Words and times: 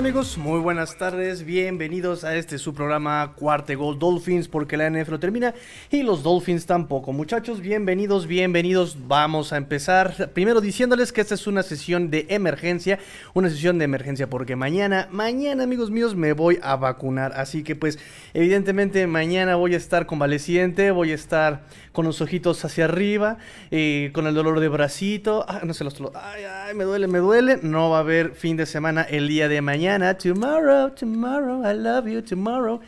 amigos, 0.00 0.38
muy 0.38 0.60
buenas 0.60 0.96
tardes, 0.96 1.44
bienvenidos 1.44 2.24
a 2.24 2.34
este 2.34 2.56
su 2.56 2.72
programa 2.72 3.34
Cuarte 3.36 3.74
Gol 3.74 3.98
Dolphins 3.98 4.48
porque 4.48 4.78
la 4.78 4.88
NFL 4.88 5.16
termina 5.16 5.52
y 5.90 6.02
los 6.02 6.22
Dolphins 6.22 6.64
tampoco. 6.64 7.12
Muchachos, 7.12 7.60
bienvenidos, 7.60 8.26
bienvenidos, 8.26 8.96
vamos 9.06 9.52
a 9.52 9.58
empezar 9.58 10.30
primero 10.32 10.62
diciéndoles 10.62 11.12
que 11.12 11.20
esta 11.20 11.34
es 11.34 11.46
una 11.46 11.62
sesión 11.62 12.08
de 12.08 12.24
emergencia, 12.30 12.98
una 13.34 13.50
sesión 13.50 13.78
de 13.78 13.84
emergencia 13.84 14.30
porque 14.30 14.56
mañana, 14.56 15.06
mañana 15.10 15.64
amigos 15.64 15.90
míos 15.90 16.14
me 16.14 16.32
voy 16.32 16.58
a 16.62 16.76
vacunar, 16.76 17.34
así 17.36 17.62
que 17.62 17.76
pues 17.76 17.98
evidentemente 18.32 19.06
mañana 19.06 19.56
voy 19.56 19.74
a 19.74 19.76
estar 19.76 20.06
convaleciente, 20.06 20.92
voy 20.92 21.10
a 21.10 21.14
estar 21.14 21.66
con 21.92 22.06
los 22.06 22.22
ojitos 22.22 22.64
hacia 22.64 22.86
arriba, 22.86 23.36
eh, 23.70 24.12
con 24.14 24.26
el 24.26 24.34
dolor 24.34 24.60
de 24.60 24.68
bracito, 24.68 25.44
ah, 25.46 25.60
no 25.62 25.74
sé 25.74 25.84
los, 25.84 26.00
ay, 26.14 26.44
ay, 26.44 26.74
me 26.74 26.84
duele, 26.84 27.06
me 27.06 27.18
duele, 27.18 27.58
no 27.62 27.90
va 27.90 27.98
a 27.98 28.00
haber 28.00 28.34
fin 28.34 28.56
de 28.56 28.64
semana 28.64 29.02
el 29.02 29.28
día 29.28 29.48
de 29.48 29.60
mañana. 29.60 29.89
Tomorrow, 29.98 30.90
tomorrow, 30.90 31.62
I 31.62 31.72
love 31.72 32.06
you, 32.06 32.22
tomorrow. 32.22 32.80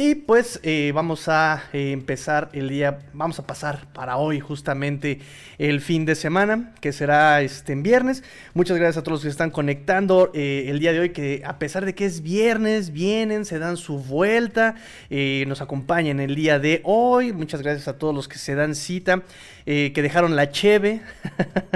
Y 0.00 0.14
pues 0.14 0.60
eh, 0.62 0.92
vamos 0.94 1.26
a 1.26 1.64
eh, 1.72 1.90
empezar 1.90 2.50
el 2.52 2.68
día, 2.68 3.00
vamos 3.12 3.40
a 3.40 3.46
pasar 3.48 3.88
para 3.92 4.16
hoy 4.16 4.38
justamente 4.38 5.18
el 5.58 5.80
fin 5.80 6.04
de 6.04 6.14
semana, 6.14 6.72
que 6.80 6.92
será 6.92 7.42
este 7.42 7.72
en 7.72 7.82
viernes. 7.82 8.22
Muchas 8.54 8.76
gracias 8.76 8.98
a 8.98 9.02
todos 9.02 9.14
los 9.14 9.22
que 9.22 9.28
están 9.28 9.50
conectando 9.50 10.30
eh, 10.34 10.66
el 10.68 10.78
día 10.78 10.92
de 10.92 11.00
hoy, 11.00 11.10
que 11.10 11.42
a 11.44 11.58
pesar 11.58 11.84
de 11.84 11.96
que 11.96 12.04
es 12.04 12.22
viernes, 12.22 12.92
vienen, 12.92 13.44
se 13.44 13.58
dan 13.58 13.76
su 13.76 13.98
vuelta, 13.98 14.76
nos 15.10 15.60
acompañan 15.62 16.20
el 16.20 16.36
día 16.36 16.60
de 16.60 16.80
hoy. 16.84 17.32
Muchas 17.32 17.60
gracias 17.60 17.88
a 17.88 17.98
todos 17.98 18.14
los 18.14 18.28
que 18.28 18.38
se 18.38 18.54
dan 18.54 18.76
cita, 18.76 19.24
que 19.64 20.00
dejaron 20.00 20.36
la 20.36 20.50
cheve, 20.50 21.00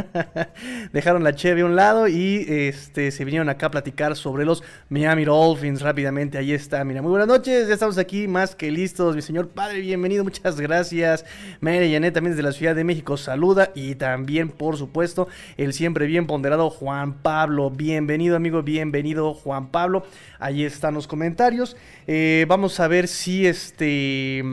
dejaron 0.92 1.24
la 1.24 1.34
cheve 1.34 1.62
a 1.62 1.64
un 1.64 1.74
lado 1.74 2.06
y 2.06 2.46
este, 2.48 3.10
se 3.10 3.24
vinieron 3.24 3.48
acá 3.48 3.66
a 3.66 3.70
platicar 3.72 4.14
sobre 4.14 4.44
los 4.44 4.62
Miami 4.90 5.24
Dolphins 5.24 5.82
rápidamente. 5.82 6.38
Ahí 6.38 6.52
está, 6.52 6.84
mira, 6.84 7.02
muy 7.02 7.10
buenas 7.10 7.26
noches, 7.26 7.66
ya 7.66 7.74
estamos 7.74 7.98
aquí 7.98 8.11
más 8.12 8.54
que 8.54 8.70
listos. 8.70 9.16
Mi 9.16 9.22
señor 9.22 9.48
padre, 9.48 9.80
bienvenido, 9.80 10.22
muchas 10.22 10.60
gracias. 10.60 11.24
Mayra 11.60 11.86
Yanet 11.86 12.12
también 12.12 12.32
desde 12.32 12.42
la 12.42 12.52
Ciudad 12.52 12.74
de 12.74 12.84
México 12.84 13.16
saluda. 13.16 13.72
Y 13.74 13.94
también, 13.94 14.50
por 14.50 14.76
supuesto, 14.76 15.28
el 15.56 15.72
siempre 15.72 16.06
bien 16.06 16.26
ponderado 16.26 16.68
Juan 16.68 17.14
Pablo. 17.22 17.70
Bienvenido, 17.70 18.36
amigo, 18.36 18.62
bienvenido, 18.62 19.32
Juan 19.32 19.70
Pablo. 19.70 20.04
Ahí 20.38 20.64
están 20.64 20.92
los 20.94 21.06
comentarios. 21.06 21.76
Eh, 22.06 22.44
vamos 22.48 22.78
a 22.80 22.88
ver 22.88 23.08
si 23.08 23.46
este 23.46 24.44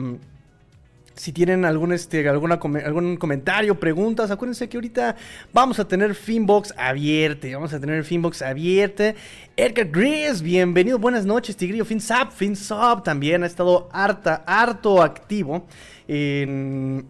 si 1.20 1.32
tienen 1.32 1.66
algún, 1.66 1.92
este, 1.92 2.26
algún 2.26 3.18
comentario, 3.18 3.78
preguntas, 3.78 4.30
acuérdense 4.30 4.70
que 4.70 4.78
ahorita 4.78 5.16
vamos 5.52 5.78
a 5.78 5.86
tener 5.86 6.14
Finbox 6.14 6.72
abierta. 6.78 7.46
Vamos 7.52 7.74
a 7.74 7.78
tener 7.78 8.04
Finbox 8.04 8.40
abierta. 8.40 9.14
Edgar 9.54 9.88
Gris, 9.90 10.40
bienvenido, 10.40 10.98
buenas 10.98 11.26
noches, 11.26 11.58
Tigrillo. 11.58 11.84
FinSap, 11.84 12.32
FinSap 12.32 13.04
también 13.04 13.42
ha 13.42 13.46
estado 13.46 13.90
harta, 13.92 14.42
harto 14.46 15.02
activo. 15.02 15.66
En, 16.12 17.06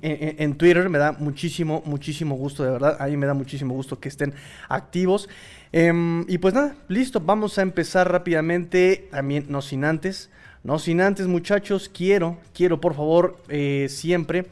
en, 0.00 0.54
Twitter. 0.54 0.88
Me 0.88 0.96
da 0.96 1.12
muchísimo, 1.12 1.82
muchísimo 1.84 2.34
gusto, 2.34 2.64
de 2.64 2.70
verdad. 2.70 2.96
A 2.98 3.06
mí 3.08 3.16
me 3.18 3.26
da 3.26 3.34
muchísimo 3.34 3.74
gusto 3.74 4.00
que 4.00 4.08
estén 4.08 4.32
activos. 4.70 5.28
Em, 5.70 6.24
y 6.28 6.38
pues 6.38 6.54
nada, 6.54 6.74
listo. 6.88 7.20
Vamos 7.20 7.58
a 7.58 7.62
empezar 7.62 8.10
rápidamente. 8.10 9.08
También, 9.10 9.44
no 9.50 9.60
sin 9.60 9.84
antes. 9.84 10.30
No 10.64 10.78
sin 10.78 11.00
antes, 11.00 11.26
muchachos, 11.26 11.90
quiero, 11.92 12.38
quiero 12.54 12.80
por 12.80 12.94
favor, 12.94 13.36
eh, 13.48 13.88
siempre 13.90 14.46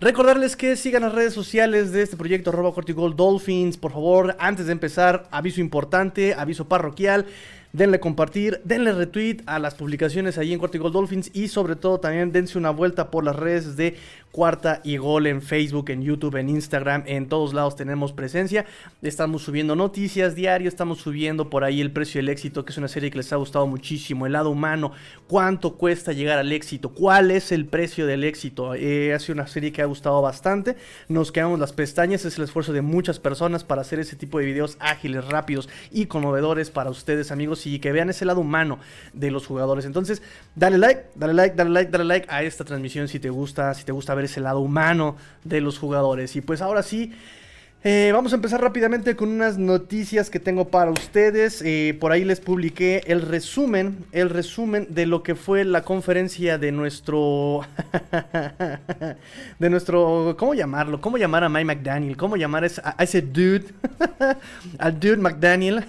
recordarles 0.00 0.56
que 0.56 0.74
sigan 0.74 1.02
las 1.02 1.12
redes 1.14 1.34
sociales 1.34 1.92
de 1.92 2.00
este 2.00 2.16
proyecto, 2.16 2.48
arroba 2.48 2.72
Cortigol 2.72 3.14
Dolphins. 3.14 3.76
Por 3.76 3.92
favor, 3.92 4.34
antes 4.38 4.66
de 4.66 4.72
empezar, 4.72 5.28
aviso 5.30 5.60
importante, 5.60 6.32
aviso 6.34 6.66
parroquial. 6.66 7.26
Denle 7.72 8.00
compartir, 8.00 8.60
denle 8.64 8.92
retweet 8.92 9.42
a 9.46 9.60
las 9.60 9.74
publicaciones 9.74 10.38
ahí 10.38 10.52
en 10.52 10.58
Cuarta 10.58 10.76
y 10.76 10.80
Gol 10.80 10.92
Dolphins 10.92 11.30
y 11.34 11.46
sobre 11.46 11.76
todo 11.76 12.00
también 12.00 12.32
dense 12.32 12.58
una 12.58 12.70
vuelta 12.70 13.12
por 13.12 13.22
las 13.22 13.36
redes 13.36 13.76
de 13.76 13.96
Cuarta 14.32 14.80
y 14.84 14.96
Gol 14.96 15.26
en 15.26 15.42
Facebook, 15.42 15.90
en 15.90 16.02
YouTube, 16.02 16.36
en 16.36 16.48
Instagram, 16.48 17.02
en 17.06 17.28
todos 17.28 17.52
lados 17.52 17.74
tenemos 17.74 18.12
presencia. 18.12 18.64
Estamos 19.02 19.42
subiendo 19.42 19.74
noticias 19.74 20.36
diario, 20.36 20.68
estamos 20.68 20.98
subiendo 20.98 21.50
por 21.50 21.64
ahí 21.64 21.80
el 21.80 21.90
precio 21.90 22.20
del 22.20 22.28
éxito, 22.28 22.64
que 22.64 22.70
es 22.70 22.78
una 22.78 22.86
serie 22.86 23.10
que 23.10 23.18
les 23.18 23.32
ha 23.32 23.36
gustado 23.36 23.66
muchísimo, 23.66 24.26
el 24.26 24.32
lado 24.32 24.50
humano, 24.50 24.92
cuánto 25.26 25.74
cuesta 25.76 26.12
llegar 26.12 26.38
al 26.38 26.52
éxito, 26.52 26.90
cuál 26.90 27.32
es 27.32 27.50
el 27.50 27.66
precio 27.66 28.06
del 28.06 28.22
éxito. 28.22 28.74
Eh, 28.74 29.12
ha 29.14 29.18
sido 29.18 29.34
una 29.34 29.48
serie 29.48 29.72
que 29.72 29.82
ha 29.82 29.86
gustado 29.86 30.22
bastante, 30.22 30.76
nos 31.08 31.32
quedamos 31.32 31.58
las 31.58 31.72
pestañas, 31.72 32.24
es 32.24 32.38
el 32.38 32.44
esfuerzo 32.44 32.72
de 32.72 32.82
muchas 32.82 33.18
personas 33.18 33.64
para 33.64 33.80
hacer 33.80 33.98
ese 33.98 34.14
tipo 34.14 34.38
de 34.38 34.44
videos 34.44 34.76
ágiles, 34.78 35.24
rápidos 35.24 35.68
y 35.90 36.06
conmovedores 36.06 36.70
para 36.70 36.90
ustedes 36.90 37.32
amigos 37.32 37.66
y 37.66 37.80
que 37.80 37.90
vean 37.90 38.10
ese 38.10 38.24
lado 38.24 38.40
humano 38.40 38.78
de 39.12 39.32
los 39.32 39.46
jugadores. 39.46 39.84
Entonces, 39.84 40.22
dale 40.54 40.78
like, 40.78 41.06
dale 41.16 41.34
like, 41.34 41.56
dale 41.56 41.70
like, 41.70 41.90
dale 41.90 42.04
like 42.04 42.26
a 42.30 42.44
esta 42.44 42.64
transmisión 42.64 43.08
si 43.08 43.18
te 43.18 43.30
gusta, 43.30 43.74
si 43.74 43.84
te 43.84 43.92
gusta 43.92 44.14
ver 44.14 44.19
ese 44.24 44.40
lado 44.40 44.60
humano 44.60 45.16
de 45.44 45.60
los 45.60 45.78
jugadores. 45.78 46.36
Y 46.36 46.40
pues 46.40 46.62
ahora 46.62 46.82
sí, 46.82 47.12
eh, 47.82 48.10
vamos 48.12 48.32
a 48.32 48.36
empezar 48.36 48.60
rápidamente 48.60 49.16
con 49.16 49.30
unas 49.30 49.56
noticias 49.56 50.28
que 50.28 50.38
tengo 50.38 50.68
para 50.68 50.90
ustedes. 50.90 51.62
Eh, 51.64 51.96
por 51.98 52.12
ahí 52.12 52.24
les 52.24 52.38
publiqué 52.38 53.02
el 53.06 53.22
resumen, 53.22 54.04
el 54.12 54.28
resumen 54.28 54.86
de 54.90 55.06
lo 55.06 55.22
que 55.22 55.34
fue 55.34 55.64
la 55.64 55.82
conferencia 55.82 56.58
de 56.58 56.72
nuestro, 56.72 57.62
de 59.58 59.70
nuestro, 59.70 60.36
¿cómo 60.38 60.52
llamarlo? 60.52 61.00
¿Cómo 61.00 61.16
llamar 61.16 61.42
a 61.42 61.48
Mike 61.48 61.64
McDaniel? 61.64 62.18
¿Cómo 62.18 62.36
llamar 62.36 62.64
a, 62.64 63.02
ese 63.02 63.22
dude? 63.22 63.64
al 64.78 65.00
dude 65.00 65.16
McDaniel. 65.16 65.82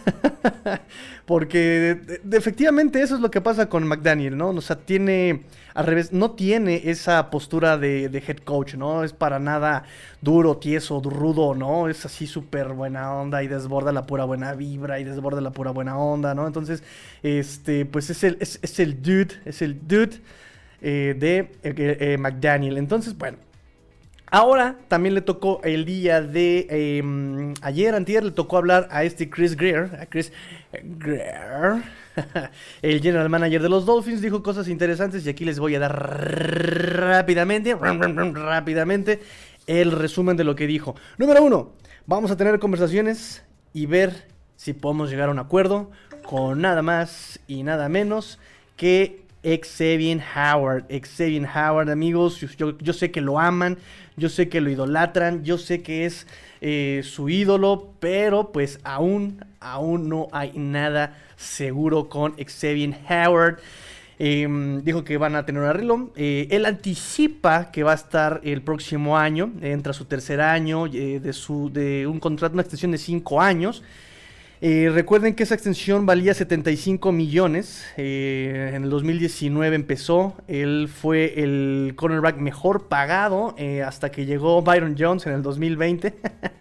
Porque 1.25 2.01
efectivamente 2.31 3.01
eso 3.01 3.15
es 3.15 3.21
lo 3.21 3.31
que 3.31 3.41
pasa 3.41 3.69
con 3.69 3.87
McDaniel, 3.87 4.37
¿no? 4.37 4.49
O 4.49 4.61
sea, 4.61 4.75
tiene 4.75 5.43
al 5.73 5.85
revés, 5.85 6.11
no 6.11 6.31
tiene 6.31 6.89
esa 6.89 7.29
postura 7.29 7.77
de, 7.77 8.05
head 8.27 8.37
coach, 8.37 8.75
¿no? 8.75 9.03
Es 9.03 9.13
para 9.13 9.39
nada 9.39 9.83
duro, 10.21 10.57
tieso, 10.57 11.01
rudo, 11.01 11.55
¿no? 11.55 11.87
Es 11.87 12.05
así 12.05 12.27
súper 12.27 12.69
buena 12.69 13.13
onda 13.13 13.43
y 13.43 13.47
desborda 13.47 13.91
la 13.91 14.05
pura 14.05 14.25
buena 14.25 14.53
vibra 14.53 14.99
y 14.99 15.03
desborda 15.03 15.41
la 15.41 15.51
pura 15.51 15.71
buena 15.71 15.97
onda, 15.97 16.35
¿no? 16.35 16.47
Entonces, 16.47 16.83
este, 17.23 17.85
pues 17.85 18.09
es 18.09 18.23
el, 18.23 18.37
es, 18.39 18.79
el 18.79 19.01
dude, 19.01 19.35
es 19.45 19.61
el 19.61 19.87
dude 19.87 20.19
eh, 20.81 21.15
de 21.17 21.37
eh, 21.63 21.97
eh, 21.99 22.17
McDaniel. 22.17 22.77
Entonces, 22.77 23.17
bueno. 23.17 23.37
Ahora 24.33 24.77
también 24.87 25.13
le 25.13 25.19
tocó 25.19 25.59
el 25.65 25.83
día 25.83 26.21
de 26.21 26.65
em, 26.69 27.53
ayer, 27.61 27.93
antier, 27.93 28.23
le 28.23 28.31
tocó 28.31 28.55
hablar 28.55 28.87
a 28.89 29.03
este 29.03 29.29
Chris 29.29 29.57
Greer, 29.57 29.97
a 29.99 30.05
Chris 30.05 30.31
Greer, 30.71 31.83
el 32.81 33.01
general 33.01 33.27
manager 33.27 33.61
de 33.61 33.67
los 33.67 33.85
Dolphins, 33.85 34.21
dijo 34.21 34.41
cosas 34.41 34.69
interesantes 34.69 35.25
y 35.25 35.29
aquí 35.29 35.43
les 35.43 35.59
voy 35.59 35.75
a 35.75 35.79
dar 35.79 35.93
rápidamente, 35.93 37.75
rápidamente 37.75 39.19
el 39.67 39.91
resumen 39.91 40.37
de 40.37 40.45
lo 40.45 40.55
que 40.55 40.65
dijo. 40.65 40.95
Número 41.17 41.43
uno, 41.43 41.73
vamos 42.05 42.31
a 42.31 42.37
tener 42.37 42.57
conversaciones 42.59 43.43
y 43.73 43.85
ver 43.85 44.27
si 44.55 44.71
podemos 44.71 45.09
llegar 45.09 45.27
a 45.27 45.33
un 45.33 45.39
acuerdo 45.39 45.91
con 46.23 46.61
nada 46.61 46.81
más 46.81 47.41
y 47.47 47.63
nada 47.63 47.89
menos 47.89 48.39
que 48.77 49.20
Xavier 49.43 50.21
Howard. 50.35 50.85
Xavier 50.89 51.45
Howard, 51.45 51.89
amigos, 51.89 52.39
yo, 52.57 52.77
yo 52.77 52.93
sé 52.93 53.11
que 53.11 53.21
lo 53.21 53.39
aman, 53.39 53.77
yo 54.17 54.29
sé 54.29 54.49
que 54.49 54.61
lo 54.61 54.69
idolatran, 54.69 55.43
yo 55.43 55.57
sé 55.57 55.81
que 55.81 56.05
es 56.05 56.27
eh, 56.61 57.01
su 57.03 57.29
ídolo, 57.29 57.93
pero 57.99 58.51
pues 58.51 58.79
aún, 58.83 59.43
aún 59.59 60.09
no 60.09 60.27
hay 60.31 60.51
nada 60.55 61.17
seguro 61.35 62.09
con 62.09 62.35
Xavier 62.37 62.95
Howard. 63.09 63.57
Em, 64.23 64.83
dijo 64.83 65.03
que 65.03 65.17
van 65.17 65.35
a 65.35 65.47
tener 65.47 65.63
un 65.63 65.67
arreglo. 65.67 66.11
Eh, 66.15 66.47
él 66.51 66.67
anticipa 66.67 67.71
que 67.71 67.81
va 67.81 67.93
a 67.93 67.95
estar 67.95 68.39
el 68.43 68.61
próximo 68.61 69.17
año, 69.17 69.51
entra 69.61 69.93
su 69.93 70.05
tercer 70.05 70.41
año 70.41 70.85
eh, 70.85 71.19
de, 71.19 71.33
su, 71.33 71.71
de 71.73 72.05
un 72.05 72.19
contrato, 72.19 72.53
una 72.53 72.61
extensión 72.61 72.91
de 72.91 72.99
cinco 72.99 73.41
años. 73.41 73.81
Eh, 74.63 74.91
recuerden 74.93 75.33
que 75.33 75.41
esa 75.41 75.55
extensión 75.55 76.05
valía 76.05 76.35
75 76.35 77.11
millones. 77.11 77.83
Eh, 77.97 78.73
en 78.75 78.83
el 78.83 78.91
2019 78.91 79.75
empezó. 79.75 80.35
Él 80.47 80.87
fue 80.87 81.41
el 81.41 81.93
cornerback 81.95 82.37
mejor 82.37 82.87
pagado 82.87 83.55
eh, 83.57 83.81
hasta 83.81 84.11
que 84.11 84.27
llegó 84.27 84.61
Byron 84.61 84.95
Jones 84.97 85.25
en 85.25 85.33
el 85.33 85.41
2020. 85.41 86.13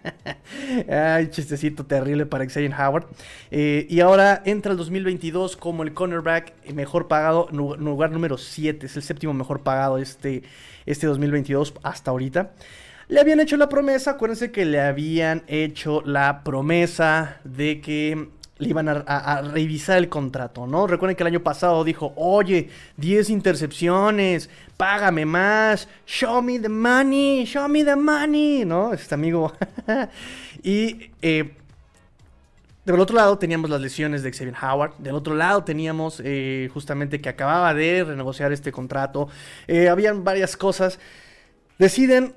Ay, 0.89 1.29
chistecito 1.29 1.85
terrible 1.85 2.25
para 2.25 2.43
Xavier 2.47 2.73
Howard. 2.73 3.05
y 3.51 3.99
ahora 3.99 4.41
entra 4.45 4.71
el 4.71 4.79
2022 4.79 5.55
como 5.55 5.83
el 5.83 5.93
cornerback 5.93 6.53
mejor 6.73 7.07
pagado, 7.07 7.49
lugar 7.51 8.11
número 8.11 8.39
7. 8.39 8.83
Es 8.83 8.97
el 8.97 9.03
séptimo 9.03 9.33
mejor 9.33 9.61
pagado 9.61 9.99
este, 9.99 10.41
este 10.87 11.05
2022 11.05 11.75
hasta 11.83 12.09
ahorita. 12.09 12.51
Le 13.11 13.19
habían 13.19 13.41
hecho 13.41 13.57
la 13.57 13.67
promesa, 13.67 14.11
acuérdense 14.11 14.53
que 14.53 14.63
le 14.63 14.79
habían 14.79 15.43
hecho 15.47 16.01
la 16.05 16.45
promesa 16.45 17.41
de 17.43 17.81
que 17.81 18.29
le 18.57 18.69
iban 18.69 18.87
a, 18.87 19.41
revisar 19.41 19.97
el 19.97 20.07
contrato, 20.07 20.65
¿no? 20.65 20.87
Recuerden 20.87 21.17
que 21.17 21.23
el 21.23 21.27
año 21.27 21.43
pasado 21.43 21.83
dijo, 21.83 22.13
oye, 22.15 22.69
10 22.95 23.29
intercepciones, 23.31 24.49
págame 24.77 25.25
más, 25.25 25.89
show 26.05 26.41
me 26.41 26.57
the 26.57 26.69
money, 26.69 27.43
show 27.43 27.67
me 27.67 27.83
the 27.83 27.97
money, 27.97 28.63
¿no? 28.63 28.93
Este 28.93 29.13
amigo. 29.13 29.51
y 30.63 31.11
eh, 31.21 31.51
del 32.85 32.97
otro 33.01 33.17
lado 33.17 33.37
teníamos 33.37 33.69
las 33.69 33.81
lesiones 33.81 34.23
de 34.23 34.31
Xavier 34.31 34.55
Howard. 34.63 34.93
Del 34.99 35.15
otro 35.15 35.35
lado 35.35 35.65
teníamos 35.65 36.21
eh, 36.23 36.69
justamente 36.73 37.19
que 37.19 37.27
acababa 37.27 37.73
de 37.73 38.05
renegociar 38.05 38.53
este 38.53 38.71
contrato. 38.71 39.27
Eh, 39.67 39.89
habían 39.89 40.23
varias 40.23 40.55
cosas. 40.55 40.97
Deciden 41.77 42.35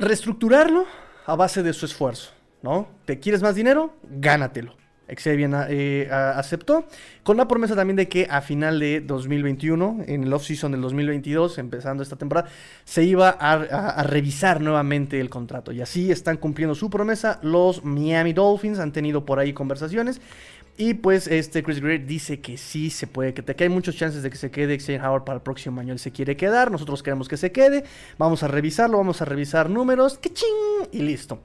reestructurarlo 0.00 0.86
a 1.26 1.36
base 1.36 1.62
de 1.62 1.72
su 1.72 1.86
esfuerzo, 1.86 2.32
¿no? 2.62 2.88
¿Te 3.04 3.20
quieres 3.20 3.42
más 3.42 3.54
dinero? 3.54 3.94
Gánatelo. 4.02 4.80
Xavier 5.16 5.50
eh, 5.68 6.08
aceptó, 6.10 6.86
con 7.22 7.36
la 7.36 7.48
promesa 7.48 7.74
también 7.74 7.96
de 7.96 8.08
que 8.08 8.26
a 8.30 8.40
final 8.40 8.78
de 8.78 9.00
2021, 9.00 10.04
en 10.06 10.24
el 10.24 10.32
off-season 10.32 10.72
del 10.72 10.80
2022, 10.82 11.58
empezando 11.58 12.02
esta 12.02 12.16
temporada, 12.16 12.48
se 12.84 13.02
iba 13.04 13.28
a, 13.28 14.02
revisar 14.04 14.60
nuevamente 14.60 15.20
el 15.20 15.30
contrato. 15.30 15.72
Y 15.72 15.80
así 15.80 16.10
están 16.10 16.36
cumpliendo 16.36 16.74
su 16.74 16.90
promesa. 16.90 17.40
Los 17.42 17.84
Miami 17.84 18.32
Dolphins 18.32 18.78
han 18.78 18.92
tenido 18.92 19.24
por 19.24 19.38
ahí 19.38 19.52
conversaciones. 19.52 20.20
Y 20.76 20.94
pues 20.94 21.26
este 21.26 21.62
Chris 21.62 21.80
Greer 21.80 22.06
dice 22.06 22.40
que 22.40 22.56
sí 22.56 22.88
se 22.88 23.06
puede, 23.06 23.34
que, 23.34 23.42
que 23.42 23.64
hay 23.64 23.68
muchas 23.68 23.96
chances 23.96 24.22
de 24.22 24.30
que 24.30 24.36
se 24.36 24.50
quede 24.50 24.78
Xavier 24.78 25.02
Howard 25.02 25.24
para 25.24 25.36
el 25.36 25.42
próximo 25.42 25.80
año. 25.80 25.92
Él 25.92 25.98
se 25.98 26.10
quiere 26.10 26.36
quedar, 26.36 26.70
nosotros 26.70 27.02
queremos 27.02 27.28
que 27.28 27.36
se 27.36 27.52
quede. 27.52 27.84
Vamos 28.16 28.42
a 28.42 28.48
revisarlo, 28.48 28.96
vamos 28.96 29.20
a 29.20 29.26
revisar 29.26 29.68
números, 29.68 30.16
que 30.16 30.32
ching, 30.32 30.88
y 30.92 31.02
listo. 31.02 31.42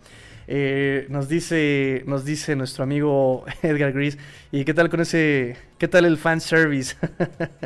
Eh, 0.48 1.07
nos 1.10 1.27
dice 1.27 2.04
nos 2.06 2.24
dice 2.24 2.56
nuestro 2.56 2.83
amigo 2.83 3.45
Edgar 3.62 3.92
Gris. 3.92 4.18
¿Y 4.51 4.63
qué 4.63 4.74
tal 4.74 4.89
con 4.89 5.01
ese? 5.01 5.57
¿Qué 5.77 5.88
tal 5.88 6.06
el 6.06 6.18
fan 6.18 6.39
service? 6.39 6.95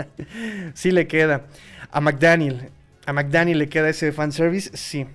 sí 0.74 0.92
le 0.92 1.08
queda. 1.08 1.46
A 1.92 2.02
McDaniel. 2.02 2.70
A 3.06 3.14
McDaniel 3.14 3.60
le 3.60 3.70
queda 3.70 3.90
ese 3.90 4.12
fan 4.12 4.32
service. 4.32 4.76
Sí. 4.76 5.06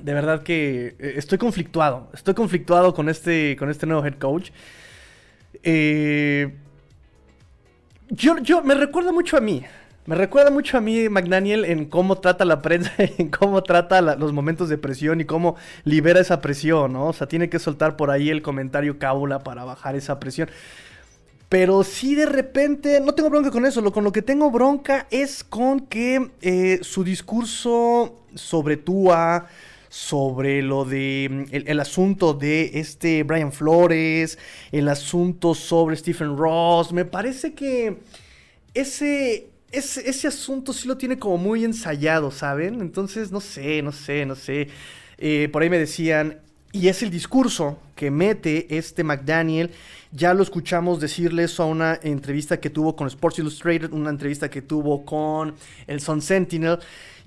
De 0.00 0.14
verdad 0.14 0.42
que 0.42 0.96
eh, 0.98 1.14
estoy 1.16 1.38
conflictuado. 1.38 2.10
Estoy 2.14 2.34
conflictuado 2.34 2.94
con 2.94 3.08
este, 3.08 3.56
con 3.58 3.70
este 3.70 3.86
nuevo 3.86 4.04
head 4.04 4.14
coach. 4.14 4.50
Eh, 5.62 6.54
yo, 8.10 8.62
me 8.62 8.74
recuerda 8.74 9.12
mucho 9.12 9.36
a 9.36 9.40
mí. 9.40 9.64
Me 10.04 10.16
recuerda 10.16 10.50
mucho 10.50 10.76
a 10.76 10.80
mí 10.80 11.08
McDaniel 11.08 11.64
en 11.64 11.84
cómo 11.86 12.18
trata 12.18 12.44
la 12.44 12.60
prensa, 12.60 12.92
en 12.98 13.30
cómo 13.30 13.62
trata 13.62 14.00
los 14.00 14.32
momentos 14.32 14.68
de 14.68 14.76
presión 14.76 15.20
y 15.20 15.24
cómo 15.24 15.56
libera 15.84 16.20
esa 16.20 16.40
presión, 16.40 16.92
¿no? 16.92 17.06
O 17.08 17.12
sea, 17.12 17.28
tiene 17.28 17.48
que 17.48 17.58
soltar 17.58 17.96
por 17.96 18.10
ahí 18.10 18.28
el 18.28 18.42
comentario 18.42 18.98
cábula 18.98 19.38
para 19.40 19.64
bajar 19.64 19.94
esa 19.94 20.18
presión. 20.18 20.50
Pero 21.48 21.84
sí 21.84 22.14
de 22.14 22.26
repente, 22.26 23.00
no 23.00 23.14
tengo 23.14 23.30
bronca 23.30 23.50
con 23.50 23.64
eso, 23.66 23.80
lo, 23.80 23.92
con 23.92 24.04
lo 24.04 24.12
que 24.12 24.22
tengo 24.22 24.50
bronca 24.50 25.06
es 25.10 25.44
con 25.44 25.80
que 25.80 26.30
eh, 26.40 26.80
su 26.82 27.04
discurso 27.04 28.24
sobre 28.34 28.78
Tua, 28.78 29.46
sobre 29.92 30.62
lo 30.62 30.86
de 30.86 31.28
mm, 31.30 31.44
el, 31.52 31.78
asunto 31.78 32.32
de 32.32 32.70
este 32.80 33.24
Brian 33.24 33.52
Flores, 33.52 34.38
el 34.72 34.88
asunto 34.88 35.54
sobre 35.54 35.96
Stephen 35.96 36.34
Ross, 36.34 36.94
me 36.94 37.04
parece 37.04 37.52
que 37.52 37.98
ese, 38.72 39.48
ese, 39.70 40.28
asunto 40.28 40.72
sí 40.72 40.88
lo 40.88 40.96
tiene 40.96 41.18
como 41.18 41.36
muy 41.36 41.62
ensayado, 41.66 42.30
¿saben? 42.30 42.80
Entonces, 42.80 43.30
no 43.30 43.42
sé, 43.42 43.82
no 43.82 43.92
sé, 43.92 44.24
no 44.24 44.34
sé. 44.34 44.68
Eh, 45.18 45.50
por 45.52 45.62
ahí 45.62 45.68
me 45.68 45.78
decían, 45.78 46.40
y 46.72 46.88
es 46.88 47.02
el 47.02 47.10
discurso 47.10 47.78
que 47.94 48.10
mete 48.10 48.78
este 48.78 49.04
McDaniel. 49.04 49.72
Ya 50.10 50.32
lo 50.32 50.42
escuchamos 50.42 51.00
decirle 51.00 51.44
eso 51.44 51.64
a 51.64 51.66
una 51.66 52.00
entrevista 52.02 52.58
que 52.58 52.70
tuvo 52.70 52.96
con 52.96 53.08
Sports 53.08 53.40
Illustrated, 53.40 53.92
una 53.92 54.08
entrevista 54.08 54.48
que 54.48 54.62
tuvo 54.62 55.04
con 55.04 55.54
el 55.86 56.00
Sun 56.00 56.22
Sentinel. 56.22 56.78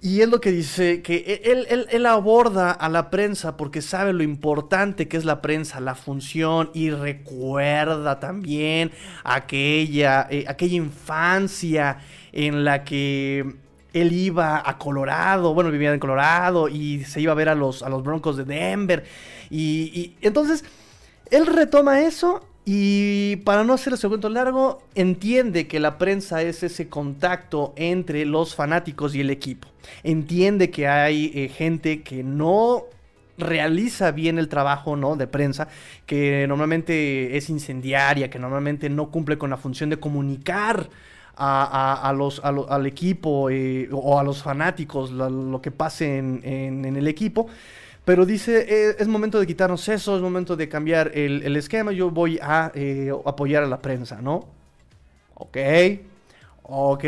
Y 0.06 0.22
es 0.22 0.30
lo 0.30 0.40
que 0.40 0.52
dice, 0.52 1.02
que 1.02 1.16
e, 1.16 1.52
él, 1.52 1.88
él, 1.90 2.06
aborda 2.06 2.70
a 2.70 2.90
la 2.90 3.10
prensa 3.10 3.58
porque 3.58 3.82
sabe 3.82 4.14
lo 4.14 4.22
importante 4.22 5.08
que 5.08 5.18
es 5.18 5.26
la 5.26 5.42
prensa, 5.42 5.80
la 5.80 5.96
función, 5.96 6.70
y 6.76 6.92
recuerda 6.92 8.20
también 8.20 8.92
aquella, 9.24 10.28
eh, 10.30 10.46
aquella 10.48 10.76
infancia 10.76 11.98
en 12.34 12.64
la 12.64 12.84
que 12.84 13.56
él 13.94 14.12
iba 14.14 14.62
a 14.64 14.78
Colorado, 14.78 15.56
bueno, 15.56 15.72
vivía 15.72 15.92
en 15.92 16.00
Colorado 16.00 16.70
y 16.70 17.04
se 17.06 17.20
iba 17.20 17.32
a 17.32 17.36
ver 17.36 17.50
a 17.50 17.56
los, 17.56 17.82
a 17.82 17.90
los 17.90 18.04
Broncos 18.04 18.38
de 18.38 18.44
Denver. 18.44 19.06
Y, 19.50 20.14
entonces, 20.22 20.66
él 21.32 21.48
retoma 21.48 22.02
eso 22.02 22.48
y 22.66 23.36
para 23.38 23.64
no 23.64 23.74
hacer 23.74 23.94
ese 23.94 24.08
cuento 24.08 24.28
largo, 24.28 24.82
entiende 24.96 25.68
que 25.68 25.80
la 25.80 26.00
prensa 26.00 26.42
es 26.42 26.64
ese 26.64 26.90
contacto 26.90 27.74
entre 27.76 28.26
los 28.26 28.56
fanáticos 28.56 29.14
y 29.14 29.22
el 29.22 29.30
equipo. 29.30 29.68
Entiende 30.04 30.72
que 30.72 30.88
hay 30.88 31.32
eh, 31.36 31.50
gente 31.50 32.02
que 32.02 32.24
no 32.24 32.86
realiza 33.38 34.12
bien 34.12 34.40
el 34.40 34.48
trabajo 34.48 34.96
¿no? 34.96 35.16
de 35.16 35.28
prensa, 35.28 35.68
que 36.08 36.46
normalmente 36.48 37.38
es 37.38 37.50
incendiaria, 37.50 38.30
que 38.30 38.40
normalmente 38.40 38.90
no 38.90 39.12
cumple 39.12 39.38
con 39.38 39.52
la 39.52 39.58
función 39.58 39.90
de 39.90 39.98
comunicar 39.98 40.90
a, 41.38 42.10
al 42.10 42.86
equipo 42.86 43.50
eh, 43.50 43.90
o 43.92 44.20
a 44.20 44.24
los 44.24 44.42
fanáticos 44.42 45.12
lo, 45.12 45.62
que 45.62 45.72
pase 45.72 46.18
en, 46.18 46.96
el 46.96 47.08
equipo. 47.08 47.48
Pero 48.06 48.26
dice, 48.28 48.66
eh, 48.70 48.96
es 49.00 49.08
momento 49.08 49.40
de 49.40 49.48
quitarnos 49.48 49.90
eso, 49.90 50.16
es 50.16 50.22
momento 50.22 50.56
de 50.56 50.70
cambiar 50.70 51.12
el, 51.16 51.58
esquema, 51.58 51.92
yo 51.92 52.12
voy 52.12 52.40
a 52.42 52.72
eh, 52.76 53.12
apoyar 53.26 53.64
a 53.64 53.68
la 53.68 53.82
prensa, 53.82 54.22
¿no? 54.22 54.48
Ok, 55.34 55.58
ok, 56.62 57.04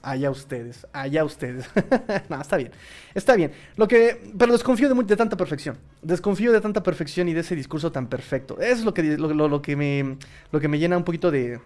allá 0.00 0.30
ustedes, 0.30 0.86
allá 0.92 1.24
ustedes. 1.24 1.68
no, 2.28 2.40
está 2.40 2.56
bien, 2.56 2.70
está 3.14 3.34
bien. 3.34 3.50
Lo 3.76 3.88
que, 3.88 4.30
pero 4.38 4.52
desconfío 4.52 4.88
de, 4.88 5.02
de, 5.02 5.16
tanta 5.16 5.36
perfección, 5.36 5.76
desconfío 6.02 6.52
de 6.52 6.60
tanta 6.60 6.84
perfección 6.84 7.28
y 7.28 7.34
de 7.34 7.40
ese 7.40 7.56
discurso 7.56 7.90
tan 7.90 8.06
perfecto. 8.06 8.60
Es 8.60 8.84
lo 8.84 8.94
que, 8.94 9.02
lo 9.02 9.60
que, 9.60 9.74
me, 9.74 10.18
lo 10.52 10.60
que 10.60 10.68
me 10.68 10.78
llena 10.78 10.96
un 10.96 11.04
poquito 11.04 11.32
de, 11.32 11.58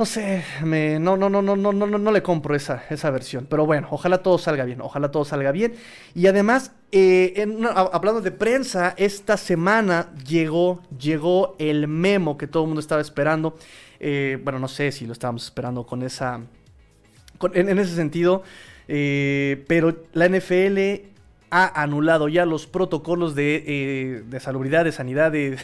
no 0.00 0.06
sé, 0.06 0.42
me, 0.64 0.98
no, 0.98 1.18
no, 1.18 1.28
no, 1.28 1.42
no, 1.42 1.56
no, 1.56 1.72
no, 1.74 1.86
no 1.86 2.10
le 2.10 2.22
compro 2.22 2.54
esa, 2.54 2.84
esa 2.88 3.10
versión. 3.10 3.46
Pero 3.50 3.66
bueno, 3.66 3.88
ojalá 3.90 4.22
todo 4.22 4.38
salga 4.38 4.64
bien, 4.64 4.80
ojalá 4.80 5.10
todo 5.10 5.26
salga 5.26 5.52
bien. 5.52 5.74
Y 6.14 6.26
además, 6.26 6.72
eh, 6.90 7.46
hablando 7.92 8.22
de 8.22 8.30
prensa, 8.30 8.94
esta 8.96 9.36
semana 9.36 10.08
llegó, 10.26 10.80
llegó 10.98 11.54
el 11.58 11.86
memo 11.86 12.38
que 12.38 12.46
todo 12.46 12.62
el 12.62 12.68
mundo 12.68 12.80
estaba 12.80 13.02
esperando. 13.02 13.58
Eh, 13.98 14.40
bueno, 14.42 14.58
no 14.58 14.68
sé 14.68 14.90
si 14.90 15.04
lo 15.04 15.12
estábamos 15.12 15.44
esperando 15.44 15.84
con 15.84 16.02
esa, 16.02 16.40
en, 17.52 17.78
ese 17.78 17.94
sentido. 17.94 18.42
Eh, 18.88 19.66
pero 19.68 20.04
la 20.14 20.30
NFL 20.30 21.10
ha 21.50 21.82
anulado 21.82 22.28
ya 22.28 22.46
los 22.46 22.66
protocolos 22.66 23.34
de, 23.34 24.24
de 24.26 24.40
salubridad, 24.40 24.86
de 24.86 24.92
sanidad, 24.92 25.30
de 25.30 25.58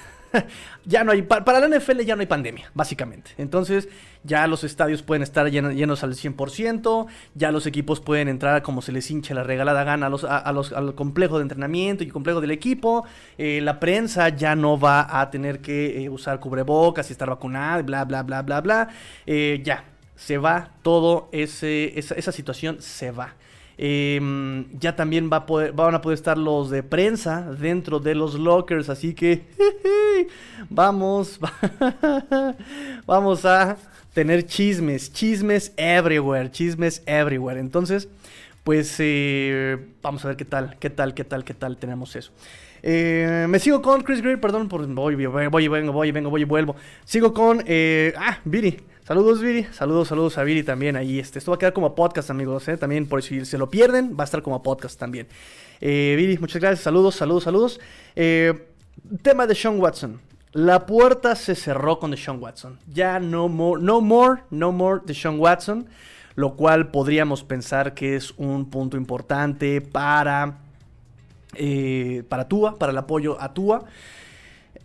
ya 0.84 1.04
no 1.04 1.12
hay, 1.12 1.22
para 1.22 1.60
la 1.60 1.78
NFL 1.78 2.00
ya 2.00 2.16
no 2.16 2.20
hay 2.20 2.26
pandemia, 2.26 2.70
básicamente. 2.74 3.32
Entonces, 3.38 3.88
ya 4.24 4.46
los 4.46 4.64
estadios 4.64 5.02
pueden 5.02 5.22
estar 5.22 5.50
llenos, 5.50 6.02
al 6.02 6.14
100%, 6.14 7.06
ya 7.34 7.52
los 7.52 7.66
equipos 7.66 8.00
pueden 8.00 8.28
entrar 8.28 8.62
como 8.62 8.82
se 8.82 8.92
les 8.92 9.10
hinche 9.10 9.34
la 9.34 9.42
regalada 9.42 9.84
gana 9.84 10.06
a 10.06 10.52
los, 10.52 10.72
al 10.72 10.94
complejo 10.94 11.38
de 11.38 11.42
entrenamiento 11.42 12.04
y 12.04 12.08
complejo 12.08 12.40
del 12.40 12.50
equipo. 12.50 13.06
Eh, 13.38 13.60
la 13.62 13.78
prensa 13.80 14.28
ya 14.30 14.56
no 14.56 14.78
va 14.78 15.20
a 15.20 15.30
tener 15.30 15.60
que 15.60 16.04
eh, 16.04 16.08
usar 16.08 16.40
cubrebocas 16.40 17.08
y 17.10 17.12
estar 17.12 17.28
vacunada, 17.28 17.82
bla, 17.82 18.04
bla, 18.04 18.22
bla, 18.22 18.42
bla, 18.42 18.60
bla. 18.60 18.88
Eh, 19.26 19.60
ya, 19.64 19.84
se 20.16 20.38
va 20.38 20.70
todo 20.82 21.28
esa, 21.32 21.66
esa 21.66 22.32
situación, 22.32 22.80
se 22.80 23.10
va. 23.10 23.34
Em, 23.78 24.66
ya 24.78 24.96
también 24.96 25.28
van 25.28 25.42
a 25.42 26.00
poder 26.00 26.14
estar 26.14 26.38
los 26.38 26.70
de 26.70 26.82
prensa 26.82 27.42
dentro 27.52 28.00
de 28.00 28.14
los 28.14 28.34
lockers. 28.34 28.88
Así 28.88 29.14
que 29.14 29.44
vamos, 30.70 31.38
vamos 33.06 33.44
a 33.44 33.76
tener 34.14 34.46
chismes, 34.46 35.12
chismes 35.12 35.72
everywhere, 35.76 36.50
chismes 36.50 37.02
everywhere. 37.04 37.60
Entonces, 37.60 38.08
pues 38.64 38.96
eh, 38.98 39.76
vamos 40.02 40.24
a 40.24 40.28
ver 40.28 40.36
qué 40.36 40.46
tal, 40.46 40.76
qué 40.78 40.88
tal, 40.88 41.12
qué 41.12 41.24
tal, 41.24 41.44
qué 41.44 41.54
tal 41.54 41.76
tenemos 41.76 42.16
eso. 42.16 42.32
Eh, 42.82 43.46
me 43.48 43.58
sigo 43.58 43.82
con 43.82 44.02
Chris 44.02 44.22
Greer, 44.22 44.40
perdón 44.40 44.68
por 44.68 44.86
voy, 44.86 45.14
voy, 45.16 45.46
voy, 45.48 45.68
vengo, 45.68 45.92
voy, 45.92 46.10
vengo, 46.12 46.30
voy 46.30 46.42
y 46.42 46.44
vuelvo. 46.44 46.76
Sigo 47.04 47.34
con 47.34 47.62
eh, 47.66 48.14
ah, 48.16 48.38
Viri. 48.44 48.80
Saludos, 49.06 49.40
Viri. 49.40 49.62
Saludos, 49.70 50.08
saludos 50.08 50.36
a 50.36 50.42
Viri 50.42 50.64
también 50.64 50.96
ahí. 50.96 51.20
Este, 51.20 51.38
esto 51.38 51.52
va 51.52 51.54
a 51.54 51.58
quedar 51.60 51.72
como 51.72 51.94
podcast, 51.94 52.28
amigos. 52.28 52.66
¿eh? 52.66 52.76
También 52.76 53.06
por 53.06 53.22
si 53.22 53.44
se 53.44 53.56
lo 53.56 53.70
pierden, 53.70 54.16
va 54.18 54.24
a 54.24 54.24
estar 54.24 54.42
como 54.42 54.60
podcast 54.64 54.98
también. 54.98 55.28
Eh, 55.80 56.14
Viri, 56.16 56.38
muchas 56.38 56.60
gracias. 56.60 56.80
Saludos, 56.80 57.14
saludos, 57.14 57.44
saludos. 57.44 57.80
Eh, 58.16 58.66
tema 59.22 59.46
de 59.46 59.54
Sean 59.54 59.78
Watson. 59.78 60.20
La 60.50 60.86
puerta 60.86 61.36
se 61.36 61.54
cerró 61.54 62.00
con 62.00 62.16
Sean 62.16 62.42
Watson. 62.42 62.80
Ya 62.92 63.20
no 63.20 63.48
more, 63.48 63.80
no 63.80 64.00
more, 64.00 64.42
no 64.50 64.72
more 64.72 65.00
de 65.06 65.14
Sean 65.14 65.38
Watson. 65.38 65.86
Lo 66.34 66.56
cual 66.56 66.90
podríamos 66.90 67.44
pensar 67.44 67.94
que 67.94 68.16
es 68.16 68.34
un 68.36 68.68
punto 68.70 68.96
importante 68.96 69.82
para, 69.82 70.58
para 72.28 72.48
Tua, 72.48 72.76
para 72.76 72.90
el 72.90 72.98
apoyo 72.98 73.40
a 73.40 73.54
Tua. 73.54 73.84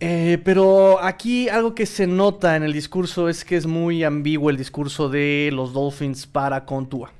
Eh, 0.03 0.39
pero 0.43 0.99
aquí 0.99 1.47
algo 1.47 1.75
que 1.75 1.85
se 1.85 2.07
nota 2.07 2.55
en 2.55 2.63
el 2.63 2.73
discurso 2.73 3.29
es 3.29 3.45
que 3.45 3.55
es 3.55 3.67
muy 3.67 4.03
ambiguo 4.03 4.49
el 4.49 4.57
discurso 4.57 5.09
de 5.09 5.51
los 5.53 5.73
Dolphins 5.73 6.25
para 6.25 6.65
Contua. 6.65 7.11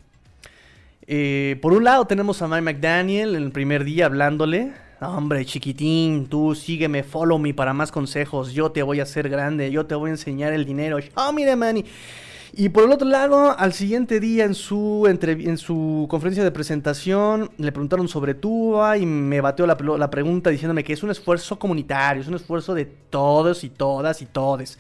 Eh, 1.06 1.60
por 1.62 1.74
un 1.74 1.84
lado 1.84 2.06
tenemos 2.06 2.42
a 2.42 2.48
Mike 2.48 2.62
McDaniel 2.64 3.36
en 3.36 3.44
el 3.44 3.52
primer 3.52 3.84
día 3.84 4.08
hablándole, 4.08 4.72
hombre, 5.00 5.46
chiquitín, 5.46 6.26
tú 6.26 6.56
sígueme, 6.56 7.04
follow 7.04 7.38
me 7.38 7.54
para 7.54 7.72
más 7.72 7.92
consejos. 7.92 8.52
Yo 8.52 8.72
te 8.72 8.82
voy 8.82 9.00
a 9.00 9.04
hacer 9.04 9.30
grande, 9.30 9.70
yo 9.70 9.86
te 9.86 9.94
voy 9.94 10.10
a 10.10 10.14
enseñar 10.14 10.52
el 10.52 10.66
dinero. 10.66 10.98
Oh, 11.14 11.32
mire, 11.32 11.56
Manny. 11.56 11.86
Por 12.70 12.84
el 12.84 12.92
otro 12.92 13.08
lado, 13.08 13.58
al 13.58 13.72
siguiente 13.74 14.20
día 14.20 14.44
en 14.44 14.56
su, 14.56 15.08
en 15.08 15.58
su 15.58 16.06
conferencia 16.10 16.44
de 16.44 16.52
presentación, 16.52 17.50
le 17.58 17.72
preguntaron 17.72 18.08
sobre 18.10 18.34
Tua 18.34 18.98
y 18.98 19.06
me 19.06 19.40
bateó 19.40 19.66
la, 19.66 19.78
la, 19.98 20.10
pregunta 20.10 20.50
diciéndome 20.50 20.84
que 20.84 20.92
es 20.92 21.02
un 21.02 21.12
esfuerzo 21.12 21.58
comunitario, 21.58 22.22
es 22.22 22.28
un 22.28 22.36
esfuerzo 22.36 22.74
de 22.74 22.86
todos 22.86 23.64
y 23.64 23.70
todas 23.70 24.22
y 24.22 24.26
todes. 24.26 24.78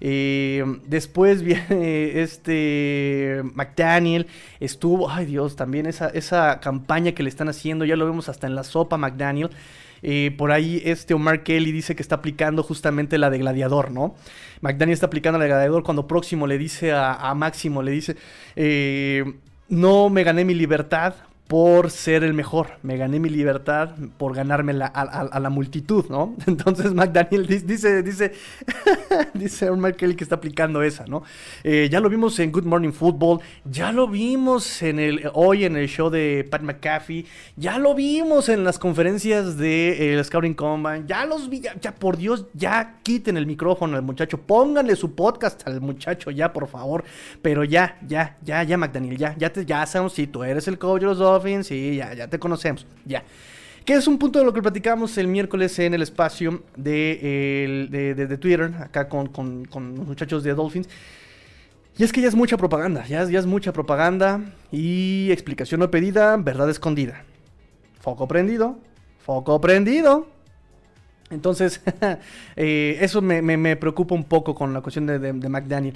Eh, 0.00 0.64
después 0.84 1.42
viene 1.44 2.20
este 2.22 3.42
McDaniel, 3.54 4.26
estuvo, 4.58 5.08
ay 5.08 5.26
Dios, 5.26 5.54
también 5.54 5.86
esa, 5.86 6.08
esa 6.08 6.58
campaña 6.58 7.12
que 7.12 7.22
le 7.22 7.28
están 7.28 7.48
haciendo, 7.48 7.84
ya 7.84 7.94
lo 7.94 8.04
vemos 8.04 8.28
hasta 8.28 8.48
en 8.48 8.56
la 8.56 8.64
sopa 8.64 8.96
McDaniel. 8.96 9.50
Eh, 10.02 10.34
por 10.36 10.50
ahí 10.50 10.82
este 10.84 11.14
Omar 11.14 11.42
Kelly 11.44 11.70
dice 11.72 11.94
que 11.94 12.02
está 12.02 12.16
aplicando 12.16 12.62
justamente 12.62 13.18
la 13.18 13.30
de 13.30 13.38
Gladiador, 13.38 13.90
¿no? 13.90 14.14
McDaniel 14.60 14.94
está 14.94 15.06
aplicando 15.06 15.38
la 15.38 15.44
de 15.44 15.50
Gladiador 15.50 15.82
cuando 15.82 16.06
próximo 16.06 16.46
le 16.46 16.58
dice 16.58 16.92
a, 16.92 17.32
Máximo, 17.34 17.82
le 17.82 17.92
dice, 17.92 18.16
eh, 18.56 19.24
no 19.68 20.10
me 20.10 20.24
gané 20.24 20.44
mi 20.44 20.54
libertad 20.54 21.14
por 21.48 21.90
ser 21.90 22.24
el 22.24 22.32
mejor. 22.32 22.78
Me 22.82 22.96
gané 22.96 23.20
mi 23.20 23.28
libertad 23.28 23.90
por 24.16 24.34
ganarme 24.34 24.72
a, 24.82 25.38
la 25.38 25.50
multitud, 25.50 26.06
¿no? 26.08 26.34
Entonces 26.46 26.94
McDaniel 26.94 27.46
dice, 27.46 28.02
dice, 28.02 28.32
dice 29.34 29.70
Mark 29.72 29.96
Kelly 29.96 30.14
que 30.14 30.24
está 30.24 30.36
aplicando 30.36 30.82
esa, 30.82 31.04
¿no? 31.06 31.22
Eh, 31.62 31.88
ya 31.90 32.00
lo 32.00 32.08
vimos 32.08 32.38
en 32.38 32.52
Good 32.52 32.64
Morning 32.64 32.92
Football, 32.92 33.40
ya 33.64 33.92
lo 33.92 34.08
vimos 34.08 34.82
en 34.82 34.98
el, 34.98 35.30
hoy 35.34 35.64
en 35.64 35.76
el 35.76 35.88
show 35.88 36.08
de 36.08 36.46
Pat 36.50 36.62
McAfee, 36.62 37.26
ya 37.56 37.78
lo 37.78 37.94
vimos 37.94 38.48
en 38.48 38.64
las 38.64 38.78
conferencias 38.78 39.58
de 39.58 40.18
eh, 40.18 40.24
Scouting 40.24 40.54
Combine, 40.54 41.04
ya 41.06 41.26
los 41.26 41.50
vi, 41.50 41.60
ya, 41.60 41.94
por 41.94 42.16
Dios, 42.16 42.46
ya 42.54 43.00
quiten 43.02 43.36
el 43.36 43.46
micrófono 43.46 43.96
al 43.96 44.02
muchacho, 44.02 44.38
pónganle 44.38 44.96
su 44.96 45.14
podcast 45.14 45.66
al 45.66 45.80
muchacho 45.80 46.30
ya, 46.30 46.52
por 46.52 46.66
favor, 46.66 47.04
pero 47.42 47.64
ya, 47.64 47.98
ya, 48.06 48.38
ya, 48.42 48.62
ya, 48.62 48.78
McDaniel, 48.78 49.18
ya, 49.18 49.36
ya, 49.36 49.52
te, 49.52 49.66
ya 49.66 49.84
sabemos 49.84 50.14
si 50.14 50.26
tú 50.26 50.44
eres 50.44 50.66
el 50.68 50.78
coach 50.78 51.02
de 51.02 51.06
los 51.08 51.18
fin, 51.40 51.64
sí, 51.64 51.96
ya, 51.96 52.14
ya 52.14 52.28
te 52.28 52.38
conocemos, 52.38 52.86
ya. 53.04 53.24
Que 53.84 53.94
es 53.94 54.06
un 54.06 54.18
punto 54.18 54.38
de 54.38 54.44
lo 54.44 54.52
que 54.52 54.62
platicamos 54.62 55.18
el 55.18 55.26
miércoles 55.26 55.76
en 55.80 55.92
el 55.92 56.02
espacio 56.02 56.62
de, 56.76 57.88
de, 57.90 58.38
Twitter, 58.38 58.72
acá 58.78 59.08
con, 59.08 59.26
con, 59.26 59.96
los 59.96 60.06
muchachos 60.06 60.44
de 60.44 60.54
Dolphins. 60.54 60.88
Y 61.98 62.04
es 62.04 62.12
que 62.12 62.20
ya 62.20 62.28
es 62.28 62.34
mucha 62.34 62.56
propaganda, 62.56 63.04
ya, 63.06 63.24
ya 63.24 63.38
es 63.38 63.46
mucha 63.46 63.72
propaganda 63.72 64.40
y 64.70 65.30
explicación 65.30 65.80
no 65.80 65.90
pedida, 65.90 66.36
verdad 66.36 66.70
escondida. 66.70 67.24
Foco 68.00 68.28
prendido, 68.28 68.78
foco 69.18 69.60
prendido. 69.60 70.28
Entonces, 71.30 71.80
eh, 72.56 72.98
eso 73.00 73.20
me, 73.20 73.42
me, 73.42 73.76
preocupa 73.76 74.14
un 74.14 74.24
poco 74.24 74.54
con 74.54 74.72
la 74.72 74.80
cuestión 74.80 75.06
de, 75.06 75.18
de 75.18 75.48
McDaniel. 75.48 75.94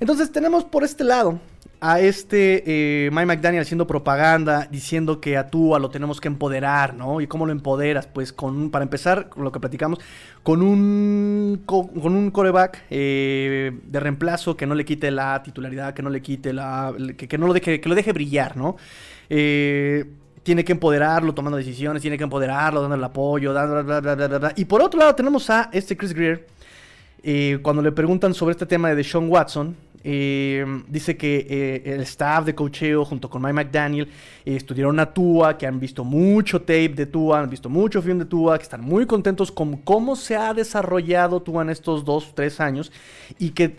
Entonces 0.00 0.30
tenemos 0.30 0.64
por 0.64 0.84
este 0.84 1.04
lado 1.04 1.40
a 1.86 2.00
este 2.00 2.62
eh, 2.66 3.10
Mike 3.10 3.26
McDaniel 3.26 3.60
haciendo 3.60 3.86
propaganda, 3.86 4.66
diciendo 4.70 5.20
que 5.20 5.36
a 5.36 5.50
Tua 5.50 5.78
lo 5.78 5.90
tenemos 5.90 6.18
que 6.18 6.28
empoderar, 6.28 6.94
¿no? 6.94 7.20
¿Y 7.20 7.26
cómo 7.26 7.44
lo 7.44 7.52
empoderas? 7.52 8.06
Pues 8.06 8.32
con, 8.32 8.70
para 8.70 8.84
empezar, 8.84 9.28
con 9.28 9.44
lo 9.44 9.52
que 9.52 9.60
platicamos, 9.60 9.98
con 10.42 10.62
un, 10.62 11.60
con, 11.66 11.90
un 11.94 12.30
coreback 12.30 12.84
eh, 12.88 13.70
de 13.84 14.00
reemplazo 14.00 14.56
que 14.56 14.66
no 14.66 14.74
le 14.74 14.86
quite 14.86 15.10
la 15.10 15.42
titularidad, 15.42 15.92
que 15.92 16.02
no 16.02 16.08
le 16.08 16.22
quite 16.22 16.54
la... 16.54 16.94
que, 17.18 17.36
no 17.36 17.46
lo 17.46 17.52
deje, 17.52 17.82
que 17.82 17.88
lo 17.90 17.94
deje 17.94 18.14
brillar, 18.14 18.56
¿no? 18.56 18.78
Eh, 19.28 20.06
tiene 20.42 20.64
que 20.64 20.72
empoderarlo 20.72 21.34
tomando 21.34 21.58
decisiones, 21.58 22.00
tiene 22.00 22.16
que 22.16 22.24
empoderarlo 22.24 22.80
dando 22.80 22.96
el 22.96 23.04
apoyo, 23.04 23.52
bla, 23.52 24.54
y 24.56 24.64
por 24.64 24.80
otro 24.80 25.00
lado 25.00 25.14
tenemos 25.14 25.50
a 25.50 25.68
este 25.70 25.98
Chris 25.98 26.14
Greer, 26.14 26.46
cuando 27.60 27.82
le 27.82 27.92
preguntan 27.92 28.32
sobre 28.32 28.52
este 28.52 28.64
tema 28.64 28.94
de 28.94 29.04
Sean 29.04 29.28
Watson, 29.28 29.76
eh, 30.06 30.64
dice 30.86 31.16
que 31.16 31.46
eh, 31.48 31.94
el 31.94 32.02
staff 32.02 32.44
de 32.44 32.54
cocheo 32.54 33.06
junto 33.06 33.30
con 33.30 33.40
Mike 33.40 33.54
McDaniel 33.54 34.08
eh, 34.44 34.56
estudiaron 34.56 35.00
a 35.00 35.12
Tua, 35.14 35.56
que 35.56 35.66
han 35.66 35.80
visto 35.80 36.04
mucho 36.04 36.60
tape 36.60 36.90
de 36.90 37.06
Tua, 37.06 37.40
han 37.40 37.48
visto 37.48 37.70
mucho 37.70 38.02
film 38.02 38.18
de 38.18 38.26
Tua, 38.26 38.58
que 38.58 38.64
están 38.64 38.82
muy 38.82 39.06
contentos 39.06 39.50
con 39.50 39.78
cómo 39.78 40.14
se 40.14 40.36
ha 40.36 40.52
desarrollado 40.52 41.40
Tua 41.40 41.62
en 41.62 41.70
estos 41.70 42.04
dos, 42.04 42.34
tres 42.34 42.60
años 42.60 42.92
y 43.38 43.50
que 43.50 43.74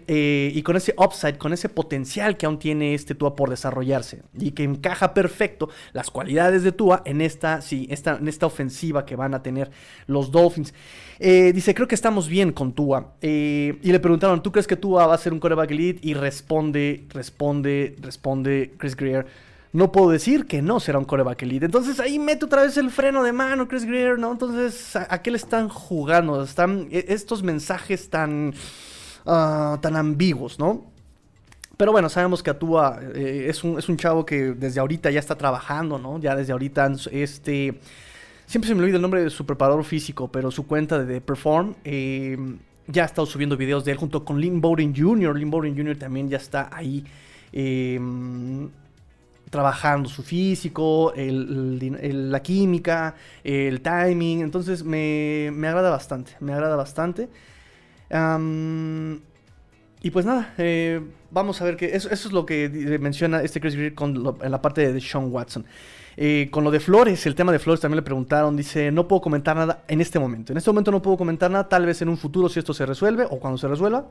y 0.56 0.62
con 0.64 0.76
ese 0.76 0.96
upside, 0.98 1.38
con 1.38 1.54
ese 1.54 1.70
potencial 1.70 2.38
que 2.38 2.48
aún 2.48 2.58
tiene 2.58 2.96
este 2.96 3.14
Tua 3.14 3.36
por 3.36 3.50
desarrollarse 3.52 4.24
y 4.38 4.52
que 4.52 4.64
encaja 4.64 5.14
perfecto 5.14 5.70
las 5.94 6.10
cualidades 6.10 6.64
de 6.64 6.72
Tua 6.72 7.04
en 7.06 7.22
esta, 7.22 7.62
sí, 7.62 7.88
esta, 7.92 8.18
en 8.18 8.28
esta 8.28 8.48
ofensiva 8.48 9.06
que 9.06 9.16
van 9.16 9.36
a 9.36 9.44
tener 9.44 9.70
los 10.08 10.32
Dolphins. 10.32 10.74
dice, 11.20 11.76
creo 11.76 11.88
que 11.88 11.96
estamos 11.96 12.28
bien 12.28 12.52
con 12.52 12.74
Tua. 12.74 13.14
y 13.22 13.74
le 13.84 14.00
preguntaron, 14.00 14.42
¿tú 14.42 14.52
crees 14.52 14.66
que 14.66 14.76
Tua 14.76 15.06
va 15.06 15.14
a 15.14 15.18
ser 15.18 15.32
un 15.32 15.40
coreback? 15.40 15.66
Y 16.02 16.15
responde, 16.16 17.06
responde, 17.10 17.96
responde 18.02 18.74
Chris 18.78 18.96
Greer. 18.96 19.26
No 19.74 19.92
puedo 19.92 20.10
decir 20.10 20.46
que 20.46 20.62
no 20.62 20.80
será 20.80 21.00
un 21.00 21.06
coreback 21.06 21.44
elite. 21.44 21.66
Entonces 21.66 22.00
ahí 22.00 22.18
mete 22.18 22.46
otra 22.46 22.64
vez 22.64 22.78
el 22.78 22.90
freno 22.92 23.24
de 23.24 23.34
mano 23.34 23.68
Chris 23.68 23.84
Greer, 23.84 24.18
¿no? 24.18 24.32
Entonces, 24.32 24.96
¿a, 24.96 25.22
qué 25.22 25.32
le 25.32 25.38
están 25.38 25.68
jugando? 25.68 26.42
Están 26.42 26.88
e, 26.92 27.06
estos 27.10 27.44
mensajes 27.44 28.10
tan, 28.10 28.54
ah, 29.26 29.78
tan 29.82 29.98
ambiguos, 29.98 30.60
¿no? 30.60 30.86
Pero 31.78 31.92
bueno, 31.92 32.08
sabemos 32.08 32.42
que 32.42 32.52
Atua 32.52 33.00
eh, 33.16 33.48
es, 33.50 33.64
un, 33.64 33.78
es 33.78 33.90
un 33.90 33.98
chavo 33.98 34.26
que 34.26 34.54
desde 34.54 34.80
ahorita 34.80 35.12
ya 35.12 35.20
está 35.20 35.36
trabajando, 35.36 35.98
¿no? 36.00 36.20
Ya 36.20 36.36
desde 36.36 36.54
ahorita, 36.54 36.92
este... 37.12 37.80
Siempre 38.46 38.68
se 38.68 38.76
me 38.76 38.82
olvida 38.82 38.98
el 38.98 39.02
nombre 39.02 39.24
de 39.24 39.30
su 39.30 39.46
preparador 39.46 39.84
físico, 39.84 40.32
pero 40.32 40.52
su 40.52 40.66
cuenta 40.68 41.04
de, 41.04 41.20
Perform... 41.20 41.76
Eh, 41.84 42.38
ya 42.88 43.04
ha 43.04 43.06
estado 43.06 43.26
subiendo 43.26 43.58
videos 43.58 43.86
de 43.86 43.92
él 43.92 43.98
junto 43.98 44.24
con 44.24 44.40
Lynn 44.40 44.62
Bowden 44.62 44.96
Jr. 44.96 45.38
Lynn 45.38 45.50
Bowden 45.50 45.76
Jr. 45.76 45.98
también 45.98 46.30
ya 46.30 46.38
está 46.38 46.70
ahí 46.72 47.04
em, 47.52 48.70
trabajando 49.50 50.10
su 50.10 50.24
físico, 50.24 51.14
la 51.16 52.42
química, 52.42 53.16
el 53.44 53.82
timing. 53.82 54.42
Entonces 54.42 54.84
me, 54.84 55.50
agrada 55.68 55.90
bastante, 55.90 56.34
me 56.40 56.54
agrada 56.54 56.76
bastante. 56.76 57.30
y 60.02 60.12
pues 60.12 60.26
nada, 60.26 60.54
eh, 60.58 61.02
vamos 61.32 61.62
a 61.62 61.66
ver 61.66 61.78
que 61.78 61.96
eso, 61.96 62.10
es 62.10 62.32
lo 62.32 62.46
que 62.46 62.70
menciona 63.00 63.42
este 63.42 63.60
Chris 63.60 63.76
Greer 63.76 63.96
en 64.00 64.52
la 64.52 64.62
parte 64.62 64.92
de 64.92 65.02
Sean 65.02 65.32
Watson. 65.32 65.66
Con 66.50 66.64
lo 66.64 66.72
de 66.72 66.80
Flores, 66.80 67.26
el 67.26 67.36
tema 67.36 67.52
de 67.52 67.60
Flores 67.60 67.82
también 67.82 67.98
le 67.98 68.02
preguntaron, 68.02 68.56
dice, 68.56 68.92
no 68.92 69.08
puedo 69.08 69.22
comentar 69.22 69.56
nada 69.56 69.84
en 69.88 70.00
este 70.00 70.18
momento. 70.18 70.54
En 70.54 70.58
este 70.58 70.70
momento 70.70 70.92
no 70.92 71.02
puedo 71.02 71.18
comentar 71.18 71.52
nada, 71.52 71.68
tal 71.68 71.86
vez 71.86 72.02
en 72.02 72.10
un 72.10 72.18
futuro 72.18 72.48
si 72.48 72.60
esto 72.60 72.74
se 72.74 72.86
resuelve 72.86 73.26
o 73.30 73.40
cuando 73.40 73.58
se 73.58 73.68
resuelva, 73.68 74.06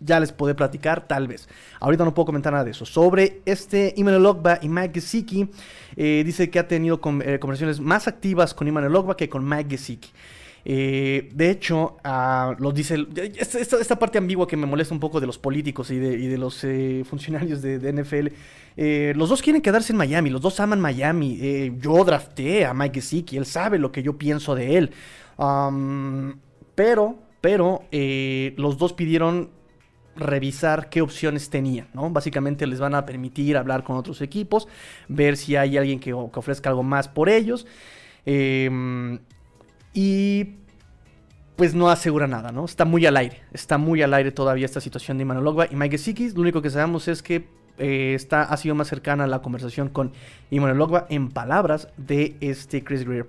ya 0.00 0.20
les 0.20 0.32
podré 0.32 0.54
platicar, 0.54 1.06
tal 1.06 1.28
vez. 1.28 1.48
Ahorita 1.80 2.04
no 2.04 2.14
puedo 2.14 2.26
comentar 2.26 2.52
nada 2.52 2.64
de 2.64 2.72
eso. 2.72 2.84
Sobre 2.84 3.40
este 3.44 3.94
Immanuel 3.96 4.26
Ogba 4.26 4.58
y 4.62 4.68
Mike 4.68 5.00
Gesicki, 5.00 5.48
eh, 5.96 6.22
dice 6.24 6.50
que 6.50 6.58
ha 6.58 6.68
tenido 6.68 7.00
eh, 7.24 7.38
conversaciones 7.38 7.80
más 7.80 8.08
activas 8.08 8.54
con 8.54 8.68
Immanuel 8.68 8.94
Ogba 8.96 9.16
que 9.16 9.28
con 9.28 9.48
Mike 9.48 9.70
Gesicki. 9.70 10.10
Eh, 10.64 11.28
de 11.32 11.50
hecho, 11.50 11.96
uh, 12.04 12.60
lo 12.60 12.72
dice. 12.72 13.06
Esta, 13.36 13.98
parte 13.98 14.18
ambigua 14.18 14.46
que 14.46 14.56
me 14.56 14.66
molesta 14.66 14.94
un 14.94 15.00
poco 15.00 15.20
de 15.20 15.26
los 15.26 15.38
políticos 15.38 15.90
y 15.90 15.98
de, 15.98 16.38
los 16.38 16.62
eh, 16.64 17.04
funcionarios 17.08 17.62
de, 17.62 17.92
NFL. 17.92 18.28
Eh, 18.76 19.12
los 19.16 19.28
dos 19.28 19.42
quieren 19.42 19.62
quedarse 19.62 19.92
en 19.92 19.96
Miami, 19.96 20.30
los 20.30 20.40
dos 20.40 20.60
aman 20.60 20.80
Miami. 20.80 21.72
Yo 21.80 22.04
drafté 22.04 22.64
a 22.64 22.74
Mike 22.74 23.00
Gesicki, 23.00 23.36
él 23.36 23.46
sabe 23.46 23.78
lo 23.78 23.92
que 23.92 24.02
yo 24.02 24.18
pienso 24.18 24.54
de 24.54 24.76
él. 24.76 24.90
pero, 26.74 27.18
pero, 27.40 27.82
los 27.90 28.78
dos 28.78 28.92
pidieron 28.92 29.50
revisar 30.16 30.90
qué 30.90 31.00
opciones 31.00 31.48
tenían, 31.48 31.88
¿no? 31.94 32.10
Básicamente 32.10 32.66
les 32.66 32.80
van 32.80 32.94
a 32.94 33.06
permitir 33.06 33.56
hablar 33.56 33.84
con 33.84 33.96
otros 33.96 34.20
equipos, 34.20 34.66
ver 35.06 35.36
si 35.36 35.54
hay 35.54 35.78
alguien 35.78 36.00
que, 36.00 36.10
que 36.10 36.38
ofrezca 36.38 36.70
algo 36.70 36.82
más 36.82 37.08
por 37.08 37.28
ellos. 37.28 37.66
Eh, 38.26 39.18
y 39.92 40.56
pues 41.56 41.74
no 41.74 41.90
asegura 41.90 42.26
nada, 42.26 42.52
¿no? 42.52 42.64
Está 42.64 42.84
muy 42.84 43.04
al 43.06 43.16
aire, 43.16 43.42
está 43.52 43.78
muy 43.78 44.00
al 44.02 44.14
aire 44.14 44.30
todavía 44.30 44.64
esta 44.64 44.80
situación 44.80 45.18
de 45.18 45.22
Imanol 45.22 45.66
y 45.70 45.74
Mike 45.74 45.98
Gesicki. 45.98 46.30
Lo 46.30 46.42
único 46.42 46.62
que 46.62 46.70
sabemos 46.70 47.08
es 47.08 47.20
que 47.20 47.48
eh, 47.78 48.12
está, 48.14 48.42
ha 48.42 48.56
sido 48.56 48.74
más 48.74 48.88
cercana 48.88 49.26
la 49.26 49.42
conversación 49.42 49.88
con 49.88 50.12
Imanol 50.50 51.04
en 51.08 51.30
palabras 51.30 51.88
de 51.96 52.36
este 52.40 52.84
Chris 52.84 53.04
Greer. 53.04 53.26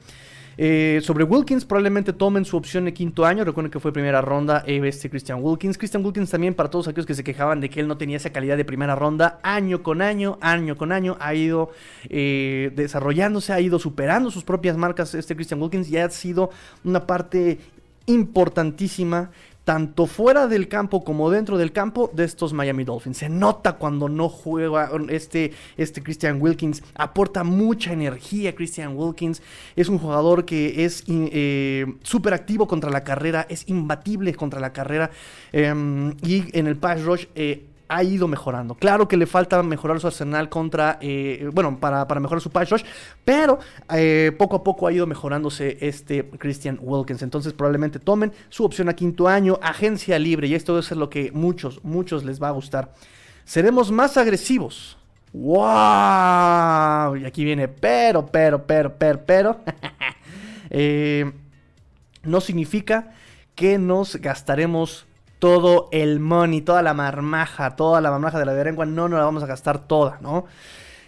Eh, 0.61 0.99
sobre 1.03 1.23
Wilkins, 1.23 1.63
probablemente 1.63 2.11
tomen 2.11 2.43
su 2.43 2.57
opción 2.57 2.83
de 2.83 2.93
quinto 2.93 3.25
año. 3.25 3.45
Recuerden 3.45 3.71
que 3.71 3.79
fue 3.79 3.93
primera 3.93 4.19
ronda 4.19 4.61
eh, 4.67 4.81
este 4.83 5.09
Christian 5.09 5.39
Wilkins. 5.41 5.77
Christian 5.77 6.03
Wilkins 6.03 6.29
también, 6.29 6.53
para 6.53 6.69
todos 6.69 6.89
aquellos 6.89 7.05
que 7.05 7.13
se 7.13 7.23
quejaban 7.23 7.61
de 7.61 7.69
que 7.69 7.79
él 7.79 7.87
no 7.87 7.97
tenía 7.97 8.17
esa 8.17 8.31
calidad 8.31 8.57
de 8.57 8.65
primera 8.65 8.93
ronda, 8.93 9.39
año 9.41 9.83
con 9.83 10.01
año, 10.01 10.37
año 10.41 10.75
con 10.75 10.91
año, 10.91 11.15
ha 11.21 11.33
ido 11.33 11.69
eh, 12.09 12.73
desarrollándose, 12.75 13.53
ha 13.53 13.61
ido 13.61 13.79
superando 13.79 14.31
sus 14.31 14.43
propias 14.43 14.75
marcas. 14.75 15.15
Este 15.15 15.33
Christian 15.33 15.61
Wilkins 15.61 15.89
ya 15.89 16.03
ha 16.03 16.09
sido 16.09 16.49
una 16.83 17.07
parte 17.07 17.59
importantísima 18.05 19.31
tanto 19.69 20.07
fuera 20.07 20.47
del 20.47 20.67
campo 20.67 21.03
como 21.03 21.29
dentro 21.29 21.55
del 21.59 21.71
campo 21.71 22.09
de 22.11 22.23
estos 22.23 22.53
Miami 22.53 22.85
Dolphins. 22.85 23.17
Se 23.17 23.29
nota 23.29 23.73
cuando 23.73 24.09
no 24.09 24.27
juega 24.27 24.89
este, 25.09 25.51
este 25.77 26.01
Christian 26.01 26.41
Wilkins, 26.41 26.81
aporta 26.95 27.43
mucha 27.43 27.93
energía 27.93 28.55
Christian 28.55 28.97
Wilkins, 28.97 29.43
es 29.75 29.87
un 29.87 29.99
jugador 29.99 30.43
que 30.43 30.85
es 30.85 31.03
eh, 31.07 31.85
súper 32.01 32.33
activo 32.33 32.67
contra 32.67 32.89
la 32.89 33.03
carrera, 33.03 33.45
es 33.47 33.63
imbatible 33.69 34.33
contra 34.33 34.59
la 34.59 34.73
carrera. 34.73 35.11
Em, 35.51 36.15
y 36.23 36.45
en 36.57 36.65
el 36.65 36.75
pass 36.75 37.03
rush... 37.03 37.25
Eh, 37.35 37.67
ha 37.89 38.03
ido 38.03 38.27
mejorando. 38.27 38.75
Claro 38.75 39.07
que 39.07 39.17
le 39.17 39.25
falta 39.25 39.61
mejorar 39.63 39.99
su 39.99 40.07
arsenal 40.07 40.47
contra, 40.47 40.99
eh, 41.01 41.49
bueno, 41.51 41.79
para, 41.79 42.05
mejorar 42.19 42.39
su 42.39 42.49
rush, 42.49 42.83
pero 43.25 43.59
eh, 43.93 44.31
poco 44.37 44.57
a 44.57 44.63
poco 44.63 44.87
ha 44.87 44.93
ido 44.93 45.07
mejorándose 45.07 45.77
este 45.81 46.29
Christian 46.29 46.79
Wilkins. 46.81 47.23
Entonces 47.23 47.51
probablemente 47.53 47.99
tomen 47.99 48.31
su 48.49 48.63
opción 48.63 48.89
a 48.89 48.93
quinto 48.93 49.27
año, 49.27 49.59
agencia 49.61 50.17
libre, 50.19 50.47
y 50.47 50.55
esto 50.55 50.81
ser 50.81 50.97
lo 50.97 51.09
que 51.09 51.31
muchos, 51.31 51.83
muchos 51.83 52.23
les 52.23 52.41
va 52.41 52.49
a 52.49 52.51
gustar. 52.51 52.93
Seremos 53.43 53.91
más 53.91 54.15
agresivos. 54.17 54.97
¡Wow! 55.33 57.15
Y 57.17 57.25
aquí 57.25 57.43
viene, 57.43 57.67
pero, 57.67 58.25
pero, 58.25 58.65
pero, 58.65 58.95
pero, 58.97 59.25
pero. 59.25 59.59
Eh, 60.71 61.25
no 62.21 62.41
significa 62.41 63.11
que 63.55 63.79
nos 63.79 64.17
gastaremos 64.17 65.07
todo 65.39 65.87
el 65.91 66.19
money, 66.19 66.61
toda 66.61 66.81
la 66.81 66.93
marmaja, 66.93 67.75
toda 67.75 68.01
la 68.01 68.11
marmaja 68.11 68.37
de 68.37 68.45
la 68.45 68.53
lengua, 68.63 68.85
no 68.85 69.07
nos 69.07 69.19
la 69.19 69.25
vamos 69.25 69.43
a 69.43 69.47
gastar 69.47 69.87
toda, 69.87 70.19
¿no? 70.21 70.45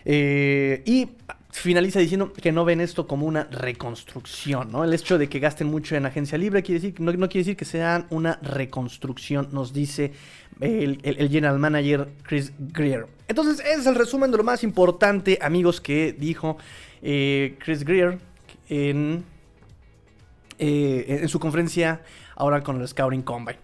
Eh, 0.05 0.81
y 0.85 1.09
finaliza 1.51 1.99
diciendo 1.99 2.31
que 2.31 2.51
no 2.51 2.63
ven 2.63 2.79
esto 2.79 3.05
como 3.07 3.25
una 3.25 3.43
reconstrucción, 3.43 4.71
¿no? 4.71 4.85
El 4.85 4.93
hecho 4.93 5.17
de 5.17 5.27
que 5.27 5.39
gasten 5.39 5.67
mucho 5.67 5.95
en 5.95 6.05
agencia 6.05 6.37
libre 6.37 6.63
no, 6.99 7.11
no 7.11 7.29
quiere 7.29 7.43
decir 7.43 7.57
que 7.57 7.65
sean 7.65 8.07
una 8.09 8.39
reconstrucción, 8.41 9.49
nos 9.51 9.73
dice 9.73 10.13
el, 10.61 11.29
general 11.29 11.59
manager 11.59 12.07
Chris 12.23 12.53
Greer. 12.57 13.07
Entonces, 13.27 13.59
ese 13.59 13.81
es 13.81 13.85
el 13.85 13.95
resumen 13.95 14.31
de 14.31 14.37
lo 14.37 14.43
más 14.43 14.63
importante, 14.63 15.39
amigos, 15.41 15.81
que 15.81 16.13
dijo 16.13 16.57
eh, 17.01 17.57
Chris 17.59 17.83
Greer 17.83 18.17
en, 18.69 19.25
eh, 20.57 21.19
en 21.21 21.27
su 21.27 21.39
conferencia 21.39 22.01
ahora 22.35 22.63
con 22.63 22.79
el 22.79 22.87
Scouting 22.87 23.23
Combine. 23.23 23.59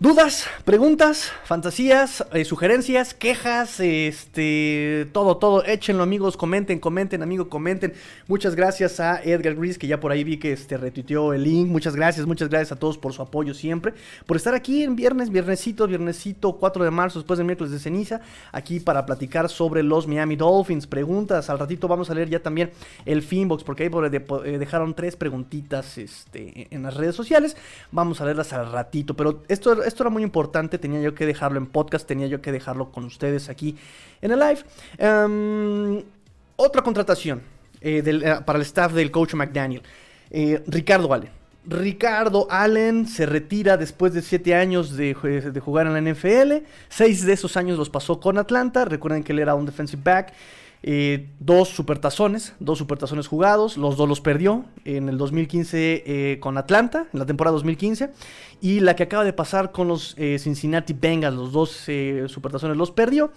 Dudas, 0.00 0.46
preguntas, 0.64 1.32
fantasías, 1.42 2.24
eh, 2.32 2.44
sugerencias, 2.44 3.14
quejas, 3.14 3.80
este, 3.80 5.08
todo, 5.12 5.38
todo, 5.38 5.64
échenlo 5.64 6.04
amigos, 6.04 6.36
comenten, 6.36 6.78
comenten, 6.78 7.20
amigo, 7.20 7.48
comenten. 7.48 7.94
Muchas 8.28 8.54
gracias 8.54 9.00
a 9.00 9.20
Edgar 9.20 9.56
Gris, 9.56 9.76
que 9.76 9.88
ya 9.88 9.98
por 9.98 10.12
ahí 10.12 10.22
vi 10.22 10.36
que 10.36 10.52
este, 10.52 10.76
retuiteó 10.76 11.32
el 11.32 11.42
link. 11.42 11.68
Muchas 11.68 11.96
gracias, 11.96 12.26
muchas 12.26 12.48
gracias 12.48 12.70
a 12.70 12.76
todos 12.76 12.96
por 12.96 13.12
su 13.12 13.22
apoyo 13.22 13.54
siempre, 13.54 13.92
por 14.24 14.36
estar 14.36 14.54
aquí 14.54 14.84
en 14.84 14.94
viernes, 14.94 15.30
viernesito, 15.30 15.88
viernesito 15.88 16.52
4 16.52 16.84
de 16.84 16.92
marzo, 16.92 17.18
después 17.18 17.38
del 17.38 17.46
miércoles 17.46 17.72
de 17.72 17.80
ceniza, 17.80 18.20
aquí 18.52 18.78
para 18.78 19.04
platicar 19.04 19.48
sobre 19.48 19.82
los 19.82 20.06
Miami 20.06 20.36
Dolphins. 20.36 20.86
Preguntas, 20.86 21.50
al 21.50 21.58
ratito 21.58 21.88
vamos 21.88 22.08
a 22.08 22.14
leer 22.14 22.30
ya 22.30 22.38
también 22.38 22.70
el 23.04 23.20
Finbox, 23.20 23.64
porque 23.64 23.82
ahí 23.82 23.90
eh, 23.92 24.58
dejaron 24.58 24.94
tres 24.94 25.16
preguntitas 25.16 25.98
este, 25.98 26.68
en 26.70 26.84
las 26.84 26.94
redes 26.94 27.16
sociales. 27.16 27.56
Vamos 27.90 28.20
a 28.20 28.26
leerlas 28.26 28.52
al 28.52 28.70
ratito, 28.70 29.14
pero 29.14 29.42
esto 29.48 29.87
esto 29.88 30.02
era 30.04 30.10
muy 30.10 30.22
importante, 30.22 30.78
tenía 30.78 31.00
yo 31.00 31.14
que 31.14 31.26
dejarlo 31.26 31.58
en 31.58 31.66
podcast, 31.66 32.06
tenía 32.06 32.26
yo 32.26 32.40
que 32.40 32.52
dejarlo 32.52 32.92
con 32.92 33.04
ustedes 33.04 33.48
aquí 33.48 33.76
en 34.22 34.30
el 34.30 34.38
live. 34.38 34.60
Em, 34.98 36.02
otra 36.56 36.82
contratación 36.82 37.42
eh, 37.80 38.02
eh, 38.04 38.34
para 38.44 38.58
el 38.58 38.62
staff 38.62 38.92
del 38.92 39.10
coach 39.10 39.34
McDaniel. 39.34 39.82
Eh, 40.30 40.62
Ricardo 40.66 41.12
Allen. 41.12 41.30
Ricardo 41.66 42.46
Allen 42.50 43.06
se 43.06 43.26
retira 43.26 43.76
después 43.76 44.14
de 44.14 44.22
siete 44.22 44.54
años 44.54 44.96
de, 44.96 45.14
de, 45.52 45.60
jugar 45.60 45.86
en 45.86 45.92
la 45.92 46.12
NFL. 46.12 46.64
Seis 46.88 47.26
de 47.26 47.34
esos 47.34 47.56
años 47.56 47.76
los 47.76 47.90
pasó 47.90 48.20
con 48.20 48.38
Atlanta. 48.38 48.86
Recuerden 48.86 49.22
que 49.22 49.32
él 49.32 49.38
era 49.40 49.54
un 49.54 49.66
defensive 49.66 50.02
back. 50.02 50.32
Eh, 50.82 51.30
dos 51.40 51.68
supertazones, 51.68 52.54
dos 52.60 52.78
supertazones 52.78 53.26
jugados, 53.26 53.76
los 53.76 53.96
dos 53.96 54.08
los 54.08 54.20
perdió 54.20 54.64
en 54.84 55.08
el 55.08 55.18
2015 55.18 56.04
eh, 56.06 56.38
con 56.40 56.56
Atlanta, 56.56 57.08
en 57.12 57.18
la 57.18 57.26
temporada 57.26 57.54
2015, 57.54 58.10
y 58.60 58.80
la 58.80 58.94
que 58.94 59.02
acaba 59.02 59.24
de 59.24 59.32
pasar 59.32 59.72
con 59.72 59.88
los 59.88 60.14
eh, 60.18 60.38
Cincinnati 60.38 60.92
Bengals, 60.92 61.36
los 61.36 61.52
dos 61.52 61.86
supertazones 62.30 62.76
los 62.76 62.90
perdió. 62.90 63.32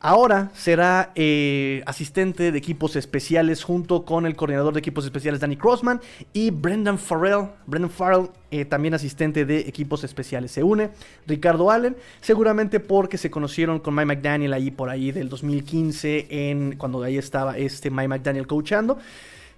Ahora 0.00 0.50
será 0.54 1.10
eh, 1.14 1.82
asistente 1.86 2.52
de 2.52 2.58
equipos 2.58 2.96
especiales 2.96 3.64
junto 3.64 4.04
con 4.04 4.26
el 4.26 4.36
coordinador 4.36 4.74
de 4.74 4.80
equipos 4.80 5.04
especiales 5.06 5.40
Danny 5.40 5.56
Crossman 5.56 6.00
y 6.34 6.50
Brendan 6.50 6.98
Farrell. 6.98 7.48
Brendan 7.66 7.90
Farrell, 7.90 8.28
eh, 8.50 8.66
también 8.66 8.92
asistente 8.92 9.46
de 9.46 9.60
equipos 9.60 10.04
especiales. 10.04 10.52
Se 10.52 10.62
une 10.62 10.90
Ricardo 11.26 11.70
Allen, 11.70 11.96
seguramente 12.20 12.78
porque 12.78 13.16
se 13.16 13.30
conocieron 13.30 13.80
con 13.80 13.94
Mike 13.94 14.06
McDaniel 14.06 14.52
ahí 14.52 14.70
por 14.70 14.90
ahí 14.90 15.12
del 15.12 15.30
2015, 15.30 16.26
en, 16.50 16.76
cuando 16.76 17.02
ahí 17.02 17.16
estaba 17.16 17.56
este 17.56 17.90
Mike 17.90 18.08
McDaniel 18.08 18.46
coachando. 18.46 18.98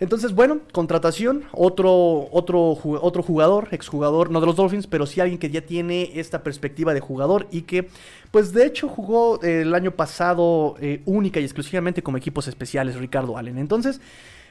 Entonces, 0.01 0.33
bueno, 0.33 0.61
contratación, 0.73 1.45
otro, 1.53 2.29
otro, 2.31 2.79
otro 3.01 3.23
jugador, 3.23 3.69
exjugador, 3.73 4.31
no 4.31 4.41
de 4.41 4.47
los 4.47 4.57
Dolphins, 4.57 4.87
pero 4.87 5.07
sí 5.07 5.21
alguien 5.21 5.39
que 5.39 5.51
ya 5.51 5.63
tiene 5.63 6.13
esta 6.15 6.43
perspectiva 6.45 6.95
de 6.95 7.01
jugador 7.01 7.49
y 7.51 7.63
que, 7.63 7.89
pues 8.31 8.53
de 8.53 8.65
hecho, 8.65 8.89
jugó 8.89 9.43
eh, 9.43 9.63
el 9.63 9.75
año 9.75 9.91
pasado 9.91 10.77
eh, 10.81 11.03
única 11.05 11.41
y 11.41 11.45
exclusivamente 11.45 12.03
como 12.03 12.17
equipos 12.17 12.47
especiales, 12.47 12.95
Ricardo 12.95 13.37
Allen. 13.37 13.59
Entonces, 13.59 14.01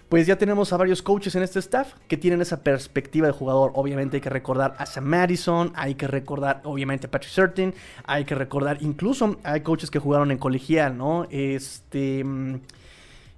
pues 0.10 0.26
ya 0.26 0.38
tenemos 0.38 0.72
a 0.72 0.78
varios 0.78 1.02
coaches 1.02 1.36
en 1.36 1.44
este 1.44 1.60
staff 1.60 1.94
que 2.08 2.18
tienen 2.18 2.42
esa 2.42 2.62
perspectiva 2.62 3.28
de 3.28 3.34
jugador. 3.34 3.72
Obviamente 3.76 4.18
hay 4.18 4.22
que 4.22 4.30
recordar 4.30 4.76
a 4.78 4.86
Sam 4.86 5.06
Madison, 5.06 5.74
hay 5.76 5.96
que 5.96 6.08
recordar 6.08 6.62
obviamente 6.64 7.08
a 7.08 7.12
Patrick 7.12 7.34
Certain, 7.34 7.74
hay 8.06 8.24
que 8.24 8.36
recordar 8.36 8.78
incluso 8.82 9.38
hay 9.44 9.62
coaches 9.62 9.92
que 9.92 10.00
jugaron 10.00 10.32
en 10.32 10.38
colegial, 10.38 10.98
¿no? 10.98 11.28
Este 11.30 12.24
mm, 12.24 12.56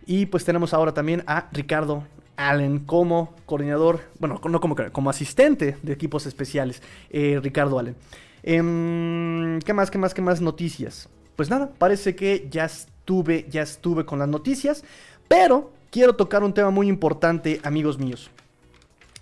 y 0.09 0.25
pues 0.25 0.43
tenemos 0.43 0.73
ahora 0.73 0.91
también 0.91 1.23
a 1.27 1.49
Ricardo 1.51 2.03
Allen 2.35 2.79
como 2.79 3.35
coordinador, 3.45 4.01
bueno, 4.17 4.41
no 4.43 4.59
como, 4.59 4.75
como 4.91 5.09
asistente 5.11 5.77
de 5.83 5.93
equipos 5.93 6.25
especiales, 6.25 6.81
eh, 7.11 7.39
Ricardo 7.43 7.77
Allen. 7.77 7.95
Em, 8.41 9.59
¿Qué 9.59 9.71
más, 9.71 9.91
qué 9.91 9.99
más, 9.99 10.15
qué 10.15 10.23
más 10.23 10.41
noticias? 10.41 11.09
Pues 11.35 11.51
nada, 11.51 11.69
parece 11.77 12.15
que 12.15 12.47
ya 12.49 12.65
estuve, 12.65 13.45
ya 13.51 13.61
estuve 13.61 14.03
con 14.03 14.17
las 14.17 14.27
noticias, 14.27 14.83
pero 15.27 15.71
quiero 15.91 16.15
tocar 16.15 16.43
un 16.43 16.55
tema 16.55 16.71
muy 16.71 16.87
importante, 16.87 17.61
amigos 17.63 17.99
míos. 17.99 18.31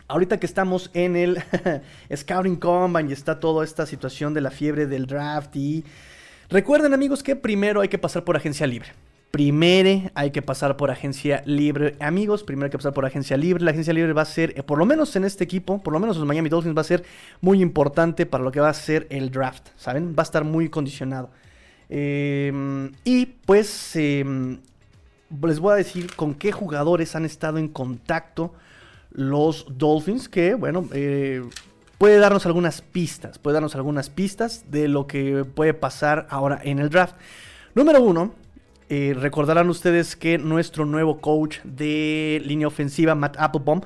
Ahorita 0.08 0.40
que 0.40 0.46
estamos 0.46 0.90
en 0.94 1.18
el 1.18 1.44
Scouting 2.16 2.56
Combine 2.56 3.10
y 3.10 3.14
está 3.14 3.42
toda 3.42 3.66
esta 3.66 3.86
situación 3.86 4.34
de 4.34 4.40
la 4.40 4.52
fiebre 4.52 4.88
del 4.88 5.06
draft 5.06 5.54
y... 5.58 5.84
Recuerden 6.50 6.94
amigos 6.94 7.24
que 7.24 7.36
primero 7.36 7.82
hay 7.82 7.90
que 7.90 7.98
pasar 7.98 8.24
por 8.24 8.38
agencia 8.38 8.66
libre. 8.66 8.88
Primero 9.32 10.10
hay 10.14 10.32
que 10.32 10.42
pasar 10.42 10.78
por 10.78 10.90
agencia 10.90 11.44
libre. 11.46 11.96
Amigos, 12.00 12.44
primero 12.44 12.66
hay 12.66 12.72
que 12.72 12.78
pasar 12.78 12.94
por 12.94 13.06
agencia 13.06 13.36
libre. 13.36 13.64
La 13.64 13.72
agencia 13.72 13.94
libre 13.94 14.14
va 14.14 14.22
a 14.22 14.26
ser, 14.26 14.54
eh, 14.58 14.64
por 14.64 14.78
lo 14.78 14.86
menos 14.86 15.16
en 15.18 15.26
este 15.26 15.44
equipo, 15.44 15.84
por 15.84 15.92
lo 15.92 16.00
menos 16.00 16.18
los 16.18 16.26
Miami 16.26 16.48
Dolphins, 16.48 16.76
va 16.76 16.82
a 16.82 16.86
ser 16.86 17.04
muy 17.42 17.62
importante 17.62 18.26
para 18.26 18.44
lo 18.44 18.52
que 18.52 18.62
va 18.62 18.70
a 18.70 18.74
ser 18.74 19.06
el 19.10 19.30
draft. 19.30 19.68
¿Saben? 19.76 20.16
Va 20.18 20.22
a 20.22 20.24
estar 20.24 20.46
muy 20.46 20.70
condicionado. 20.70 21.30
Em, 21.90 22.92
y 23.04 23.26
pues 23.26 23.96
em, 23.96 24.60
les 25.44 25.60
voy 25.60 25.74
a 25.74 25.76
decir 25.76 26.16
con 26.16 26.34
qué 26.34 26.52
jugadores 26.54 27.16
han 27.16 27.26
estado 27.26 27.58
en 27.58 27.68
contacto 27.68 28.54
los 29.12 29.66
Dolphins. 29.78 30.30
Que, 30.30 30.54
bueno, 30.54 30.88
eh, 30.94 31.44
puede 31.98 32.18
darnos 32.18 32.46
algunas 32.46 32.82
pistas. 32.82 33.40
Puede 33.40 33.56
darnos 33.56 33.76
algunas 33.76 34.10
pistas 34.10 34.64
de 34.72 34.88
lo 34.88 35.06
que 35.06 35.44
puede 35.44 35.74
pasar 35.74 36.28
ahora 36.30 36.62
en 36.64 36.80
el 36.80 36.90
draft. 36.90 37.16
Número 37.76 38.02
uno 38.02 38.47
eh, 38.90 39.14
recordarán 39.20 39.70
ustedes 39.70 40.16
que 40.16 40.38
nuestro 40.38 40.86
nuevo 40.86 41.20
coach 41.20 41.58
de 41.64 42.42
línea 42.46 42.68
ofensiva, 42.68 43.16
Matt 43.16 43.36
Applebaum, 43.38 43.82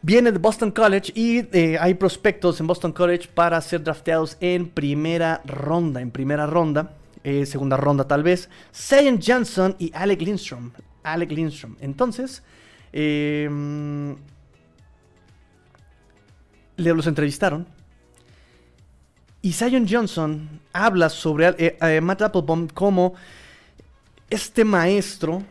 viene 0.00 0.30
de 0.30 0.38
Boston 0.38 0.70
College 0.70 1.12
y 1.16 1.38
eh, 1.56 1.76
hay 1.80 1.94
prospectos 1.94 2.60
en 2.60 2.68
Boston 2.68 2.92
College 2.92 3.28
para 3.34 3.60
ser 3.60 3.82
drafteados 3.82 4.36
en 4.40 4.68
primera 4.68 5.42
ronda. 5.44 6.00
En 6.00 6.12
primera 6.12 6.46
ronda, 6.46 6.94
eh, 7.24 7.46
segunda 7.46 7.76
ronda 7.76 8.06
tal 8.06 8.22
vez, 8.22 8.48
Zion 8.72 9.18
Johnson 9.20 9.74
y 9.80 9.90
Alec 9.92 10.22
Lindstrom. 10.22 10.70
Alec 11.02 11.32
Lindstrom. 11.32 11.76
Entonces, 11.80 12.44
le 12.92 14.16
los 16.76 17.06
entrevistaron. 17.08 17.66
Y 19.44 19.52
Zion 19.52 19.88
Johnson 19.90 20.60
habla 20.72 21.08
sobre 21.08 21.76
Matt 22.00 22.22
Applebaum 22.22 22.68
como 22.68 23.14
este 24.32 24.64
maestro 24.64 25.42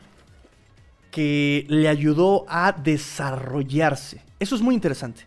que 1.12 1.66
le 1.70 1.88
ayudó 1.88 2.46
a 2.48 2.72
desarrollarse. 2.72 4.22
Eso 4.40 4.56
es 4.56 4.62
muy 4.62 4.74
interesante. 4.74 5.24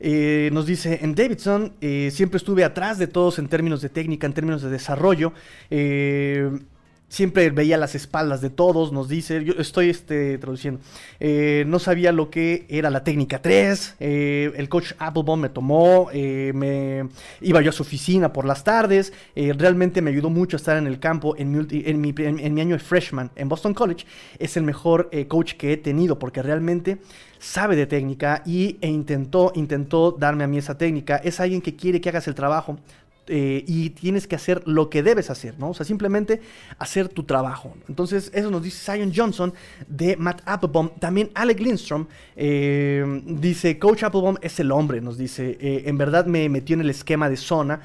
Eh, 0.00 0.48
nos 0.52 0.66
dice, 0.66 1.00
en 1.02 1.14
Davidson 1.14 1.74
eh, 1.80 2.10
siempre 2.10 2.38
estuve 2.38 2.64
atrás 2.64 2.98
de 2.98 3.06
todos 3.06 3.38
en 3.38 3.48
términos 3.48 3.82
de 3.82 3.90
técnica, 3.90 4.26
en 4.26 4.32
términos 4.32 4.62
de 4.62 4.70
desarrollo. 4.70 5.32
Eh, 5.70 6.50
siempre 7.14 7.48
veía 7.50 7.78
las 7.78 7.94
espaldas 7.94 8.40
de 8.40 8.50
todos, 8.50 8.92
nos 8.92 9.08
dice, 9.08 9.44
yo 9.44 9.54
estoy 9.56 9.88
este, 9.88 10.36
traduciendo, 10.38 10.80
eh, 11.20 11.62
no 11.68 11.78
sabía 11.78 12.10
lo 12.10 12.28
que 12.28 12.66
era 12.68 12.90
la 12.90 13.04
técnica 13.04 13.40
3, 13.40 13.94
eh, 14.00 14.52
el 14.56 14.68
coach 14.68 14.94
Applebaum 14.98 15.38
me 15.38 15.48
tomó, 15.48 16.08
eh, 16.12 16.50
me 16.56 17.08
iba 17.40 17.62
yo 17.62 17.70
a 17.70 17.72
su 17.72 17.84
oficina 17.84 18.32
por 18.32 18.44
las 18.44 18.64
tardes, 18.64 19.12
realmente 19.36 20.02
me 20.02 20.10
ayudó 20.10 20.28
mucho 20.28 20.56
a 20.56 20.58
estar 20.58 20.76
en 20.76 20.88
el 20.88 20.98
campo 20.98 21.36
en 21.38 21.52
mi, 21.52 22.60
año 22.60 22.74
de 22.74 22.80
freshman 22.80 23.30
en 23.36 23.48
Boston 23.48 23.74
College, 23.74 24.06
es 24.40 24.56
el 24.56 24.64
mejor 24.64 25.08
coach 25.28 25.52
que 25.52 25.74
he 25.74 25.76
tenido 25.76 26.18
porque 26.18 26.42
realmente 26.42 26.98
sabe 27.38 27.76
de 27.76 27.86
técnica 27.86 28.42
y, 28.44 28.78
e 28.80 28.88
intentó, 28.88 29.52
intentó 29.54 30.10
darme 30.10 30.44
a 30.44 30.46
mí 30.48 30.58
esa 30.58 30.76
técnica, 30.76 31.16
es 31.16 31.38
alguien 31.38 31.60
que 31.60 31.76
quiere 31.76 32.00
que 32.00 32.08
hagas 32.08 32.26
el 32.26 32.34
trabajo, 32.34 32.78
eh, 33.26 33.64
y 33.66 33.90
tienes 33.90 34.26
que 34.26 34.36
hacer 34.36 34.62
lo 34.66 34.90
que 34.90 35.02
debes 35.02 35.30
hacer, 35.30 35.58
¿no? 35.58 35.70
O 35.70 35.74
sea, 35.74 35.86
simplemente 35.86 36.40
hacer 36.78 37.08
tu 37.08 37.24
trabajo. 37.24 37.74
Entonces, 37.88 38.30
eso 38.34 38.50
nos 38.50 38.62
dice 38.62 38.92
Zion 38.92 39.12
Johnson 39.14 39.54
de 39.88 40.16
Matt 40.16 40.42
Applebaum. 40.44 40.90
También 40.98 41.30
Alec 41.34 41.60
Lindstrom 41.60 42.06
eh, 42.36 43.22
dice, 43.26 43.78
Coach 43.78 44.02
Applebaum 44.02 44.36
es 44.42 44.60
el 44.60 44.70
hombre, 44.72 45.00
nos 45.00 45.16
dice. 45.16 45.56
Eh, 45.60 45.84
en 45.86 45.96
verdad 45.96 46.26
me 46.26 46.48
metió 46.48 46.74
en 46.74 46.82
el 46.82 46.90
esquema 46.90 47.28
de 47.28 47.36
zona 47.36 47.80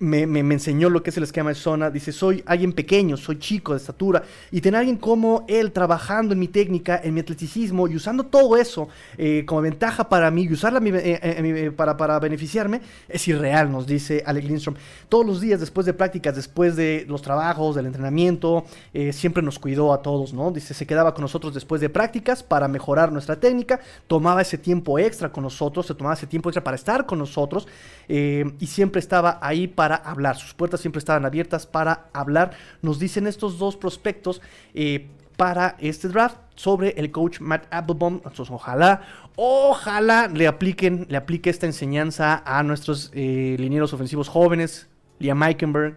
me, 0.00 0.22
enseñó 0.22 0.90
lo 0.90 1.02
que 1.02 1.10
es 1.10 1.16
el 1.16 1.24
esquema 1.24 1.50
de 1.50 1.56
zona. 1.56 1.90
Dice, 1.90 2.12
soy 2.12 2.42
alguien 2.46 2.72
pequeño, 2.72 3.16
soy 3.16 3.38
chico 3.38 3.72
de 3.72 3.78
estatura. 3.78 4.22
Y 4.50 4.60
tener 4.60 4.76
a 4.76 4.80
alguien 4.80 4.96
como 4.96 5.44
él 5.48 5.72
trabajando 5.72 6.34
en 6.34 6.38
mi 6.38 6.48
técnica, 6.48 7.00
en 7.02 7.14
mi 7.14 7.20
atleticismo 7.20 7.88
y 7.88 7.96
usando 7.96 8.24
todo 8.24 8.56
eso 8.56 8.88
eh, 9.16 9.44
como 9.46 9.62
ventaja 9.62 10.08
para 10.08 10.30
mí 10.30 10.44
y 10.44 10.52
usarla 10.52 10.80
eh, 10.84 11.20
eh, 11.22 11.72
para, 11.74 11.96
para, 11.96 12.18
beneficiarme 12.18 12.80
es 13.08 13.26
irreal, 13.28 13.70
nos 13.70 13.86
dice 13.86 14.22
Alec 14.24 14.44
Lindstrom. 14.44 14.76
Todos 15.08 15.26
los 15.26 15.40
días 15.40 15.60
después 15.60 15.86
de 15.86 15.92
prácticas, 15.92 16.36
después 16.36 16.76
de 16.76 17.04
los 17.08 17.22
trabajos, 17.22 17.74
del 17.74 17.86
entrenamiento, 17.86 18.64
siempre 19.12 19.42
nos 19.42 19.58
cuidó 19.58 19.92
a 19.92 20.02
todos, 20.02 20.32
¿no? 20.32 20.50
Dice, 20.50 20.74
se 20.74 20.86
quedaba 20.86 21.14
con 21.14 21.22
nosotros 21.22 21.54
después 21.54 21.80
de 21.80 21.88
prácticas 21.88 22.42
para 22.42 22.68
mejorar 22.68 23.12
nuestra 23.12 23.36
técnica, 23.36 23.80
tomaba 24.06 24.42
ese 24.42 24.58
tiempo 24.58 24.98
extra 24.98 25.30
con 25.30 25.44
nosotros, 25.44 25.86
se 25.86 25.94
tomaba 25.94 26.14
ese 26.14 26.26
tiempo 26.26 26.48
extra 26.48 26.62
para 26.62 26.74
estar 26.74 27.06
con 27.06 27.18
nosotros 27.18 27.66
y 28.08 28.66
siempre 28.66 29.00
estaba 29.00 29.38
ahí 29.42 29.66
para 29.66 29.87
para 29.88 30.10
hablar. 30.10 30.36
Sus 30.36 30.52
puertas 30.52 30.82
siempre 30.82 30.98
estaban 30.98 31.24
abiertas 31.24 31.66
para 31.66 32.10
hablar. 32.12 32.50
Nos 32.82 32.98
dicen 32.98 33.26
estos 33.26 33.58
dos 33.58 33.74
prospectos 33.74 34.42
eh, 34.74 35.08
para 35.38 35.76
este 35.78 36.08
draft 36.08 36.36
sobre 36.56 36.90
el 36.90 37.10
coach 37.10 37.40
Matt 37.40 37.64
Applebaum. 37.70 38.20
Ojalá, 38.50 39.00
ojalá 39.34 40.28
le 40.28 40.46
apliquen, 40.46 41.06
le 41.08 41.16
aplique 41.16 41.48
esta 41.48 41.64
enseñanza 41.64 42.42
a 42.44 42.62
nuestros 42.62 43.10
eh, 43.14 43.56
linieros 43.58 43.94
ofensivos 43.94 44.28
jóvenes. 44.28 44.88
Liam 45.20 45.42
Eikenberg. 45.42 45.96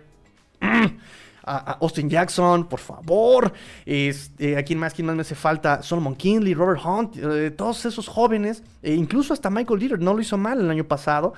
Austin 1.43 2.09
Jackson, 2.09 2.69
por 2.69 2.79
favor. 2.79 3.51
Este, 3.85 4.55
¿A 4.55 4.63
quién 4.63 4.79
más? 4.79 4.93
¿Quién 4.93 5.07
más 5.07 5.15
me 5.15 5.23
hace 5.23 5.35
falta? 5.35 5.81
Solomon 5.81 6.15
Kinley, 6.15 6.53
Robert 6.53 6.79
Hunt, 6.85 7.17
eh, 7.17 7.51
todos 7.51 7.83
esos 7.83 8.07
jóvenes. 8.07 8.63
E 8.81 8.93
incluso 8.93 9.33
hasta 9.33 9.49
Michael 9.49 9.79
Dieter 9.79 9.99
no 9.99 10.13
lo 10.13 10.21
hizo 10.21 10.37
mal 10.37 10.61
el 10.61 10.69
año 10.69 10.85
pasado. 10.85 11.33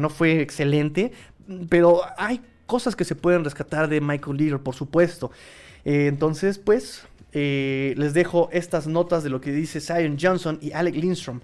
no 0.00 0.08
fue 0.08 0.40
excelente, 0.40 1.12
pero 1.68 2.02
hay 2.16 2.40
cosas 2.66 2.96
que 2.96 3.04
se 3.04 3.14
pueden 3.14 3.44
rescatar 3.44 3.88
de 3.88 4.00
Michael 4.00 4.36
Leader, 4.36 4.60
por 4.60 4.74
supuesto. 4.74 5.30
Eh, 5.84 6.06
entonces, 6.06 6.58
pues, 6.58 7.06
eh, 7.32 7.94
les 7.96 8.14
dejo 8.14 8.48
estas 8.52 8.86
notas 8.86 9.24
de 9.24 9.30
lo 9.30 9.40
que 9.40 9.52
dice 9.52 9.80
Zion 9.80 10.16
Johnson 10.20 10.58
y 10.62 10.72
Alec 10.72 10.94
Lindstrom. 10.94 11.40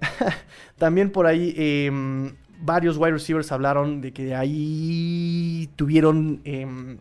También 0.78 1.10
por 1.10 1.26
ahí 1.26 1.54
em, 1.56 2.34
varios 2.60 2.96
wide 2.96 3.12
receivers 3.12 3.52
hablaron 3.52 4.00
de 4.00 4.12
que 4.12 4.34
ahí 4.34 5.68
tuvieron 5.76 6.40
em, 6.44 6.98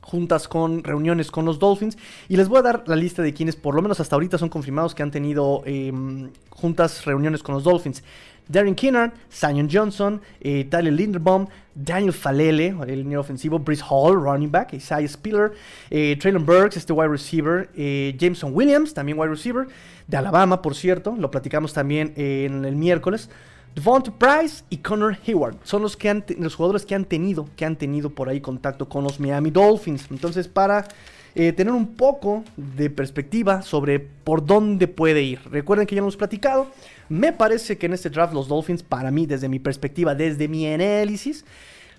juntas 0.00 0.48
con 0.48 0.82
reuniones 0.82 1.30
con 1.30 1.44
los 1.44 1.58
Dolphins. 1.58 1.96
Y 2.28 2.36
les 2.36 2.48
voy 2.48 2.58
a 2.58 2.62
dar 2.62 2.84
la 2.86 2.96
lista 2.96 3.22
de 3.22 3.32
quienes 3.32 3.56
por 3.56 3.74
lo 3.74 3.80
menos 3.80 4.00
hasta 4.00 4.16
ahorita 4.16 4.38
son 4.38 4.48
confirmados 4.48 4.94
que 4.94 5.04
han 5.04 5.12
tenido 5.12 5.62
em, 5.64 6.30
juntas, 6.50 7.04
reuniones 7.04 7.42
con 7.42 7.54
los 7.54 7.64
Dolphins. 7.64 8.02
Darren 8.48 8.74
Kinnard, 8.74 9.12
Zion 9.30 9.68
Johnson, 9.70 10.20
eh, 10.40 10.64
Tyler 10.68 10.92
Linderbaum, 10.92 11.46
Daniel 11.74 12.12
Falele, 12.12 12.74
el 12.86 13.02
línea 13.02 13.20
ofensivo, 13.20 13.58
Brice 13.58 13.82
Hall, 13.88 14.14
running 14.14 14.50
back, 14.50 14.74
Isaiah 14.74 15.08
Spiller, 15.08 15.52
eh, 15.90 16.16
Traylon 16.20 16.44
Burks, 16.44 16.76
este 16.76 16.92
wide 16.92 17.08
receiver, 17.08 17.70
eh, 17.74 18.14
Jameson 18.18 18.54
Williams, 18.54 18.92
también 18.92 19.18
wide 19.18 19.30
receiver, 19.30 19.66
de 20.06 20.16
Alabama, 20.16 20.60
por 20.60 20.74
cierto, 20.74 21.14
lo 21.16 21.30
platicamos 21.30 21.72
también 21.72 22.12
en 22.16 22.64
el 22.64 22.76
miércoles. 22.76 23.30
Devonta 23.74 24.12
Price 24.12 24.64
y 24.68 24.78
Connor 24.78 25.16
Hayward 25.26 25.56
son 25.64 25.80
los, 25.80 25.96
que 25.96 26.10
han 26.10 26.24
los 26.38 26.54
jugadores 26.54 26.84
que 26.84 26.94
han 26.94 27.06
tenido, 27.06 27.48
que 27.56 27.64
han 27.64 27.76
tenido 27.76 28.10
por 28.10 28.28
ahí 28.28 28.40
contacto 28.40 28.86
con 28.88 29.02
los 29.02 29.18
Miami 29.18 29.50
Dolphins. 29.50 30.08
Entonces, 30.10 30.46
para 30.46 30.86
eh, 31.34 31.52
tener 31.54 31.72
un 31.72 31.94
poco 31.94 32.44
de 32.56 32.90
perspectiva 32.90 33.62
sobre 33.62 34.00
por 34.00 34.44
dónde 34.44 34.86
puede 34.88 35.22
ir. 35.22 35.40
Recuerden 35.50 35.86
que 35.86 35.94
ya 35.94 36.02
lo 36.02 36.04
hemos 36.04 36.16
platicado. 36.18 36.66
Me 37.08 37.32
parece 37.32 37.78
que 37.78 37.86
en 37.86 37.92
este 37.92 38.10
draft 38.10 38.32
los 38.32 38.48
Dolphins, 38.48 38.82
para 38.82 39.10
mí, 39.10 39.26
desde 39.26 39.48
mi 39.48 39.58
perspectiva, 39.58 40.14
desde 40.14 40.48
mi 40.48 40.66
análisis, 40.66 41.44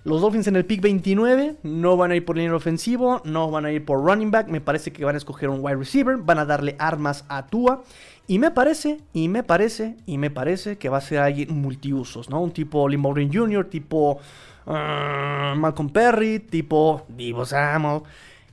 los 0.04 0.20
Dolphins 0.20 0.46
en 0.48 0.56
el 0.56 0.66
pick 0.66 0.82
29 0.82 1.56
no 1.62 1.96
van 1.96 2.10
a 2.10 2.16
ir 2.16 2.26
por 2.26 2.36
línea 2.36 2.54
ofensivo, 2.54 3.22
no 3.24 3.50
van 3.50 3.64
a 3.64 3.72
ir 3.72 3.86
por 3.86 4.04
running 4.04 4.30
back. 4.30 4.48
Me 4.48 4.60
parece 4.60 4.92
que 4.92 5.02
van 5.02 5.14
a 5.14 5.18
escoger 5.18 5.48
un 5.48 5.60
wide 5.62 5.76
receiver, 5.76 6.18
van 6.18 6.38
a 6.38 6.44
darle 6.44 6.76
armas 6.78 7.24
a 7.28 7.46
Tua. 7.46 7.82
Y 8.26 8.38
me 8.38 8.50
parece, 8.50 8.98
y 9.14 9.28
me 9.28 9.42
parece, 9.42 9.96
y 10.04 10.18
me 10.18 10.30
parece 10.30 10.76
que 10.76 10.90
va 10.90 10.98
a 10.98 11.00
ser 11.00 11.20
alguien 11.20 11.58
multiusos, 11.58 12.28
¿no? 12.28 12.40
Un 12.42 12.52
tipo 12.52 12.86
Lee 12.86 12.98
Jr., 13.32 13.64
tipo 13.64 14.18
ah, 14.66 15.54
Malcolm 15.56 15.88
Perry, 15.88 16.38
tipo 16.38 17.06
Divo 17.08 17.46
Samuel. 17.46 18.02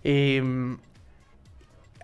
Em, 0.03 0.77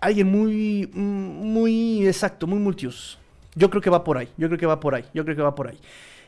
alguien 0.00 0.30
muy, 0.30 0.90
muy 0.92 2.06
exacto, 2.06 2.46
muy 2.46 2.58
multius. 2.58 3.17
Yo 3.58 3.70
creo 3.70 3.82
que 3.82 3.90
va 3.90 4.04
por 4.04 4.16
ahí, 4.16 4.28
yo 4.36 4.46
creo 4.46 4.58
que 4.58 4.66
va 4.66 4.78
por 4.78 4.94
ahí, 4.94 5.04
yo 5.12 5.24
creo 5.24 5.34
que 5.34 5.42
va 5.42 5.54
por 5.56 5.66
ahí. 5.66 5.78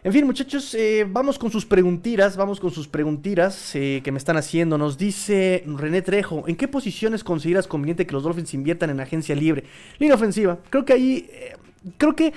En 0.03 0.12
fin, 0.12 0.27
muchachos, 0.27 0.75
eh, 0.75 1.07
vamos 1.09 1.38
con 1.38 1.53
sus 1.53 1.64
preguntiras, 1.64 2.37
vamos 2.37 2.59
con 2.59 2.73
sus 2.73 2.88
preguntiras 2.88 3.73
eh, 3.77 4.01
que 4.03 4.11
me 4.11 4.19
están 4.19 4.37
haciendo. 4.37 4.77
Nos 4.79 4.99
dice 4.99 5.62
René 5.64 6.03
Trejo, 6.03 6.49
¿en 6.49 6.57
qué 6.57 6.66
posiciones 6.66 7.23
consideras 7.23 7.69
conveniente 7.69 8.05
que 8.05 8.12
los 8.12 8.25
Dolphins 8.25 8.53
inviertan 8.55 8.90
en 8.90 8.99
agencia 8.99 9.37
libre? 9.37 9.62
Línea 9.99 10.16
ofensiva, 10.16 10.59
creo 10.71 10.85
que 10.85 10.93
ahí, 10.93 11.31
eh, 11.31 11.57
creo 11.99 12.16
que 12.16 12.33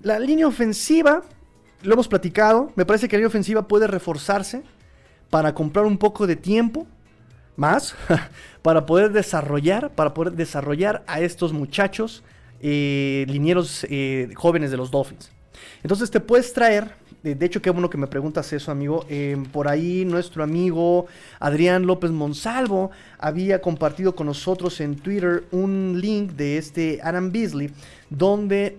la 0.00 0.20
línea 0.20 0.46
ofensiva, 0.46 1.22
lo 1.82 1.94
hemos 1.94 2.06
platicado, 2.06 2.70
me 2.76 2.86
parece 2.86 3.08
que 3.08 3.16
la 3.16 3.18
línea 3.18 3.28
ofensiva 3.28 3.66
puede 3.66 3.88
reforzarse 3.88 4.62
para 5.28 5.54
comprar 5.54 5.86
un 5.86 5.98
poco 5.98 6.28
de 6.28 6.36
tiempo 6.36 6.86
más 7.56 7.96
para 8.62 8.86
poder 8.86 9.10
desarrollar, 9.10 9.90
para 9.90 10.14
poder 10.14 10.34
desarrollar 10.34 11.02
a 11.08 11.20
estos 11.20 11.52
muchachos 11.52 12.22
eh, 12.60 13.24
linieros 13.28 13.86
eh, 13.88 14.28
jóvenes 14.34 14.70
de 14.70 14.76
los 14.76 14.90
Dolphins. 14.90 15.30
Entonces 15.82 16.10
te 16.10 16.20
puedes 16.20 16.52
traer, 16.52 16.90
de 17.22 17.46
hecho 17.46 17.62
qué 17.62 17.70
bueno 17.70 17.88
que 17.90 17.98
me 17.98 18.06
preguntas 18.06 18.52
eso 18.52 18.70
amigo, 18.70 19.04
em, 19.08 19.44
por 19.44 19.68
ahí 19.68 20.04
nuestro 20.04 20.42
amigo 20.42 21.06
Adrián 21.38 21.86
López 21.86 22.10
Monsalvo 22.10 22.90
había 23.18 23.60
compartido 23.60 24.14
con 24.14 24.26
nosotros 24.26 24.80
en 24.80 24.96
Twitter 24.96 25.44
un 25.52 25.98
link 26.00 26.32
de 26.32 26.58
este 26.58 27.00
Adam 27.02 27.30
Beasley 27.30 27.70
donde 28.10 28.76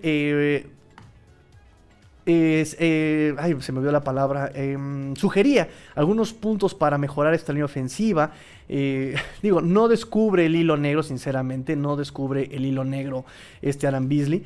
eh, 2.30 2.74
eh, 2.78 3.34
ay, 3.38 3.56
se 3.60 3.72
me 3.72 3.80
vio 3.80 3.90
la 3.90 4.02
palabra, 4.02 4.50
em, 4.54 5.16
sugería 5.16 5.70
algunos 5.94 6.34
puntos 6.34 6.74
para 6.74 6.98
mejorar 6.98 7.32
esta 7.32 7.54
línea 7.54 7.64
ofensiva. 7.64 8.32
Digo, 9.42 9.60
no 9.60 9.88
descubre 9.88 10.46
el 10.46 10.56
hilo 10.56 10.76
negro, 10.76 11.02
sinceramente, 11.02 11.74
no 11.76 11.96
descubre 11.96 12.48
el 12.52 12.66
hilo 12.66 12.84
negro 12.84 13.24
este 13.62 13.86
Alan 13.86 14.08
Beasley. 14.08 14.44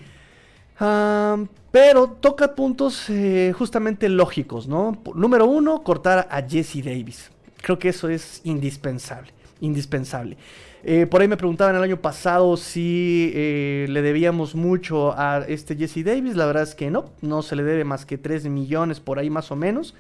pero 1.71 2.09
toca 2.21 2.55
puntos 2.55 3.11
eh, 3.11 3.53
justamente 3.57 4.09
lógicos, 4.09 4.69
¿no? 4.69 4.99
Número 5.15 5.47
uno, 5.47 5.83
cortar 5.83 6.29
a 6.31 6.43
Jesse 6.43 6.85
Davis. 6.85 7.31
Creo 7.61 7.79
que 7.79 7.89
eso 7.89 8.09
es 8.09 8.41
indispensable, 8.45 9.33
indispensable. 9.61 10.37
Eh, 10.85 11.07
por 11.07 11.21
ahí 11.21 11.29
me 11.29 11.37
preguntaban 11.37 11.77
el 11.77 11.83
año 11.83 12.01
pasado 12.01 12.57
si 12.57 13.31
eh, 13.35 13.87
le 13.89 14.03
debíamos 14.03 14.57
mucho 14.57 15.13
a 15.17 15.45
este 15.47 15.77
Jesse 15.77 16.05
Davis. 16.05 16.35
La 16.35 16.47
verdad 16.47 16.65
es 16.65 16.75
que 16.75 16.91
no, 16.91 17.05
no 17.21 17.43
se 17.43 17.55
le 17.55 17.63
debe 17.63 17.85
más 17.85 18.05
que 18.05 18.19
3 18.19 18.47
millones 18.47 18.99
por 18.99 19.21
ahí 19.21 19.31
más 19.31 19.53
o 19.53 19.57
menos. 19.57 19.95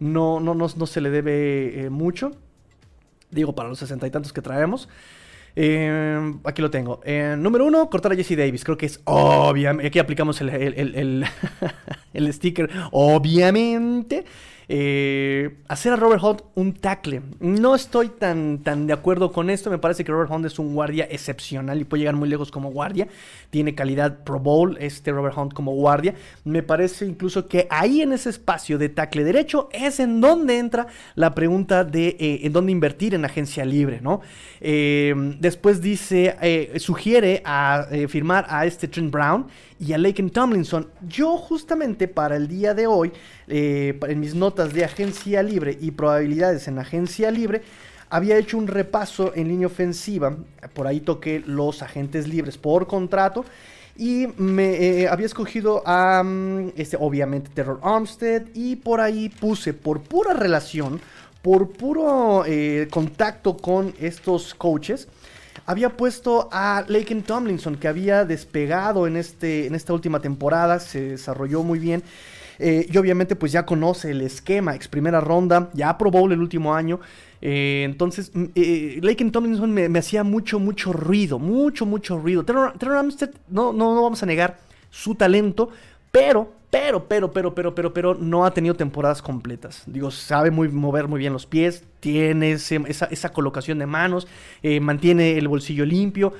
No, 0.00 0.40
no, 0.40 0.54
no, 0.54 0.86
se 0.86 1.00
le 1.00 1.10
debe 1.10 1.90
mucho. 1.90 2.32
Digo, 3.32 3.54
para 3.54 3.68
los 3.68 3.78
sesenta 3.80 4.06
y 4.06 4.10
tantos 4.10 4.32
que 4.32 4.40
traemos. 4.42 4.88
aquí 6.44 6.62
lo 6.62 6.70
tengo. 6.70 7.00
número 7.38 7.66
uno, 7.66 7.90
cortar 7.90 8.12
a 8.12 8.14
Jesse 8.16 8.36
Davis. 8.36 8.62
Creo 8.62 8.78
que 8.78 8.86
es 8.86 9.00
obviamente. 9.04 9.88
Aquí 9.88 9.98
aplicamos 9.98 10.40
el, 10.40 10.50
el, 10.50 11.26
el 12.14 12.32
sticker. 12.32 12.70
Obviamente. 12.92 14.24
Eh, 14.74 15.58
hacer 15.68 15.92
a 15.92 15.96
Robert 15.96 16.24
Hunt 16.24 16.42
un 16.54 16.72
tackle. 16.72 17.20
No 17.40 17.74
estoy 17.74 18.08
tan, 18.08 18.62
tan 18.62 18.86
de 18.86 18.94
acuerdo 18.94 19.30
con 19.30 19.50
esto. 19.50 19.68
Me 19.68 19.76
parece 19.76 20.02
que 20.02 20.10
Robert 20.10 20.30
Hunt 20.30 20.46
es 20.46 20.58
un 20.58 20.74
guardia 20.74 21.06
excepcional 21.10 21.78
y 21.78 21.84
puede 21.84 22.00
llegar 22.00 22.16
muy 22.16 22.26
lejos 22.26 22.50
como 22.50 22.70
guardia. 22.70 23.06
Tiene 23.50 23.74
calidad 23.74 24.24
Pro 24.24 24.38
Bowl 24.38 24.78
este 24.80 25.12
Robert 25.12 25.36
Hunt 25.36 25.52
como 25.52 25.74
guardia. 25.74 26.14
Me 26.44 26.62
parece 26.62 27.04
incluso 27.04 27.48
que 27.48 27.66
ahí 27.68 28.00
en 28.00 28.14
ese 28.14 28.30
espacio 28.30 28.78
de 28.78 28.88
tackle 28.88 29.24
derecho 29.24 29.68
es 29.72 30.00
en 30.00 30.22
donde 30.22 30.56
entra 30.56 30.86
la 31.16 31.34
pregunta 31.34 31.84
de 31.84 32.16
eh, 32.18 32.40
en 32.44 32.54
dónde 32.54 32.72
invertir 32.72 33.14
en 33.14 33.26
agencia 33.26 33.66
libre, 33.66 34.00
¿no? 34.00 34.22
Eh, 34.62 35.12
después 35.38 35.82
dice, 35.82 36.78
sugiere 36.78 37.42
a 37.44 37.88
firmar 38.08 38.46
a 38.48 38.64
este 38.64 38.88
Trent 38.88 39.12
Brown 39.12 39.48
y 39.82 39.92
a 39.92 39.98
Laken 39.98 40.30
Tomlinson. 40.30 40.86
Yo 41.08 41.36
justamente 41.36 42.06
para 42.06 42.36
el 42.36 42.46
día 42.46 42.72
de 42.72 42.86
hoy, 42.86 43.12
eh, 43.48 43.98
en 44.08 44.20
mis 44.20 44.34
notas 44.34 44.72
de 44.72 44.84
agencia 44.84 45.42
libre 45.42 45.76
y 45.80 45.90
probabilidades 45.90 46.68
en 46.68 46.78
agencia 46.78 47.30
libre, 47.32 47.62
había 48.08 48.36
hecho 48.36 48.58
un 48.58 48.68
repaso 48.68 49.32
en 49.34 49.48
línea 49.48 49.66
ofensiva. 49.66 50.36
Por 50.72 50.86
ahí 50.86 51.00
toqué 51.00 51.42
los 51.44 51.82
agentes 51.82 52.28
libres 52.28 52.58
por 52.58 52.86
contrato. 52.86 53.44
Y 53.96 54.28
me 54.36 55.02
eh, 55.02 55.08
había 55.08 55.26
escogido 55.26 55.82
a, 55.84 56.22
mm, 56.22 56.72
este, 56.76 56.96
obviamente, 56.98 57.50
Terror 57.52 57.80
Armstead. 57.82 58.42
Y 58.54 58.76
por 58.76 59.00
ahí 59.00 59.30
puse, 59.30 59.74
por 59.74 60.00
pura 60.00 60.32
relación, 60.32 61.00
por 61.42 61.70
puro 61.70 62.44
eh, 62.46 62.86
contacto 62.90 63.56
con 63.56 63.92
estos 63.98 64.54
coaches, 64.54 65.08
había 65.66 65.90
puesto 65.96 66.48
a 66.52 66.84
Laken 66.88 67.22
Tomlinson, 67.22 67.76
que 67.76 67.88
había 67.88 68.24
despegado 68.24 69.06
en, 69.06 69.16
este, 69.16 69.66
en 69.66 69.74
esta 69.74 69.92
última 69.92 70.20
temporada, 70.20 70.78
se 70.80 71.10
desarrolló 71.10 71.62
muy 71.62 71.78
bien. 71.78 72.02
Eh, 72.58 72.86
y 72.88 72.96
obviamente 72.98 73.34
pues 73.34 73.50
ya 73.50 73.66
conoce 73.66 74.10
el 74.10 74.20
esquema, 74.20 74.74
ex 74.74 74.86
primera 74.86 75.20
ronda, 75.20 75.70
ya 75.72 75.88
aprobó 75.88 76.30
el 76.30 76.40
último 76.40 76.74
año. 76.74 77.00
Eh, 77.40 77.82
entonces, 77.84 78.30
mm, 78.32 78.44
eh, 78.54 78.98
Laken 79.02 79.32
Tomlinson 79.32 79.72
me, 79.72 79.98
hacía 79.98 80.22
mucho, 80.22 80.60
mucho 80.60 80.92
ruido, 80.92 81.38
mucho, 81.38 81.86
mucho 81.86 82.18
ruido. 82.18 82.44
Terror, 82.44 82.74
no, 83.48 83.72
no, 83.72 83.94
no 83.94 84.02
vamos 84.02 84.22
a 84.22 84.26
negar 84.26 84.58
su 84.90 85.14
talento, 85.14 85.70
pero 86.12 86.52
pero, 86.72 87.06
pero, 87.06 87.30
pero, 87.32 87.54
pero, 87.54 87.74
pero, 87.74 87.92
pero 87.92 88.14
no 88.14 88.46
ha 88.46 88.54
tenido 88.54 88.74
temporadas 88.74 89.20
completas. 89.20 89.82
Digo, 89.84 90.10
sabe 90.10 90.50
muy, 90.50 90.68
mover 90.68 91.06
muy 91.06 91.18
bien 91.18 91.34
los 91.34 91.44
pies, 91.44 91.84
tiene 92.00 92.52
esa, 92.52 93.28
colocación 93.28 93.78
de 93.78 93.84
manos, 93.84 94.26
eh, 94.62 94.80
mantiene 94.80 95.36
el 95.36 95.48
bolsillo 95.48 95.84
limpio. 95.84 96.32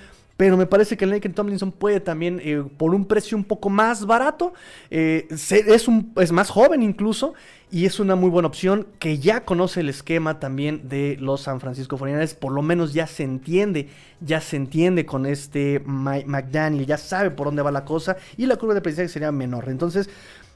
Pero 0.43 0.57
me 0.57 0.67
parece 0.67 0.97
que 0.97 1.05
el 1.05 1.13
Naked 1.13 1.35
Tomlinson 1.35 1.71
puede 1.71 2.01
también, 2.01 2.41
eh, 2.43 2.65
por 2.77 2.97
un 2.97 3.05
precio 3.05 3.37
un 3.37 3.45
poco 3.45 3.71
más 3.71 4.07
barato, 4.07 4.53
eh, 4.91 5.29
es, 5.31 5.87
un, 5.87 6.13
es 6.17 6.33
más 6.33 6.51
joven 6.51 6.83
incluso, 6.83 7.35
y 7.71 7.87
es 7.87 8.01
una 8.01 8.17
muy 8.17 8.29
buena 8.29 8.49
opción 8.49 8.89
que 8.99 9.21
ya 9.21 9.45
conoce 9.45 9.79
el 9.79 9.89
esquema 9.89 10.41
también 10.41 10.89
de 10.89 11.17
los 11.21 11.43
San 11.43 11.61
Francisco 11.61 11.97
49 11.97 12.35
por 12.41 12.51
lo 12.51 12.61
menos 12.61 12.93
ya 12.93 13.07
se 13.07 13.23
entiende, 13.23 13.89
ya 14.21 14.41
se 14.41 14.57
entiende 14.57 15.07
con 15.07 15.27
este 15.27 15.81
McDaniel, 15.87 16.87
ya 16.87 16.99
sabe 16.99 17.31
por 17.31 17.47
dónde 17.47 17.63
va 17.63 17.71
la 17.71 17.85
cosa, 17.85 18.17
y 18.37 18.47
la 18.47 18.57
curva 18.57 18.75
de 18.75 18.81
aprendizaje 18.81 19.11
sería 19.11 19.31
menor. 19.31 19.69
Entonces, 19.69 20.11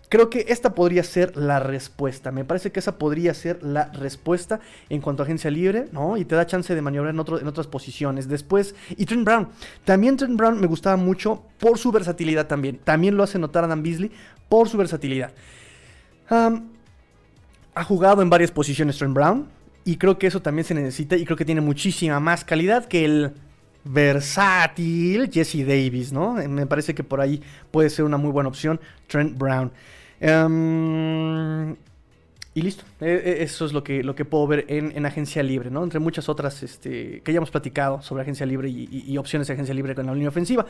Creo 0.09 0.31
que 0.31 0.47
esta 0.49 0.75
podría 0.75 1.03
ser 1.03 1.37
la 1.37 1.59
respuesta. 1.59 2.31
Me 2.31 2.45
parece 2.45 2.71
que 2.71 2.79
esa 2.79 2.97
podría 2.97 3.35
ser 3.35 3.63
la 3.63 3.91
respuesta 3.93 4.61
en 4.89 5.01
cuanto 5.01 5.23
a 5.23 5.25
agencia 5.25 5.51
libre, 5.51 5.89
¿no? 5.91 6.17
Y 6.17 6.25
te 6.25 6.37
da 6.37 6.47
chance 6.47 6.75
de 6.75 6.83
maniobrar 6.83 7.13
en, 7.13 7.21
en 7.21 7.49
otras 7.49 7.67
posiciones. 7.67 8.29
Después, 8.29 8.77
y 8.97 9.05
Trent 9.05 9.25
Brown. 9.25 9.49
También 9.85 10.17
Trent 10.17 10.37
Brown 10.37 10.61
me 10.61 10.69
gustaba 10.69 10.97
mucho 10.97 11.43
por 11.59 11.79
su 11.79 11.91
versatilidad 11.91 12.47
también. 12.47 12.79
También 12.85 13.17
lo 13.17 13.25
hace 13.25 13.39
notar 13.39 13.65
Adam 13.65 13.83
Beasley 13.83 14.13
por 14.49 14.69
su 14.69 14.77
versatilidad. 14.77 15.33
ha 16.31 17.85
jugado 17.85 18.23
en 18.23 18.31
varias 18.31 18.53
posiciones 18.53 18.99
Trent 18.99 19.15
Brown. 19.15 19.49
Y 19.85 19.97
creo 19.97 20.19
que 20.19 20.29
eso 20.29 20.41
también 20.41 20.65
se 20.65 20.75
necesita. 20.75 21.17
Y 21.17 21.25
creo 21.25 21.37
que 21.37 21.45
tiene 21.45 21.61
muchísima 21.61 22.21
más 22.21 22.45
calidad 22.45 22.87
que 22.87 23.05
el 23.05 23.33
versátil 23.83 25.31
Jesse 25.33 25.67
Davis, 25.67 26.13
¿no? 26.13 26.35
Me 26.35 26.67
parece 26.67 26.95
que 26.95 27.05
por 27.05 27.21
ahí 27.21 27.43
puede 27.71 27.91
ser 27.91 28.05
una 28.05 28.17
muy 28.17 28.31
buena 28.31 28.49
opción 28.49 28.81
Trent 29.09 29.37
Brown. 29.37 29.73
Em, 30.21 31.77
y 32.55 32.63
listo. 32.63 32.85
E, 33.01 33.11
e, 33.11 33.43
eso 33.43 33.67
es 33.67 33.73
lo 33.73 33.85
que, 33.85 34.03
lo 34.03 34.15
que 34.15 34.25
puedo 34.25 34.47
ver 34.47 34.65
en, 34.69 35.05
Agencia 35.05 35.43
Libre, 35.43 35.71
¿no? 35.71 35.85
Entre 35.85 36.01
muchas 36.01 36.29
otras 36.29 36.63
este, 36.63 37.21
que 37.23 37.33
ya 37.33 37.39
hemos 37.39 37.51
platicado 37.51 38.03
sobre 38.03 38.23
Agencia 38.23 38.47
Libre 38.47 38.69
y, 38.71 39.17
opciones 39.19 39.49
de 39.49 39.55
Agencia 39.55 39.75
Libre 39.75 39.95
con 39.95 40.07
la 40.07 40.15
línea 40.15 40.31
ofensiva. 40.31 40.65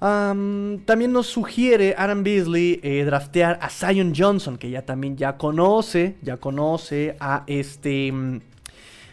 también 0.00 1.12
nos 1.12 1.28
sugiere 1.28 1.94
Aaron 1.96 2.24
Beasley 2.24 2.80
eh, 2.82 3.04
draftear 3.04 3.58
a 3.62 3.70
Zion 3.70 4.12
Johnson, 4.16 4.58
que 4.58 4.68
ya 4.70 4.82
también 4.82 5.16
ya 5.16 5.36
conoce, 5.36 6.16
ya 6.22 6.38
conoce 6.38 7.16
a 7.20 7.44
este 7.46 8.10
mm, 8.10 8.40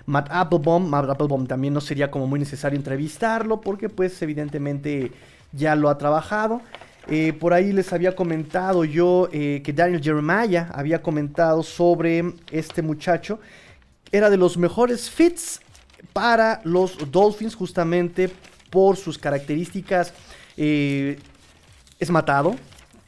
Matt 0.08 0.30
Applebaum. 0.32 0.90
Matt 0.90 1.10
Applebaum 1.12 1.46
también 1.46 1.74
no 1.76 1.82
sería 1.82 2.10
como 2.10 2.26
muy 2.26 2.40
necesario 2.40 2.76
entrevistarlo 2.76 3.62
porque 3.62 3.90
pues 3.90 4.20
evidentemente 4.24 5.12
ya 5.52 5.76
lo 5.76 5.90
ha 5.90 5.98
trabajado. 5.98 6.62
Eh, 7.12 7.34
por 7.34 7.54
ahí 7.54 7.74
les 7.74 7.92
había 7.92 8.16
comentado 8.16 8.86
yo 8.86 9.30
eh, 9.32 9.62
que 9.64 9.74
Daniel 9.74 10.00
Jeremiah 10.00 10.70
había 10.72 11.02
comentado 11.02 11.64
sobre 11.64 12.34
este 12.52 12.84
muchacho. 12.84 13.40
Era 14.12 14.30
de 14.30 14.38
los 14.38 14.58
mejores 14.58 15.10
fits 15.10 15.60
para 16.14 16.62
los 16.64 17.12
Dolphins 17.12 17.56
justamente 17.56 18.30
por 18.70 18.96
sus 18.96 19.18
características. 19.18 20.14
Eh, 20.56 21.18
es 21.98 22.12
matado, 22.12 22.56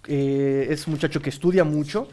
es 0.08 0.88
un 0.88 0.94
muchacho 0.94 1.22
que 1.22 1.30
estudia 1.30 1.64
mucho. 1.64 2.08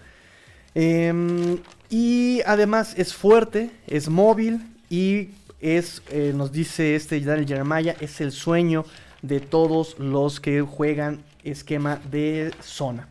Em, 0.74 1.58
y 1.88 2.42
además 2.44 2.94
es 2.98 3.14
fuerte, 3.14 3.70
es 3.86 4.10
móvil 4.10 4.60
y 4.90 5.30
es, 5.60 6.02
nos 6.34 6.52
dice 6.52 6.94
este 6.94 7.18
Daniel 7.20 7.48
Jeremiah, 7.48 7.96
es 7.98 8.20
el 8.20 8.30
sueño 8.30 8.84
de 9.22 9.40
todos 9.40 9.98
los 9.98 10.38
que 10.38 10.60
juegan 10.60 11.24
esquema 11.50 12.00
de 12.10 12.52
zona. 12.60 13.08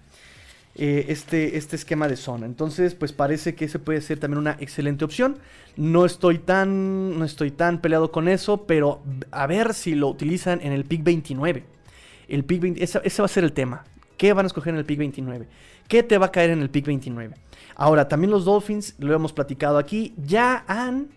Eh, 0.79 1.05
este, 1.09 1.57
este 1.57 1.75
esquema 1.75 2.07
de 2.07 2.15
zona. 2.15 2.45
Entonces, 2.45 2.93
pues 2.93 3.11
parece 3.11 3.55
que 3.55 3.65
ese 3.65 3.79
puede 3.79 3.99
ser 3.99 4.19
también 4.19 4.37
una 4.37 4.57
excelente 4.59 5.03
opción. 5.03 5.39
No 5.75 6.05
estoy 6.05 6.37
tan, 6.37 7.17
no 7.17 7.25
estoy 7.25 7.49
tan 7.49 7.81
peleado 7.81 8.11
con 8.11 8.27
eso, 8.27 8.67
pero 8.67 9.01
a 9.31 9.47
ver 9.47 9.73
si 9.73 9.95
lo 9.95 10.07
utilizan 10.07 10.59
en 10.61 10.73
el 10.73 10.85
pick 10.85 11.03
29. 11.03 11.63
El 12.27 12.45
pick 12.45 12.61
20, 12.61 12.83
ese, 12.83 12.99
va 12.99 13.25
a 13.25 13.27
ser 13.27 13.43
el 13.43 13.53
tema. 13.53 13.85
¿Qué 14.17 14.33
van 14.33 14.45
a 14.45 14.47
escoger 14.47 14.71
en 14.71 14.77
el 14.77 14.85
pick 14.85 14.99
29? 14.99 15.47
¿Qué 15.87 16.03
te 16.03 16.19
va 16.19 16.27
a 16.27 16.31
caer 16.31 16.51
en 16.51 16.61
el 16.61 16.69
pick 16.69 16.85
29? 16.85 17.33
Ahora, 17.75 18.07
también 18.07 18.29
los 18.29 18.45
Dolphins, 18.45 18.93
lo 18.99 19.15
hemos 19.15 19.33
platicado 19.33 19.79
aquí, 19.79 20.13
ya 20.23 20.63
han, 20.67 21.07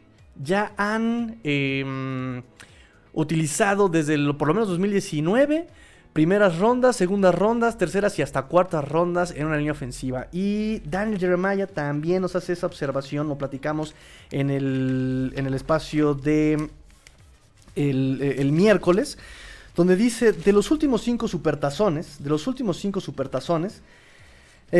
ya 0.43 0.73
han 0.79 1.39
em, 1.45 2.43
utilizado 3.13 3.91
desde 3.91 4.17
por 4.33 4.49
lo 4.49 4.55
menos 4.55 4.71
2019 4.71 5.67
primeras 6.13 6.59
rondas, 6.59 6.97
segundas 6.97 7.35
rondas, 7.35 7.79
terceras 7.79 8.19
y 8.19 8.23
hasta 8.23 8.43
cuartas 8.43 8.87
rondas 8.89 9.33
en 9.37 9.47
una 9.47 9.57
línea 9.57 9.73
ofensiva. 9.73 10.29
Y 10.33 10.81
Daniel 10.81 11.21
Jeremiah 11.21 11.67
también 11.67 12.23
nos 12.23 12.35
hace 12.37 12.53
esa 12.53 12.67
observación, 12.67 13.29
lo 13.29 13.39
platicamos 13.39 13.95
en 14.31 14.51
el, 14.51 15.33
en 15.37 15.47
el 15.47 15.55
espacio 15.55 16.15
de 16.15 16.71
el, 17.77 18.53
miércoles, 18.53 19.19
donde 19.77 19.97
dice, 19.97 20.33
de 20.33 20.53
los 20.53 20.71
últimos 20.71 21.03
cinco 21.03 21.29
supertazones, 21.29 22.23
de 22.23 22.31
los 22.31 22.47
últimos 22.47 22.79
cinco 22.79 23.01
supertazones, 23.01 23.81
25 24.71 24.79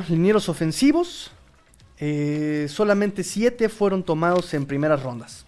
eh, 0.00 0.04
linieros 0.10 0.48
ofensivos, 0.48 1.32
eh, 1.98 2.66
solamente 2.68 3.22
7 3.24 3.68
fueron 3.68 4.02
tomados 4.02 4.54
en 4.54 4.66
primeras 4.66 5.02
rondas. 5.02 5.46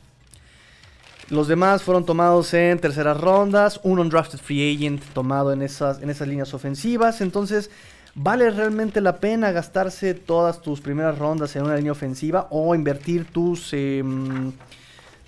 Los 1.31 1.49
demás 1.49 1.83
fueron 1.83 2.05
tomados 2.05 2.53
en 2.53 2.79
terceras 2.79 3.19
rondas, 3.19 3.81
un 3.83 3.99
undrafted 3.99 4.39
free 4.39 4.75
agent 4.75 5.03
tomado 5.15 5.53
en 5.53 5.63
esas, 5.63 6.03
en 6.03 6.11
esas 6.11 6.29
líneas 6.29 6.53
ofensivas. 6.53 7.23
Entonces, 7.23 7.71
¿vale 8.15 8.51
realmente 8.51 9.01
la 9.01 9.17
pena 9.17 9.51
gastarse 9.51 10.13
todas 10.13 10.61
tus 10.61 10.83
primeras 10.83 11.19
rondas 11.19 11.57
en 11.57 11.63
una 11.63 11.77
línea 11.77 11.93
ofensiva 11.93 12.49
o 12.51 12.75
invertir 12.75 13.25
tus... 13.27 13.73
Em, 13.73 14.53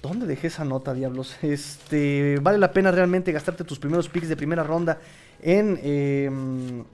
¿Dónde 0.03 0.27
dejé 0.27 0.49
esa 0.49 0.65
nota, 0.65 0.93
diablos? 0.93 1.35
Este, 1.43 2.39
¿Vale 2.43 2.59
la 2.59 2.73
pena 2.73 2.91
realmente 2.91 3.33
gastarte 3.33 3.65
tus 3.65 3.79
primeros 3.79 4.09
picks 4.09 4.29
de 4.29 4.37
primera 4.37 4.63
ronda 4.63 4.99
en, 5.43 5.81
em, 5.83 6.85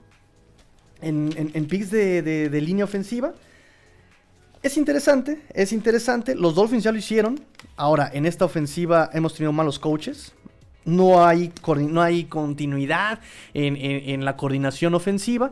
en, 1.01 1.65
picks 1.67 1.91
de 1.91 2.61
línea 2.61 2.85
ofensiva? 2.85 3.33
Es 4.63 4.77
interesante, 4.77 5.41
es 5.53 5.73
interesante. 5.73 6.35
Los 6.35 6.55
Dolphins 6.55 6.85
ya 6.85 6.93
lo 6.93 6.97
hicieron. 6.97 7.37
Ahora, 7.75 8.09
en 8.13 8.25
esta 8.25 8.45
ofensiva 8.45 9.09
hemos 9.11 9.33
tenido 9.33 9.51
malos 9.51 9.77
coaches. 9.77 10.33
No 10.85 11.25
hay, 11.25 11.51
no 11.89 12.01
hay 12.01 12.23
continuidad 12.23 13.19
en, 13.53 14.23
la 14.23 14.37
coordinación 14.37 14.95
ofensiva. 14.95 15.51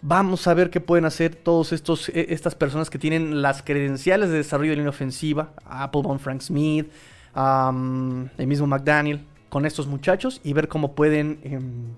Vamos 0.00 0.46
a 0.46 0.54
ver 0.54 0.70
qué 0.70 0.80
pueden 0.80 1.04
hacer 1.06 1.40
estos 1.72 2.08
e, 2.08 2.26
estas 2.30 2.54
personas 2.54 2.88
que 2.88 2.98
tienen 2.98 3.42
las 3.42 3.62
credenciales 3.62 4.30
de 4.30 4.36
desarrollo 4.36 4.70
de 4.70 4.76
línea 4.76 4.90
ofensiva. 4.90 5.52
Applebaum, 5.64 6.20
Frank 6.20 6.42
Smith, 6.42 6.86
el 7.34 8.46
mismo 8.46 8.68
McDaniel, 8.68 9.24
con 9.48 9.66
estos 9.66 9.88
muchachos 9.88 10.40
y 10.44 10.52
ver 10.52 10.68
cómo 10.68 10.94
pueden 10.94 11.40
em, 11.42 11.96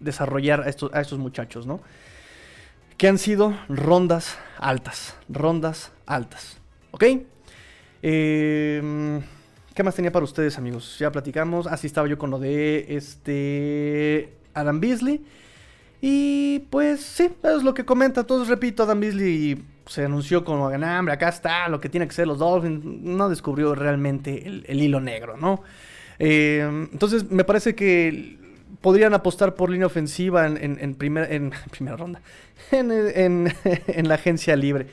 desarrollar 0.00 0.64
estos, 0.66 0.90
a 0.94 1.02
estos 1.02 1.18
muchachos, 1.18 1.66
¿no? 1.66 1.80
Que 2.98 3.06
han 3.06 3.16
sido 3.16 3.56
rondas 3.68 4.36
altas, 4.58 5.16
rondas 5.28 5.92
altas. 6.04 6.58
¿Ok? 6.90 7.04
Eh, 8.02 9.20
¿Qué 9.72 9.82
más 9.84 9.94
tenía 9.94 10.10
para 10.10 10.24
ustedes, 10.24 10.58
amigos? 10.58 10.98
Ya 10.98 11.12
platicamos. 11.12 11.68
Así 11.68 11.86
estaba 11.86 12.08
yo 12.08 12.18
con 12.18 12.30
lo 12.30 12.40
de 12.40 12.86
este 12.96 14.34
Adam 14.52 14.80
Beasley. 14.80 15.24
Y 16.00 16.60
pues 16.70 17.00
sí, 17.00 17.30
es 17.44 17.62
lo 17.62 17.72
que 17.72 17.84
comenta. 17.84 18.22
Entonces, 18.22 18.48
repito, 18.48 18.82
Adam 18.82 18.98
Beasley 18.98 19.62
se 19.86 20.04
anunció 20.04 20.44
como 20.44 20.68
hambre, 20.68 21.14
acá 21.14 21.28
está 21.28 21.68
lo 21.68 21.80
que 21.80 21.88
tiene 21.88 22.06
que 22.08 22.14
ser 22.14 22.26
los 22.26 22.38
Dolphins. 22.40 22.84
No 22.84 23.28
descubrió 23.28 23.76
realmente 23.76 24.44
el, 24.44 24.82
hilo 24.82 25.00
negro, 25.00 25.36
¿no? 25.36 25.62
Eh, 26.18 26.88
entonces, 26.92 27.30
me 27.30 27.44
parece 27.44 27.76
que 27.76 28.38
podrían 28.80 29.14
apostar 29.14 29.54
por 29.54 29.70
línea 29.70 29.86
ofensiva 29.86 30.46
en, 30.46 30.94
primera 30.98 31.96
ronda, 31.96 32.20
en, 32.70 33.52
la 34.08 34.14
agencia 34.14 34.56
libre. 34.56 34.86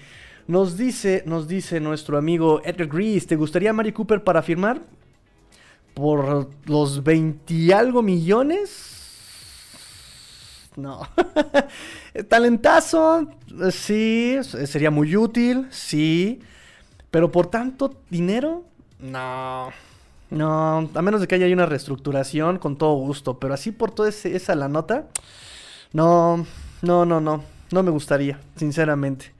Nos 0.47 0.77
dice, 0.77 1.23
nos 1.25 1.47
dice 1.47 1.79
nuestro 1.79 2.17
amigo 2.17 2.61
Edgar 2.63 2.87
Grease, 2.87 3.27
¿te 3.27 3.35
gustaría 3.35 3.73
Mari 3.73 3.91
Cooper 3.91 4.23
para 4.23 4.43
firmar? 4.43 4.81
¿Por 5.93 6.49
los 6.65 7.03
20 7.03 7.73
algo 7.73 8.01
millones? 8.01 8.95
No. 10.75 11.07
Talentazo, 12.29 13.29
sí, 13.71 14.37
sería 14.43 14.91
muy 14.91 15.15
útil, 15.15 15.67
sí. 15.71 16.41
Pero 17.09 17.31
por 17.31 17.47
tanto 17.47 18.01
dinero, 18.09 18.65
no. 18.99 19.71
No, 20.35 20.89
a 20.93 21.01
menos 21.01 21.21
de 21.21 21.27
que 21.27 21.35
haya 21.35 21.51
una 21.53 21.65
reestructuración, 21.65 22.59
con 22.59 22.77
todo 22.77 22.93
gusto. 22.95 23.39
Pero 23.39 23.53
así 23.53 23.71
por 23.71 23.91
toda 23.91 24.09
esa 24.09 24.55
la 24.55 24.67
nota, 24.67 25.07
no, 25.93 26.45
no, 26.81 27.05
no, 27.05 27.21
no. 27.21 27.41
No 27.71 27.83
me 27.83 27.89
gustaría, 27.89 28.39
sinceramente. 28.57 29.34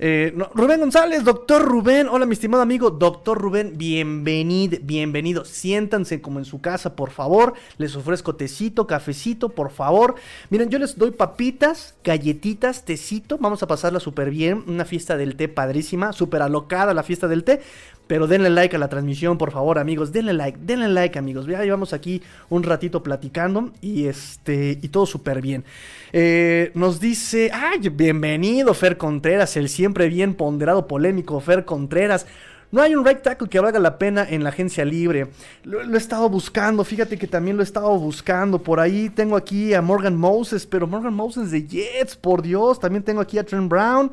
Eh, 0.00 0.32
Rubén 0.54 0.78
González, 0.78 1.24
doctor 1.24 1.60
Rubén. 1.60 2.06
Hola, 2.06 2.24
mi 2.24 2.34
estimado 2.34 2.62
amigo, 2.62 2.90
doctor 2.90 3.36
Rubén. 3.36 3.72
Bienvenido, 3.76 4.78
bienvenido. 4.80 5.44
Siéntanse 5.44 6.20
como 6.20 6.38
en 6.38 6.44
su 6.44 6.60
casa, 6.60 6.94
por 6.94 7.10
favor. 7.10 7.54
Les 7.78 7.96
ofrezco 7.96 8.36
tecito, 8.36 8.86
cafecito, 8.86 9.48
por 9.48 9.72
favor. 9.72 10.14
Miren, 10.50 10.70
yo 10.70 10.78
les 10.78 10.96
doy 10.96 11.10
papitas, 11.10 11.96
galletitas, 12.04 12.84
tecito. 12.84 13.38
Vamos 13.38 13.64
a 13.64 13.66
pasarla 13.66 13.98
súper 13.98 14.30
bien. 14.30 14.62
Una 14.68 14.84
fiesta 14.84 15.16
del 15.16 15.34
té 15.34 15.48
padrísima, 15.48 16.12
súper 16.12 16.42
alocada 16.42 16.94
la 16.94 17.02
fiesta 17.02 17.26
del 17.26 17.42
té. 17.42 17.60
Pero 18.06 18.26
denle 18.26 18.48
like 18.48 18.74
a 18.74 18.78
la 18.78 18.88
transmisión, 18.88 19.36
por 19.36 19.52
favor, 19.52 19.78
amigos. 19.78 20.12
Denle 20.12 20.32
like, 20.32 20.58
denle 20.62 20.88
like, 20.88 21.18
amigos. 21.18 21.46
Ya 21.46 21.62
llevamos 21.62 21.92
aquí 21.92 22.22
un 22.48 22.62
ratito 22.62 23.02
platicando 23.02 23.70
y 23.82 24.06
este 24.06 24.78
y 24.80 24.88
todo 24.88 25.04
súper 25.04 25.42
bien. 25.42 25.64
Eh, 26.12 26.70
nos 26.74 27.00
dice, 27.00 27.50
ay, 27.52 27.90
bienvenido 27.90 28.72
Fer 28.72 28.96
Contreras, 28.96 29.58
el 29.58 29.68
siempre 29.88 30.10
bien 30.10 30.34
ponderado 30.34 30.86
polémico 30.86 31.40
Fer 31.40 31.64
Contreras. 31.64 32.26
No 32.70 32.82
hay 32.82 32.94
un 32.94 33.06
right 33.06 33.22
tackle 33.22 33.48
que 33.48 33.58
valga 33.58 33.78
la 33.78 33.96
pena 33.96 34.26
en 34.28 34.44
la 34.44 34.50
agencia 34.50 34.84
libre. 34.84 35.28
Lo, 35.64 35.80
he 35.80 35.96
estado 35.96 36.28
buscando, 36.28 36.84
fíjate 36.84 37.16
que 37.16 37.26
también 37.26 37.56
lo 37.56 37.62
he 37.62 37.64
estado 37.64 37.98
buscando. 37.98 38.62
Por 38.62 38.80
ahí 38.80 39.08
tengo 39.08 39.34
aquí 39.34 39.72
a 39.72 39.80
Morgan 39.80 40.14
Moses, 40.14 40.66
pero 40.66 40.86
Morgan 40.86 41.14
Moses 41.14 41.50
de 41.50 41.66
Jets, 41.66 42.16
por 42.16 42.42
Dios. 42.42 42.78
También 42.78 43.02
tengo 43.02 43.22
aquí 43.22 43.38
a 43.38 43.44
Trent 43.44 43.70
Brown. 43.70 44.12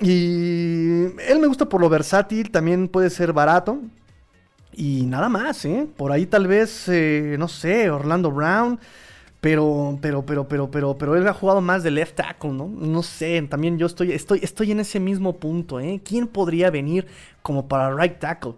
Y 0.00 1.02
él 1.28 1.38
me 1.38 1.46
gusta 1.46 1.66
por 1.66 1.82
lo 1.82 1.90
versátil, 1.90 2.50
también 2.50 2.88
puede 2.88 3.10
ser 3.10 3.34
barato. 3.34 3.78
Y 4.72 5.04
nada 5.04 5.28
más, 5.28 5.66
¿eh? 5.66 5.86
Por 5.98 6.12
ahí 6.12 6.24
tal 6.24 6.46
vez, 6.46 6.88
eh, 6.88 7.36
no 7.38 7.48
sé, 7.48 7.90
Orlando 7.90 8.30
Brown. 8.30 8.80
Pero, 9.42 9.98
pero, 10.00 10.24
pero, 10.24 10.46
pero, 10.46 10.70
pero, 10.70 10.96
pero 10.96 11.16
él 11.16 11.26
ha 11.26 11.34
jugado 11.34 11.60
más 11.60 11.82
de 11.82 11.90
left 11.90 12.14
tackle, 12.14 12.52
¿no? 12.52 12.68
No 12.68 13.02
sé, 13.02 13.42
también 13.50 13.76
yo 13.76 13.86
estoy, 13.86 14.12
estoy, 14.12 14.38
estoy 14.40 14.70
en 14.70 14.78
ese 14.78 15.00
mismo 15.00 15.36
punto, 15.36 15.80
¿eh? 15.80 16.00
¿Quién 16.04 16.28
podría 16.28 16.70
venir 16.70 17.08
como 17.42 17.66
para 17.66 17.92
right 17.92 18.20
tackle? 18.20 18.54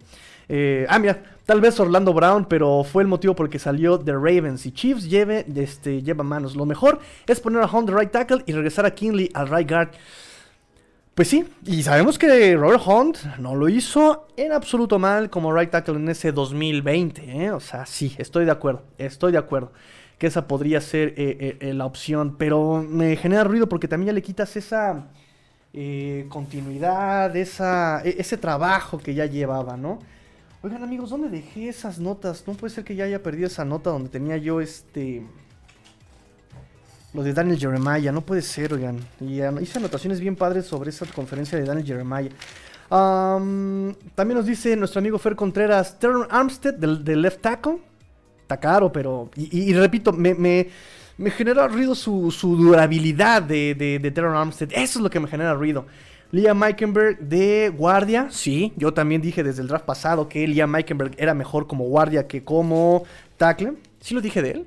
Eh, 0.46 0.84
ah, 0.90 0.98
mira, 0.98 1.22
tal 1.46 1.62
vez 1.62 1.80
Orlando 1.80 2.12
Brown, 2.12 2.44
pero 2.44 2.84
fue 2.84 3.02
el 3.02 3.08
motivo 3.08 3.34
por 3.34 3.46
el 3.46 3.50
que 3.50 3.58
salió 3.58 3.96
de 3.96 4.12
Ravens. 4.12 4.66
Y 4.66 4.72
Chiefs 4.72 5.08
lleve, 5.08 5.46
este, 5.56 6.02
lleva 6.02 6.22
manos. 6.22 6.54
Lo 6.54 6.66
mejor 6.66 6.98
es 7.26 7.40
poner 7.40 7.62
a 7.62 7.66
Hunt 7.66 7.88
de 7.88 7.96
right 7.96 8.10
tackle 8.10 8.42
y 8.44 8.52
regresar 8.52 8.84
a 8.84 8.94
Kinley 8.94 9.30
al 9.32 9.48
right 9.48 9.66
guard. 9.66 9.88
Pues 11.14 11.28
sí, 11.28 11.46
y 11.64 11.82
sabemos 11.82 12.18
que 12.18 12.56
Robert 12.58 12.82
Hunt 12.84 13.24
no 13.38 13.54
lo 13.54 13.70
hizo 13.70 14.26
en 14.36 14.52
absoluto 14.52 14.98
mal 14.98 15.30
como 15.30 15.56
right 15.56 15.70
tackle 15.70 15.94
en 15.94 16.10
ese 16.10 16.30
2020, 16.30 17.44
¿eh? 17.46 17.52
O 17.52 17.60
sea, 17.60 17.86
sí, 17.86 18.14
estoy 18.18 18.44
de 18.44 18.50
acuerdo, 18.50 18.82
estoy 18.98 19.32
de 19.32 19.38
acuerdo 19.38 19.72
que 20.18 20.26
esa 20.26 20.46
podría 20.46 20.80
ser 20.80 21.14
eh, 21.16 21.58
eh, 21.60 21.74
la 21.74 21.86
opción, 21.86 22.36
pero 22.38 22.84
me 22.88 23.16
genera 23.16 23.44
ruido 23.44 23.68
porque 23.68 23.88
también 23.88 24.08
ya 24.08 24.12
le 24.12 24.22
quitas 24.22 24.56
esa 24.56 25.08
continuidad, 26.28 27.34
esa, 27.34 28.00
e, 28.04 28.14
ese 28.18 28.36
trabajo 28.36 28.98
que 28.98 29.12
ya 29.12 29.26
llevaba, 29.26 29.76
¿no? 29.76 29.98
Oigan 30.64 30.82
amigos, 30.82 31.10
¿dónde 31.10 31.28
dejé 31.28 31.68
esas 31.68 31.98
notas? 31.98 32.44
No 32.46 32.54
puede 32.54 32.72
ser 32.72 32.84
que 32.84 32.96
ya 32.96 33.04
haya 33.04 33.22
perdido 33.22 33.48
esa 33.48 33.66
nota 33.66 33.90
donde 33.90 34.08
tenía 34.08 34.38
yo 34.38 34.62
este... 34.62 35.22
Lo 37.12 37.22
de 37.22 37.34
Daniel 37.34 37.58
Jeremiah, 37.58 38.10
no 38.12 38.22
puede 38.22 38.40
ser, 38.40 38.72
oigan. 38.72 38.98
Y 39.20 39.42
hice 39.60 39.78
anotaciones 39.78 40.20
bien 40.20 40.36
padres 40.36 40.64
sobre 40.64 40.88
esa 40.88 41.04
conferencia 41.04 41.58
de 41.58 41.64
Daniel 41.64 41.86
Jeremiah. 41.86 42.30
también 42.88 44.38
nos 44.38 44.46
dice 44.46 44.74
nuestro 44.74 45.00
amigo 45.00 45.18
Fer 45.18 45.36
Contreras, 45.36 45.98
Terran 45.98 46.28
Armstead 46.30 46.74
del, 46.74 47.20
left 47.20 47.42
tackle. 47.42 47.78
Está 48.44 48.60
caro, 48.60 48.92
pero... 48.92 49.30
Y, 49.36 49.72
repito, 49.72 50.12
me, 50.12 50.34
me, 50.34 51.30
genera 51.30 51.66
ruido 51.66 51.94
su, 51.94 52.30
durabilidad 52.40 53.42
de, 53.42 53.74
de, 53.74 53.98
de 53.98 54.20
Armstead. 54.20 54.70
Eso 54.72 54.98
es 54.98 55.02
lo 55.02 55.08
que 55.08 55.18
me 55.18 55.28
genera 55.28 55.54
ruido. 55.54 55.86
Liam 56.30 56.58
Meikenberg 56.58 57.20
de 57.20 57.72
guardia. 57.74 58.28
Sí, 58.30 58.74
yo 58.76 58.92
también 58.92 59.22
dije 59.22 59.42
desde 59.42 59.62
el 59.62 59.68
draft 59.68 59.86
pasado 59.86 60.28
que 60.28 60.46
Liam 60.46 60.70
Meikenberg 60.70 61.12
era 61.16 61.32
mejor 61.32 61.66
como 61.66 61.84
guardia 61.84 62.26
que 62.26 62.44
como 62.44 63.04
tackle. 63.38 63.74
¿Sí 64.00 64.14
lo 64.14 64.20
dije 64.20 64.42
de 64.42 64.50
él? 64.50 64.66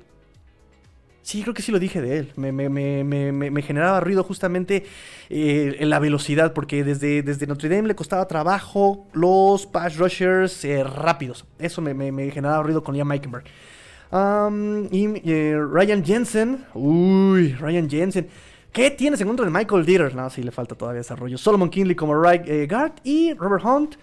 Sí, 1.28 1.42
creo 1.42 1.52
que 1.52 1.60
sí 1.60 1.70
lo 1.70 1.78
dije 1.78 2.00
de 2.00 2.20
él. 2.20 2.32
Me, 2.36 3.62
generaba 3.62 4.00
ruido 4.00 4.24
justamente 4.24 4.86
eh, 5.28 5.76
en 5.78 5.90
la 5.90 5.98
velocidad, 5.98 6.54
porque 6.54 6.82
desde, 6.82 7.20
desde 7.22 7.46
Notre 7.46 7.68
Dame 7.68 7.86
le 7.86 7.94
costaba 7.94 8.26
trabajo 8.26 9.06
los 9.12 9.66
pass 9.66 9.98
rushers 9.98 10.64
eh, 10.64 10.82
rápidos. 10.82 11.44
Eso 11.58 11.82
me, 11.82 12.30
generaba 12.30 12.62
ruido 12.62 12.82
con 12.82 12.94
Liam 12.94 13.08
Meikenberg. 13.08 13.44
y 13.44 15.30
eh, 15.30 15.60
Ryan 15.70 16.02
Jensen. 16.02 16.64
Uy, 16.72 17.52
Ryan 17.60 17.90
Jensen. 17.90 18.26
¿Qué 18.72 18.90
tienes 18.90 19.20
en 19.20 19.26
contra 19.26 19.44
de 19.44 19.50
Michael 19.50 19.84
Dieter? 19.84 20.14
No, 20.14 20.30
sí, 20.30 20.42
le 20.42 20.50
falta 20.50 20.76
todavía 20.76 21.00
desarrollo. 21.00 21.36
Solomon 21.36 21.68
Kinley 21.68 21.94
como 21.94 22.18
right 22.18 22.70
guard 22.70 22.92
y 23.04 23.34
Robert 23.34 23.62
Hunt 23.66 23.96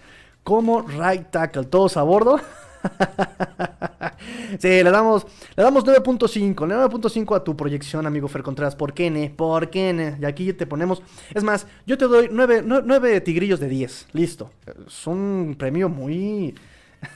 como 0.44 0.82
right 0.82 1.28
tackle. 1.32 1.64
Todos 1.64 1.96
a 1.96 2.04
bordo. 2.04 2.40
sí, 4.58 4.68
le 4.68 4.90
damos, 4.90 5.26
le 5.56 5.62
damos 5.62 5.84
9.5. 5.84 6.66
Le 6.66 6.74
9.5 6.74 7.36
a 7.36 7.44
tu 7.44 7.56
proyección, 7.56 8.06
amigo 8.06 8.28
Fer 8.28 8.42
Contreras. 8.42 8.76
¿Por 8.76 8.94
qué, 8.94 9.10
ne? 9.10 9.30
¿Por 9.30 9.70
qué, 9.70 9.92
ne? 9.92 10.16
Y 10.20 10.24
aquí 10.24 10.52
te 10.52 10.66
ponemos. 10.66 11.02
Es 11.34 11.42
más, 11.42 11.66
yo 11.86 11.98
te 11.98 12.06
doy 12.06 12.28
9, 12.30 13.20
tigrillos 13.20 13.60
de 13.60 13.68
10. 13.68 14.08
Listo. 14.12 14.50
Es 14.86 15.06
un 15.06 15.56
premio 15.58 15.88
muy. 15.88 16.54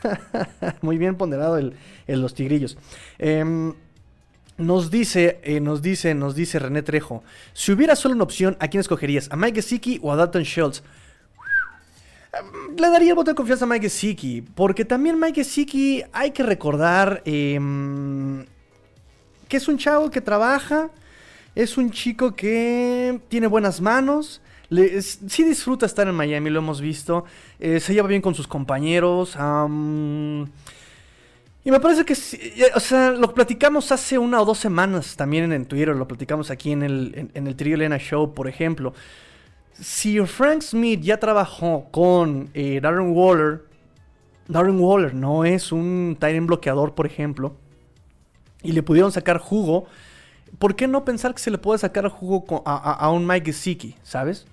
muy 0.82 0.98
bien 0.98 1.16
ponderado 1.16 1.58
el, 1.58 1.74
los 2.06 2.34
tigrillos. 2.34 2.76
Em, 3.18 3.74
nos 4.58 4.90
dice, 4.90 5.40
eh, 5.42 5.60
nos 5.60 5.80
dice, 5.80 6.14
nos 6.14 6.34
dice 6.34 6.58
René 6.58 6.82
Trejo. 6.82 7.24
Si 7.54 7.72
hubiera 7.72 7.96
solo 7.96 8.14
una 8.14 8.24
opción, 8.24 8.56
¿a 8.60 8.68
quién 8.68 8.80
escogerías? 8.80 9.28
¿A 9.32 9.36
Mike 9.36 9.62
Gesicki 9.62 9.98
o 10.02 10.12
a 10.12 10.16
Dalton 10.16 10.44
Schultz? 10.44 10.82
Le 12.76 12.88
daría 12.88 13.10
el 13.10 13.14
voto 13.14 13.30
de 13.30 13.34
confianza 13.34 13.64
a 13.64 13.68
Mike 13.68 13.88
Gesicki. 13.88 14.42
Porque 14.42 14.84
también 14.84 15.18
Mike 15.18 15.42
Gesicki 15.42 16.04
hay 16.12 16.30
que 16.30 16.42
recordar 16.42 17.22
em, 17.24 18.44
que 19.48 19.56
es 19.56 19.68
un 19.68 19.78
chavo 19.78 20.10
que 20.10 20.20
trabaja. 20.20 20.90
Es 21.54 21.76
un 21.76 21.90
chico 21.90 22.34
que 22.34 23.20
tiene 23.28 23.46
buenas 23.46 23.80
manos. 23.80 24.40
Sí 25.26 25.42
disfruta 25.42 25.84
estar 25.86 26.06
en 26.06 26.14
Miami, 26.14 26.50
lo 26.50 26.60
hemos 26.60 26.80
visto. 26.80 27.24
Eh, 27.58 27.80
se 27.80 27.92
lleva 27.92 28.06
bien 28.06 28.22
con 28.22 28.36
sus 28.36 28.46
compañeros. 28.46 29.36
y 31.64 31.70
me 31.70 31.80
parece 31.80 32.04
que, 32.04 32.14
o 32.74 32.80
sea, 32.80 33.10
lo 33.10 33.34
platicamos 33.34 33.90
hace 33.90 34.16
una 34.16 34.40
o 34.40 34.44
dos 34.44 34.58
semanas 34.58 35.16
también 35.16 35.52
en 35.52 35.66
Twitter. 35.66 35.96
Lo 35.96 36.06
platicamos 36.06 36.52
aquí 36.52 36.70
en 36.70 36.84
el, 36.84 37.30
en, 37.34 37.46
el 37.48 37.56
Trio 37.56 37.74
Elena 37.74 37.98
Show, 37.98 38.32
por 38.32 38.46
ejemplo 38.48 38.94
si 39.80 40.20
Frank 40.26 40.62
Smith 40.62 41.00
ya 41.00 41.18
trabajó 41.18 41.88
con 41.90 42.50
eh, 42.54 42.80
Darren 42.82 43.12
Waller, 43.12 43.64
Darren 44.46 44.78
Waller 44.78 45.14
no 45.14 45.44
es 45.44 45.72
un 45.72 46.16
Tyrant 46.20 46.46
bloqueador, 46.46 46.94
por 46.94 47.06
ejemplo, 47.06 47.56
y 48.62 48.72
le 48.72 48.82
pudieron 48.82 49.10
sacar 49.10 49.38
jugo, 49.38 49.86
¿por 50.58 50.76
qué 50.76 50.86
no 50.86 51.04
pensar 51.04 51.34
que 51.34 51.40
se 51.40 51.50
le 51.50 51.58
puede 51.58 51.78
sacar 51.78 52.08
jugo 52.08 52.62
a, 52.66 53.10
un 53.10 53.26
Mike 53.26 53.52
Gesicki, 53.52 53.96
¿sabes? 54.02 54.46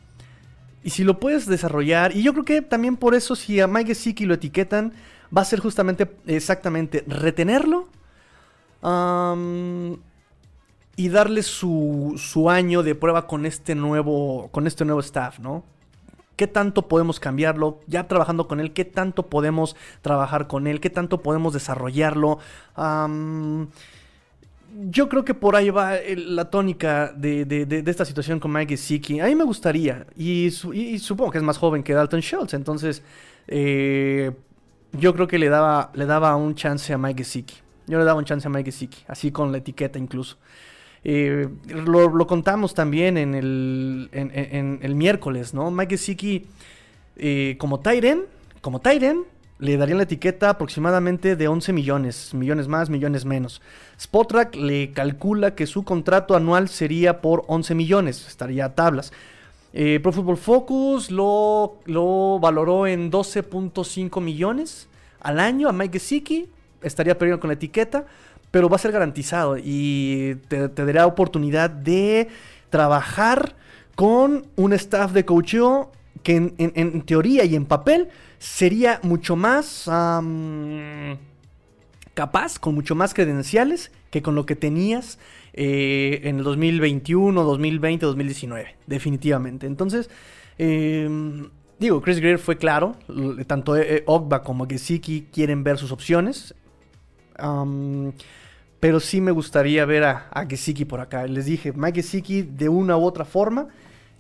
Y 0.84 0.91
si 0.91 1.04
lo 1.04 1.20
puedes 1.20 1.45
desarrollar, 1.45 2.16
y 2.16 2.24
yo 2.24 2.32
creo 2.32 2.45
que 2.45 2.62
también 2.62 2.95
por 2.95 3.14
eso 3.14 3.36
si 3.36 3.60
a 3.60 3.68
Mike 3.68 3.89
Gesicki 3.89 4.26
lo 4.26 4.36
etiquetan, 4.36 4.93
va 5.36 5.41
a 5.41 5.45
ser 5.45 5.60
justamente, 5.60 6.10
exactamente, 6.26 7.04
retenerlo 7.06 7.89
y 10.98 11.10
darle 11.10 11.43
su, 11.43 12.16
su 12.18 12.50
año 12.50 12.84
de 12.84 12.95
prueba 12.95 13.28
con 13.28 13.45
este 13.45 13.76
nuevo, 13.76 14.50
con 14.52 14.68
este 14.68 14.84
nuevo 14.84 15.00
staff, 15.00 15.39
¿no? 15.39 15.64
¿Qué 16.36 16.48
tanto 16.48 16.88
podemos 16.88 17.20
cambiarlo? 17.20 17.80
Ya 17.88 18.08
trabajando 18.08 18.48
con 18.48 18.60
él, 18.60 18.74
¿qué 18.74 18.84
tanto 18.84 19.28
podemos 19.28 19.76
trabajar 20.02 20.48
con 20.48 20.68
él? 20.68 20.82
¿Qué 20.82 20.89
tanto 20.89 21.22
podemos 21.22 21.54
desarrollarlo? 21.54 22.39
yo 24.89 25.10
creo 25.10 25.24
que 25.26 25.34
por 25.34 25.56
ahí 25.56 25.70
va 25.70 25.93
la 26.16 26.50
tónica 26.52 27.12
de, 27.16 27.84
esta 27.88 28.06
situación 28.06 28.39
con 28.39 28.52
Mike 28.52 28.76
Gesicki. 28.76 29.20
A 29.20 29.26
mí 29.26 29.36
me 29.36 29.43
gustaría, 29.43 30.06
y, 30.16 30.52
supongo 30.52 31.32
que 31.32 31.38
es 31.38 31.43
más 31.43 31.58
joven 31.58 31.84
que 31.84 31.93
Dalton 31.93 32.22
Schultz, 32.22 32.54
entonces 32.54 33.02
eh, 33.48 34.32
yo 34.93 35.14
creo 35.14 35.28
que 35.28 35.39
le 35.39 35.50
daba, 35.50 35.91
le 35.93 36.06
daba 36.06 36.36
un 36.36 36.54
chance 36.56 36.91
a 36.91 36.98
Mike 36.98 37.24
Gesicki. 37.24 37.56
Yo 37.88 37.98
le 37.98 38.04
daba 38.04 38.20
un 38.20 38.26
chance 38.26 38.48
a 38.48 38.52
Mike 38.52 38.72
Gesicki, 38.72 39.04
así 39.08 39.32
con 39.32 39.52
la 39.52 39.60
etiqueta 39.60 39.98
incluso. 39.98 40.38
Eh, 41.10 41.47
lo, 41.70 42.28
contamos 42.28 42.74
también 42.74 43.18
en 43.18 43.34
el, 43.34 44.10
el 44.12 44.95
miércoles, 44.95 45.53
¿no? 45.53 45.72
Mike 45.72 45.97
Gesicki 45.97 46.45
eh, 47.16 47.55
como 47.60 47.80
Tyren, 47.80 48.26
como 48.62 48.80
Tyren, 48.80 49.24
le 49.60 49.78
darían 49.78 49.97
la 49.97 50.03
etiqueta 50.03 50.49
aproximadamente 50.49 51.38
de 51.38 51.47
11 51.47 51.74
millones, 51.74 52.34
millones 52.34 52.68
más, 52.68 52.89
millones 52.89 53.26
menos. 53.26 53.62
Spotrack 53.99 54.55
le 54.55 54.91
calcula 54.91 55.55
que 55.55 55.66
su 55.66 55.84
contrato 55.84 56.36
anual 56.36 56.68
sería 56.68 57.22
por 57.22 57.43
11 57.47 57.74
millones, 57.74 58.28
estaría 58.28 58.66
a 58.66 58.76
tablas. 58.76 59.14
Eh, 59.72 59.99
Pro 60.03 60.12
Football 60.12 60.38
Focus 60.38 61.10
lo, 61.10 61.80
lo 61.86 62.38
valoró 62.39 62.86
en 62.86 63.12
12.5 63.12 64.22
millones 64.22 64.88
al 65.22 65.39
año 65.39 65.70
a 65.70 65.72
Mike 65.72 65.99
Gesicki, 65.99 66.49
estaría 66.82 67.18
perdiendo 67.18 67.39
con 67.39 67.47
la 67.47 67.55
etiqueta, 67.55 68.05
pero 68.52 68.70
va 68.70 68.76
a 68.76 68.80
ser 68.80 68.91
garantizado 68.91 69.58
y 69.58 70.38
te, 70.48 70.68
dará 70.68 71.06
oportunidad 71.06 71.70
de 71.70 72.28
trabajar 72.70 73.56
con 73.95 74.45
un 74.56 74.74
staff 74.74 75.12
de 75.12 75.26
coaching 75.26 75.86
que 76.24 76.54
en 76.58 77.02
teoría 77.04 77.45
y 77.45 77.56
en 77.56 77.66
papel 77.66 78.10
sería 78.39 79.00
mucho 79.04 79.36
más 79.36 79.89
capaz, 82.14 82.60
con 82.60 82.76
mucho 82.76 82.95
más 82.95 83.14
credenciales 83.14 83.91
que 84.10 84.22
con 84.22 84.36
lo 84.36 84.45
que 84.45 84.56
tenías 84.56 85.20
eh, 85.54 86.22
en 86.24 86.38
el 86.38 86.43
2021, 86.43 87.43
2020, 87.43 88.06
2019, 88.06 88.76
definitivamente. 88.88 89.68
Entonces, 89.68 90.10
em, 90.58 91.50
digo, 91.80 92.02
Chris 92.02 92.20
Greer 92.20 92.39
fue 92.39 92.58
claro, 92.58 92.95
tanto 93.48 93.76
eh, 93.76 94.04
Ogba 94.06 94.43
como 94.43 94.68
Gesicki 94.68 95.28
quieren 95.32 95.64
ver 95.64 95.78
sus 95.78 95.91
opciones. 95.91 96.56
Pero 98.80 99.00
sí 99.00 99.22
me 99.22 99.32
gustaría 99.32 99.86
ver 99.86 100.04
a, 100.04 100.28
a 100.32 100.46
Gesicki 100.46 100.86
por 100.86 101.00
acá. 101.00 101.26
Les 101.28 101.46
dije, 101.46 101.74
Mike 101.74 102.02
Gesicki 102.02 102.42
de 102.44 102.70
una 102.70 102.98
u 102.98 103.04
otra 103.04 103.26
forma 103.26 103.68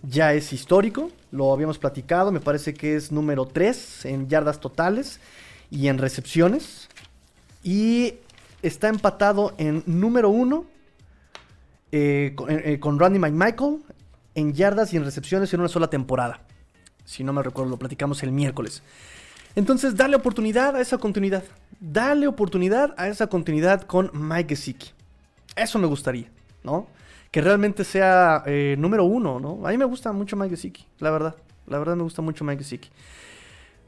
ya 0.03 0.33
es 0.33 0.53
histórico, 0.53 1.11
lo 1.31 1.51
habíamos 1.51 1.77
platicado, 1.77 2.31
me 2.31 2.39
parece 2.39 2.73
que 2.73 2.95
es 2.95 3.11
número 3.11 3.45
3 3.45 4.05
en 4.05 4.29
yardas 4.29 4.59
totales 4.59 5.19
y 5.69 5.87
en 5.87 5.97
recepciones. 5.97 6.87
Y 7.63 8.15
está 8.61 8.87
empatado 8.87 9.53
en 9.57 9.83
número 9.85 10.29
1 10.29 10.65
eh, 11.91 12.35
eh, 12.49 12.61
eh, 12.65 12.79
con, 12.79 12.99
Randy 12.99 13.19
McMichael 13.19 13.81
en 14.35 14.53
yardas 14.53 14.93
y 14.93 14.97
en 14.97 15.03
recepciones 15.03 15.53
en 15.53 15.61
una 15.61 15.69
sola 15.69 15.89
temporada. 15.89 16.41
Si 17.05 17.23
no 17.23 17.33
me 17.33 17.41
recuerdo, 17.41 17.71
lo 17.71 17.77
platicamos 17.77 18.21
el 18.23 18.31
miércoles. 18.31 18.83
Entonces, 19.57 19.97
dale 19.97 20.15
oportunidad 20.15 20.77
a 20.77 20.79
esa 20.79 20.97
continuidad. 20.97 21.43
Dale 21.81 22.27
oportunidad 22.27 22.93
a 22.95 23.09
esa 23.09 23.27
continuidad 23.27 23.81
con 23.81 24.09
Mike 24.13 24.55
Gesicki. 24.55 24.91
Eso 25.57 25.79
me 25.79 25.87
gustaría, 25.87 26.29
¿no? 26.63 26.87
que 27.31 27.41
realmente 27.41 27.83
sea 27.83 28.43
eh, 28.45 28.75
número 28.77 29.03
uno, 29.03 29.39
¿no? 29.39 29.65
A 29.67 29.71
mí 29.71 29.77
me 29.77 29.85
gusta 29.85 30.11
mucho 30.11 30.35
Mike 30.35 30.55
Gesicki, 30.55 30.85
la 30.99 31.11
verdad. 31.11 31.35
La 31.67 31.77
verdad 31.77 31.95
me 31.95 32.03
gusta 32.03 32.21
mucho 32.21 32.43
Mike 32.43 32.63
Gesicki. 32.63 32.89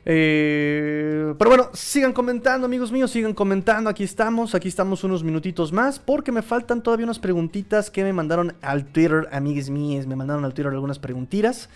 Eh, 0.05 1.33
pero 1.37 1.49
bueno, 1.49 1.69
sigan 1.73 2.13
comentando, 2.13 2.65
amigos 2.65 2.91
míos, 2.91 3.11
sigan 3.11 3.33
comentando. 3.33 3.89
Aquí 3.89 4.03
estamos, 4.03 4.55
aquí 4.55 4.67
estamos 4.67 5.03
unos 5.03 5.23
minutitos 5.23 5.71
más, 5.71 5.99
porque 5.99 6.31
me 6.31 6.41
faltan 6.41 6.83
todavía 6.83 7.05
unas 7.05 7.19
preguntitas 7.19 7.89
que 7.89 8.03
me 8.03 8.11
mandaron 8.11 8.55
al 8.61 8.85
Twitter, 8.85 9.29
amigues 9.31 9.69
mías. 9.69 10.05
Me 10.05 10.15
mandaron 10.15 10.43
al 10.43 10.53
Twitter 10.53 10.73
algunas 10.73 10.99
preguntitas. 10.99 11.69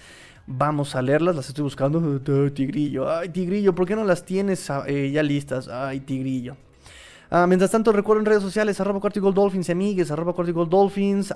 Vamos 0.46 0.96
a 0.96 1.02
leerlas, 1.02 1.36
las 1.38 1.48
estoy 1.48 1.64
buscando. 1.64 2.20
Tigrillo, 2.52 3.10
ay, 3.10 3.30
Tigrillo, 3.30 3.74
¿por 3.74 3.88
qué 3.88 3.96
no 3.96 4.04
las 4.04 4.26
tienes 4.26 4.70
eh, 4.88 5.10
ya 5.12 5.24
listas? 5.24 5.70
Ay, 5.70 6.02
Tigrillo. 6.02 6.58
Ah, 7.32 7.48
mientras 7.48 7.72
tanto, 7.72 7.94
recuerden 7.94 8.26
redes 8.26 8.44
sociales, 8.44 8.80
arroba 8.80 9.00
Gold 9.00 9.36
Dolphins, 9.36 9.70
amigues, 9.70 10.12
arroba 10.12 10.34
Gold 10.34 10.70
Dolphins, 10.70 11.34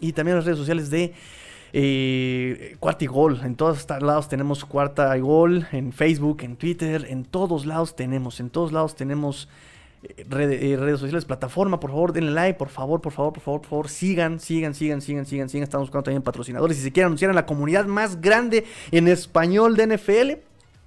y 0.00 0.12
también 0.12 0.36
las 0.36 0.46
redes 0.46 0.58
sociales 0.58 0.90
de 0.90 1.12
eh, 1.74 2.76
Cuarta 2.80 3.04
y 3.04 3.06
Gol. 3.06 3.40
En 3.44 3.54
todos 3.54 3.86
lados 4.00 4.28
tenemos 4.28 4.64
Cuarta 4.64 5.16
y 5.16 5.20
Gol, 5.20 5.66
en 5.70 5.92
Facebook, 5.92 6.38
en 6.40 6.56
Twitter, 6.56 7.06
en 7.08 7.24
todos 7.24 7.66
lados 7.66 7.94
tenemos, 7.94 8.40
en 8.40 8.48
todos 8.48 8.72
lados 8.72 8.96
tenemos 8.96 9.48
eh, 10.02 10.76
redes 10.78 10.98
sociales, 10.98 11.24
plataforma, 11.24 11.78
por 11.78 11.90
favor, 11.90 12.12
denle 12.12 12.32
like, 12.32 12.58
por 12.58 12.68
favor, 12.68 13.00
por 13.00 13.12
favor, 13.12 13.32
por 13.32 13.42
favor, 13.42 13.60
por 13.60 13.68
favor, 13.70 13.88
sigan, 13.88 14.40
sigan, 14.40 14.74
sigan, 14.74 15.00
sigan, 15.00 15.26
sigan, 15.26 15.48
sigan. 15.48 15.62
Estamos 15.62 15.88
buscando 15.88 16.04
también 16.04 16.22
patrocinadores. 16.22 16.76
Si 16.76 16.82
se 16.82 16.92
quieren 16.92 17.06
anunciar 17.06 17.30
en 17.30 17.36
la 17.36 17.46
comunidad 17.46 17.86
más 17.86 18.20
grande 18.20 18.64
en 18.90 19.06
español 19.06 19.76
de 19.76 19.96
NFL, 19.96 20.30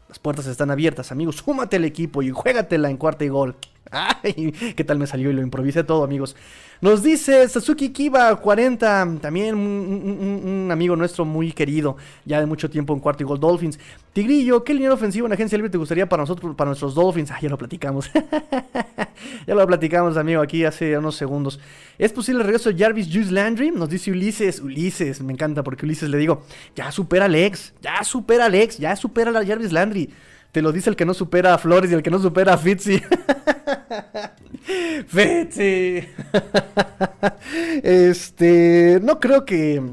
las 0.09 0.20
puertas 0.20 0.47
están 0.47 0.70
abiertas, 0.70 1.11
amigos. 1.11 1.38
Súmate 1.38 1.78
al 1.78 1.86
equipo 1.86 2.22
y 2.22 2.32
juégatela 2.32 2.89
en 2.89 2.97
cuarta 2.97 3.24
y 3.24 3.30
gol. 3.30 3.55
Ay, 3.91 4.51
¿qué 4.75 4.83
tal 4.83 4.97
me 4.97 5.07
salió 5.07 5.29
y 5.29 5.33
lo 5.33 5.41
improvisé 5.41 5.83
todo, 5.83 6.03
amigos? 6.03 6.36
Nos 6.81 7.03
dice 7.03 7.47
Sasuki 7.47 7.89
Kiba 7.89 8.36
40, 8.36 9.19
también 9.21 9.55
un, 9.55 10.69
amigo 10.71 10.95
nuestro 10.95 11.23
muy 11.23 11.51
querido, 11.51 11.95
ya 12.25 12.39
de 12.39 12.45
mucho 12.45 12.69
tiempo 12.69 12.93
en 12.93 12.99
Cuarto 12.99 13.23
y 13.23 13.25
Gol 13.25 13.39
Dolphins. 13.39 13.79
Tigrillo, 14.11 14.63
¿qué 14.63 14.73
línea 14.73 14.91
ofensiva 14.91 15.27
en 15.27 15.33
agencia 15.33 15.57
libre 15.57 15.69
te 15.69 15.77
gustaría 15.77 16.09
para 16.09 16.23
nosotros, 16.23 16.55
para 16.55 16.69
nuestros 16.69 16.95
Dolphins? 16.95 17.31
Ah, 17.31 17.38
ya 17.41 17.49
lo 17.49 17.57
platicamos. 17.57 18.11
ya 19.47 19.55
lo 19.55 19.65
platicamos, 19.67 20.17
amigo, 20.17 20.41
aquí 20.41 20.65
hace 20.65 20.97
unos 20.97 21.15
segundos. 21.15 21.59
¿Es 21.97 22.11
posible 22.11 22.41
el 22.41 22.47
regreso 22.47 22.71
de 22.71 22.83
Jarvis 22.83 23.07
Juice 23.11 23.31
Landry? 23.31 23.71
Nos 23.71 23.89
dice 23.89 24.11
Ulises. 24.11 24.59
Ulises, 24.59 25.21
me 25.21 25.31
encanta 25.31 25.63
porque 25.63 25.86
Ulises 25.86 26.09
le 26.09 26.17
digo, 26.17 26.43
ya 26.75 26.91
supera 26.91 27.25
al 27.25 27.36
ex, 27.36 27.73
ya 27.81 28.03
supera 28.03 28.45
al 28.45 28.55
ex, 28.55 28.77
ya 28.77 28.95
supera 28.95 29.38
a 29.38 29.45
Jarvis 29.45 29.71
Landry. 29.71 30.09
Te 30.56 30.62
lo 30.62 30.72
dice 30.72 30.89
el 30.89 30.95
que 30.95 31.03
no 31.03 31.14
supera 31.14 31.53
a 31.53 31.58
Flores 31.58 31.91
y 31.91 31.95
el 31.95 32.01
que 32.01 32.10
no 32.10 32.18
supera 32.18 32.53
a 32.53 32.58
Fitzy. 32.58 33.03
Fitzy. 35.06 36.08
este, 37.84 39.01
no 39.03 39.20
creo 39.20 39.43
que 39.43 39.84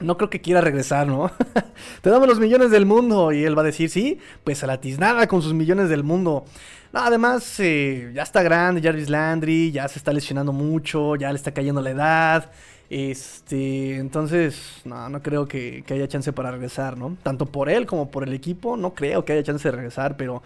no 0.00 0.18
creo 0.18 0.28
que 0.28 0.42
quiera 0.42 0.60
regresar, 0.60 1.06
¿no? 1.06 1.32
Te 2.02 2.10
damos 2.10 2.28
los 2.28 2.38
millones 2.40 2.72
del 2.72 2.84
mundo 2.84 3.32
y 3.32 3.42
él 3.42 3.56
va 3.56 3.62
a 3.62 3.64
decir, 3.64 3.88
sí, 3.88 4.18
pues 4.44 4.62
a 4.62 4.66
la 4.66 4.82
tiznada 4.82 5.26
con 5.28 5.40
sus 5.40 5.54
millones 5.54 5.88
del 5.88 6.04
mundo. 6.04 6.44
No, 6.92 7.00
además, 7.00 7.58
eh, 7.58 8.12
ya 8.14 8.22
está 8.22 8.42
grande 8.42 8.82
Jarvis 8.82 9.08
Landry, 9.08 9.72
ya 9.72 9.88
se 9.88 9.98
está 9.98 10.12
lesionando 10.12 10.52
mucho, 10.52 11.16
ya 11.16 11.30
le 11.30 11.36
está 11.36 11.54
cayendo 11.54 11.80
la 11.80 11.88
edad. 11.88 12.50
Este, 12.90 13.96
entonces, 13.96 14.82
no, 14.84 15.08
no 15.08 15.22
creo 15.22 15.46
que, 15.46 15.84
haya 15.90 16.08
chance 16.08 16.32
para 16.32 16.50
regresar, 16.50 16.98
¿no? 16.98 17.16
Tanto 17.22 17.46
por 17.46 17.70
él 17.70 17.86
como 17.86 18.10
por 18.10 18.24
el 18.24 18.34
equipo, 18.34 18.76
no 18.76 18.94
creo 18.94 19.24
que 19.24 19.32
haya 19.32 19.42
chance 19.42 19.66
de 19.68 19.72
regresar, 19.72 20.16
pero 20.16 20.42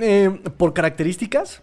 eh, 0.00 0.30
por 0.56 0.74
características, 0.74 1.62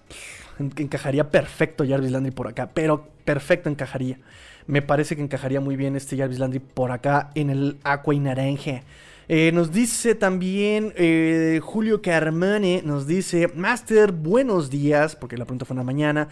encajaría 0.78 1.30
perfecto 1.30 1.86
Jarvis 1.88 2.12
Landry 2.12 2.32
por 2.32 2.48
acá, 2.48 2.70
pero 2.74 3.08
perfecto 3.26 3.70
encajaría. 3.70 4.20
Me 4.68 4.82
parece 4.82 5.16
que 5.16 5.22
encajaría 5.22 5.62
muy 5.62 5.76
bien 5.76 5.96
este 5.96 6.18
Jarvis 6.18 6.40
Landry 6.40 6.60
por 6.60 6.92
acá 6.92 7.32
en 7.36 7.50
el 7.50 7.78
Aqua 7.84 8.14
y 8.14 8.20
Naranja. 8.20 8.84
Eh, 9.28 9.52
nos 9.52 9.72
dice 9.72 10.16
también 10.16 10.92
eh, 10.96 11.60
Julio 11.64 12.02
Carmane, 12.02 12.82
nos 12.84 13.06
dice, 13.06 13.48
Master, 13.56 14.12
buenos 14.12 14.72
días, 14.72 15.16
porque 15.16 15.38
la 15.38 15.46
pregunta 15.46 15.66
fue 15.66 15.76
en 15.76 15.78
la 15.78 15.84
mañana. 15.84 16.28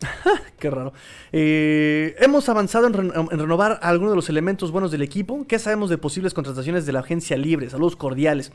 Qué 0.58 0.70
raro. 0.70 0.92
Eh, 1.32 2.14
hemos 2.18 2.48
avanzado 2.48 2.86
en, 2.86 2.94
renovar 2.94 3.78
algunos 3.82 4.12
de 4.12 4.16
los 4.16 4.28
elementos 4.28 4.70
buenos 4.70 4.90
del 4.90 5.02
equipo. 5.02 5.46
¿Qué 5.46 5.58
sabemos 5.58 5.90
de 5.90 5.98
posibles 5.98 6.34
contrataciones 6.34 6.86
de 6.86 6.92
la 6.92 7.00
agencia 7.00 7.36
libre? 7.36 7.70
Saludos 7.70 7.96
cordiales. 7.96 8.52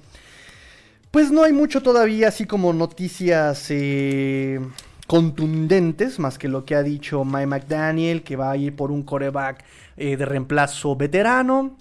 Pues 1.09 1.31
no 1.31 1.43
hay 1.43 1.51
mucho 1.51 1.81
todavía, 1.81 2.29
así 2.29 2.45
como 2.45 2.71
noticias 2.71 3.67
eh, 3.69 4.61
contundentes, 5.07 6.19
más 6.19 6.37
que 6.37 6.47
lo 6.47 6.63
que 6.63 6.75
ha 6.75 6.83
dicho 6.83 7.25
Mike 7.25 7.47
McDaniel, 7.47 8.23
que 8.23 8.37
va 8.37 8.51
a 8.51 8.57
ir 8.57 8.75
por 8.75 8.91
un 8.91 9.03
coreback 9.03 9.65
eh, 9.97 10.15
de 10.15 10.25
reemplazo 10.25 10.95
veterano. 10.95 11.75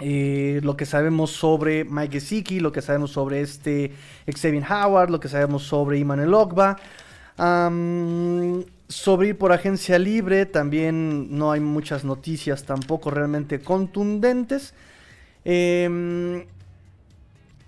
lo 0.00 0.76
que 0.76 0.86
sabemos 0.86 1.30
sobre 1.30 1.84
Mike 1.84 2.14
Gesicki, 2.14 2.58
lo 2.58 2.72
que 2.72 2.82
sabemos 2.82 3.12
sobre 3.12 3.42
este 3.42 3.92
Xavier 4.26 4.64
Howard, 4.64 5.10
lo 5.10 5.20
que 5.20 5.28
sabemos 5.28 5.62
sobre 5.62 5.98
Iman 5.98 6.34
Ogba 6.34 6.76
sobre 8.88 9.28
ir 9.28 9.38
por 9.38 9.52
agencia 9.52 9.98
libre, 9.98 10.46
también 10.46 11.36
no 11.36 11.52
hay 11.52 11.60
muchas 11.60 12.04
noticias 12.04 12.64
tampoco 12.64 13.10
realmente 13.10 13.60
contundentes. 13.60 14.74
Em, 15.44 16.44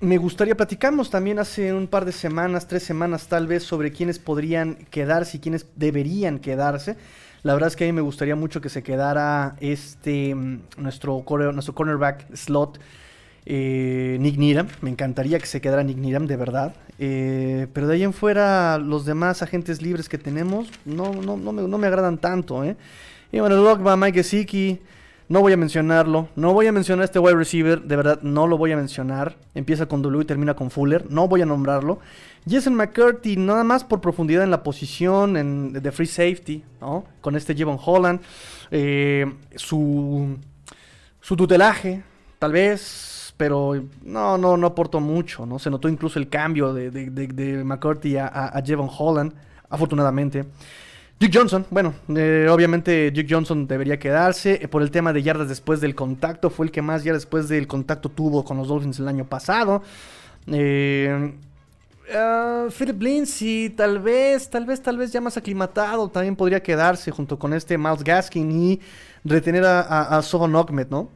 me 0.01 0.19
gustaría, 0.19 0.55
platicamos 0.55 1.11
también 1.11 1.39
hace 1.39 1.73
un 1.73 1.87
par 1.87 2.05
de 2.05 2.13
semanas, 2.13 2.69
tres 2.69 2.83
semanas 2.83 3.27
tal 3.27 3.47
vez, 3.47 3.63
sobre 3.63 3.91
quiénes 3.91 4.19
podrían 4.19 4.75
quedarse 4.91 5.39
y 5.39 5.41
quiénes 5.41 5.67
deberían 5.77 6.39
quedarse. 6.39 6.97
La 7.43 7.53
verdad 7.55 7.69
es 7.69 7.77
que 7.77 7.85
a 7.85 7.87
mí 7.87 7.93
me 7.93 8.01
gustaría 8.01 8.37
mucho 8.37 8.61
que 8.61 8.69
se 8.69 8.83
quedara 8.83 9.57
este 9.61 10.35
mm, 10.35 10.61
nuestro, 10.79 11.25
nuestro 11.53 11.75
cornerback 11.75 12.35
slot. 12.35 12.79
Eh, 13.47 14.17
Nick 14.21 14.39
Niram, 14.39 14.69
me 14.81 14.91
encantaría 14.91 15.39
que 15.39 15.47
se 15.47 15.61
quedara 15.61 15.83
Nick 15.83 15.99
Niram, 15.99 16.27
de 16.27 16.37
verdad. 16.37 16.75
Eh, 16.99 17.67
pero 17.73 17.87
de 17.87 17.95
ahí 17.95 18.03
en 18.03 18.13
fuera, 18.13 18.79
los 18.79 19.05
demás 19.05 19.43
agentes 19.43 19.83
libres 19.83 20.09
que 20.09 20.19
tenemos 20.19 20.69
no, 20.85 21.13
no, 21.13 21.37
no, 21.37 21.53
me, 21.53 21.63
no 21.63 21.79
me 21.79 21.87
agradan 21.87 22.19
tanto. 22.19 22.65
¿eh? 22.65 22.77
Y 23.33 23.41
bueno, 23.41 23.63
va 23.83 23.97
Mike 23.97 24.23
Gesicki, 24.23 24.81
no 25.29 25.41
voy 25.41 25.53
a 25.53 25.57
mencionarlo. 25.57 26.29
No 26.37 26.53
voy 26.53 26.67
a 26.67 26.73
mencionar 26.73 27.05
este 27.05 27.19
wide 27.19 27.37
receiver, 27.37 27.83
de 27.83 27.97
verdad, 27.97 28.21
no 28.23 28.47
lo 28.47 28.59
voy 28.59 28.73
a 28.73 28.77
mencionar. 28.77 29.37
Empieza 29.55 29.87
con 29.87 30.03
W 30.03 30.23
y 30.23 30.27
termina 30.27 30.55
con 30.55 30.71
Fuller, 30.71 31.11
no 31.11 31.29
voy 31.29 31.43
a 31.43 31.47
nombrarlo. 31.47 31.99
Jason 32.49 32.75
McCurdy, 32.75 33.37
nada 33.37 33.65
más 33.65 33.85
por 33.85 34.01
profundidad 34.01 34.45
en 34.45 34.51
la 34.51 34.63
posición 34.63 35.73
de 35.73 35.93
free 35.93 36.07
safety, 36.07 36.63
¿no? 36.81 37.05
Con 37.21 37.37
este 37.37 37.55
Jevon 37.55 37.79
Holland. 37.83 38.21
Eh, 38.71 39.33
su, 39.57 40.37
su 41.21 41.37
tutelaje, 41.37 42.03
tal 42.39 42.53
vez, 42.53 43.14
pero 43.37 43.83
no, 44.03 44.39
no, 44.39 44.57
no 44.57 44.67
aportó 44.67 45.01
mucho, 45.01 45.47
¿no? 45.47 45.59
Se 45.59 45.71
notó 45.71 45.89
incluso 45.89 46.19
el 46.19 46.29
cambio 46.29 46.73
de, 46.73 46.91
de, 46.91 47.65
McCurdy 47.65 48.17
a, 48.17 48.27
a, 48.27 48.63
Jevon 48.63 48.89
Holland, 48.97 49.33
afortunadamente. 49.69 50.45
Duke 51.19 51.33
Johnson, 51.33 51.65
bueno, 51.71 51.95
eh, 52.09 52.49
obviamente 52.51 53.11
Duke 53.11 53.29
Johnson 53.29 53.67
debería 53.67 53.99
quedarse 53.99 54.59
eh, 54.63 54.69
por 54.69 54.83
el 54.83 54.91
tema 54.91 55.13
de 55.13 55.23
yardas 55.23 55.49
después 55.49 55.81
del 55.81 55.95
contacto, 55.95 56.51
fue 56.51 56.67
el 56.67 56.73
que 56.73 56.83
más 56.83 57.05
yardas 57.05 57.23
después 57.23 57.49
del 57.49 57.67
contacto 57.67 58.09
tuvo 58.09 58.45
con 58.45 58.57
los 58.57 58.69
Dolphins 58.69 58.99
el 58.99 59.09
año 59.09 59.25
pasado. 59.25 59.83
Eh, 60.49 61.33
Uh, 62.07 62.71
Philip 62.71 63.01
Lindsay, 63.01 63.71
tal 63.71 63.99
vez, 63.99 64.51
tal 64.51 64.67
vez, 64.67 64.83
tal 64.83 64.99
vez 64.99 65.11
ya 65.11 65.23
más 65.23 65.39
aclimatado, 65.39 66.07
también 66.11 66.37
podría 66.37 66.63
quedarse 66.63 67.11
junto 67.11 67.39
con 67.39 67.55
este 67.55 67.79
Miles 67.79 68.05
Gaskin 68.05 68.51
y 68.53 68.81
retener 69.25 69.65
a, 69.65 69.81
a, 69.81 70.19
a 70.19 70.49
¿no? 70.91 71.09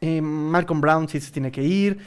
Eh, 0.00 0.20
Malcolm 0.20 0.80
Brown 0.80 1.08
sí 1.08 1.20
se 1.20 1.30
tiene 1.30 1.50
que 1.50 1.62
ir. 1.62 1.98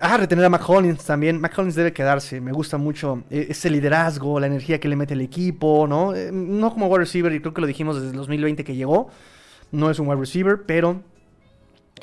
Ah, 0.00 0.16
retener 0.16 0.44
a 0.44 0.48
McCollins 0.48 1.04
también. 1.04 1.40
McCollins 1.40 1.74
debe 1.74 1.92
quedarse. 1.92 2.40
Me 2.40 2.52
gusta 2.52 2.78
mucho 2.78 3.22
eh, 3.30 3.46
ese 3.50 3.70
liderazgo, 3.70 4.40
la 4.40 4.46
energía 4.46 4.80
que 4.80 4.88
le 4.88 4.96
mete 4.96 5.14
el 5.14 5.20
equipo, 5.20 5.86
¿no? 5.86 6.14
Eh, 6.14 6.30
no 6.32 6.72
como 6.72 6.86
wide 6.88 7.00
receiver, 7.00 7.32
y 7.32 7.40
creo 7.40 7.54
que 7.54 7.60
lo 7.60 7.66
dijimos 7.66 7.96
desde 7.96 8.10
el 8.10 8.16
2020 8.16 8.64
que 8.64 8.74
llegó. 8.74 9.10
No 9.70 9.90
es 9.90 9.98
un 9.98 10.08
wide 10.08 10.20
receiver, 10.20 10.62
pero 10.66 11.02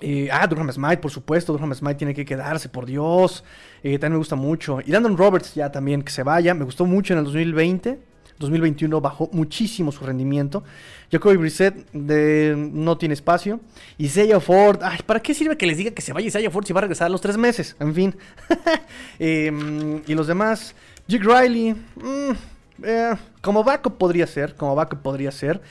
eh, 0.02 0.30
ah, 0.32 0.48
Durham 0.48 0.72
Smite, 0.72 0.98
por 0.98 1.12
supuesto. 1.12 1.52
Durham 1.54 1.74
Smite 1.74 1.96
tiene 1.96 2.14
que 2.14 2.26
quedarse, 2.26 2.70
por 2.70 2.86
Dios. 2.86 3.44
También 3.82 4.12
me 4.14 4.18
gusta 4.18 4.36
mucho. 4.36 4.80
Y 4.86 4.92
Landon 4.92 5.18
Roberts 5.18 5.56
ya 5.56 5.72
también 5.72 6.02
que 6.04 6.12
se 6.12 6.24
vaya. 6.24 6.54
Me 6.54 6.66
gustó 6.66 6.86
mucho 6.86 7.14
en 7.14 7.20
el 7.20 7.26
2020. 7.26 8.00
2021 8.40 9.02
bajó 9.02 9.30
muchísimo 9.32 9.92
su 9.92 10.04
rendimiento. 10.06 10.64
Jacoby 11.12 11.38
Brissett 11.38 11.94
no 11.94 12.98
tiene 12.98 13.14
espacio. 13.14 13.60
Y 13.98 14.06
Isaiah 14.06 14.40
Ford. 14.40 14.80
¿para 15.06 15.20
qué 15.20 15.34
sirve 15.34 15.58
que 15.58 15.68
les 15.68 15.78
diga 15.78 15.92
que 15.92 16.02
se 16.02 16.14
vaya 16.14 16.28
Isaiah 16.28 16.50
Ford 16.50 16.66
si 16.66 16.74
va 16.74 16.80
a 16.80 16.82
regresar 16.82 17.08
a 17.08 17.10
los 17.10 17.22
tres 17.22 17.38
meses? 17.38 17.76
En 17.80 17.94
fin. 17.94 18.16
Em, 19.20 20.02
y 20.08 20.16
los 20.16 20.28
demás. 20.28 20.74
Jake 21.08 21.24
Riley. 21.24 21.74
Mm, 21.74 22.32
eh, 22.84 23.16
como 23.42 23.64
backup 23.64 23.98
podría 23.98 24.26
ser. 24.26 24.56
Como 24.56 24.76
backup 24.76 25.02
podría 25.02 25.32
ser. 25.32 25.62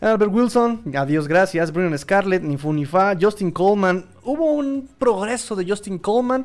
Albert 0.00 0.30
Wilson, 0.30 0.82
adiós, 0.94 1.26
gracias. 1.26 1.72
Brennan 1.72 1.98
Scarlett, 1.98 2.42
ni 2.42 2.58
fu 2.58 2.72
ni 2.72 2.84
fa. 2.84 3.16
Justin 3.18 3.50
Coleman, 3.50 4.04
hubo 4.24 4.52
un 4.52 4.88
progreso 4.98 5.56
de 5.56 5.64
Justin 5.64 5.98
Coleman, 5.98 6.44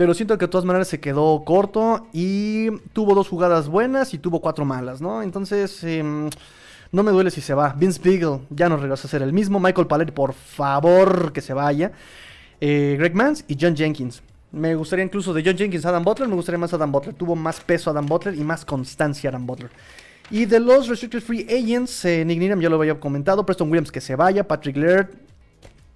pero 0.00 0.14
siento 0.14 0.38
que 0.38 0.46
de 0.46 0.50
todas 0.50 0.64
maneras 0.64 0.88
se 0.88 0.98
quedó 0.98 1.44
corto 1.44 2.06
y 2.14 2.70
tuvo 2.94 3.14
dos 3.14 3.28
jugadas 3.28 3.68
buenas 3.68 4.14
y 4.14 4.18
tuvo 4.18 4.40
cuatro 4.40 4.64
malas, 4.64 5.02
¿no? 5.02 5.20
Entonces, 5.20 5.84
em, 5.84 6.30
no 6.90 7.02
me 7.02 7.10
duele 7.10 7.30
si 7.30 7.42
se 7.42 7.52
va. 7.52 7.74
Vince 7.74 8.00
Beagle 8.02 8.40
ya 8.48 8.70
no 8.70 8.78
regresa 8.78 9.06
a 9.06 9.10
ser 9.10 9.20
el 9.20 9.34
mismo. 9.34 9.60
Michael 9.60 9.86
Pallet, 9.86 10.10
por 10.10 10.32
favor, 10.32 11.34
que 11.34 11.42
se 11.42 11.52
vaya. 11.52 11.92
Eh, 12.62 12.96
Greg 12.98 13.14
Mans 13.14 13.44
y 13.46 13.58
John 13.60 13.76
Jenkins. 13.76 14.22
Me 14.52 14.74
gustaría 14.74 15.04
incluso 15.04 15.34
de 15.34 15.42
John 15.44 15.58
Jenkins 15.58 15.84
Adam 15.84 16.02
Butler, 16.02 16.30
me 16.30 16.34
gustaría 16.34 16.56
más 16.56 16.72
Adam 16.72 16.90
Butler. 16.90 17.14
Tuvo 17.14 17.36
más 17.36 17.60
peso 17.60 17.90
Adam 17.90 18.06
Butler 18.06 18.34
y 18.36 18.42
más 18.42 18.64
constancia 18.64 19.28
Adam 19.28 19.46
Butler. 19.46 19.70
Y 20.30 20.46
de 20.46 20.60
los 20.60 20.88
Restricted 20.88 21.20
Free 21.20 21.46
Agents, 21.46 22.06
eh, 22.06 22.24
Nick 22.24 22.38
Needham 22.38 22.62
ya 22.62 22.70
lo 22.70 22.76
había 22.76 22.98
comentado. 22.98 23.44
Preston 23.44 23.68
Williams 23.68 23.92
que 23.92 24.00
se 24.00 24.16
vaya. 24.16 24.48
Patrick 24.48 24.78
Laird 24.78 25.10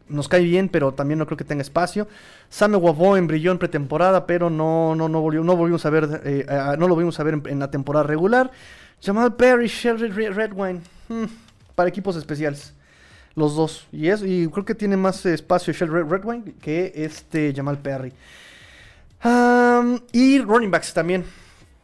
nos 0.09 0.29
cae 0.29 0.43
bien, 0.43 0.69
pero 0.69 0.93
también 0.93 1.19
no 1.19 1.27
creo 1.27 1.37
que 1.37 1.45
tenga 1.45 1.63
espacio. 1.63 2.09
Sam 2.49 2.75
en 2.75 3.27
brilló 3.27 3.53
en 3.53 3.59
pretemporada, 3.59 4.27
pero 4.27 4.51
no, 4.51 4.95
no, 4.95 5.09
no, 5.09 5.21
volvió, 5.21 5.43
no 5.43 5.57
volvimos 5.57 5.85
a 5.87 5.91
ver, 5.91 6.23
eh, 6.25 6.47
no 6.79 6.89
lo 6.89 6.97
vimos 6.97 7.19
a 7.21 7.23
ver 7.23 7.41
en, 7.47 7.59
la 7.59 7.71
temporada 7.71 8.05
regular. 8.05 8.51
Jamal 9.03 9.35
Perry, 9.35 9.67
Shelby 9.67 10.29
Redwine, 10.29 10.81
hmm, 11.09 11.25
para 11.75 11.89
equipos 11.89 12.17
especiales. 12.17 12.75
Los 13.35 13.57
dos. 13.57 13.87
Y, 13.91 14.09
es, 14.09 14.23
y 14.23 14.47
creo 14.49 14.65
que 14.65 14.75
tiene 14.75 14.97
más 14.97 15.27
espacio 15.27 15.73
Shelby 15.73 16.03
Redwine 16.09 16.55
que 16.61 16.93
este 16.95 17.53
Jamal 17.55 17.79
Perry. 17.79 18.13
y 20.13 20.41
running 20.41 20.71
backs 20.71 20.95
también 20.95 21.25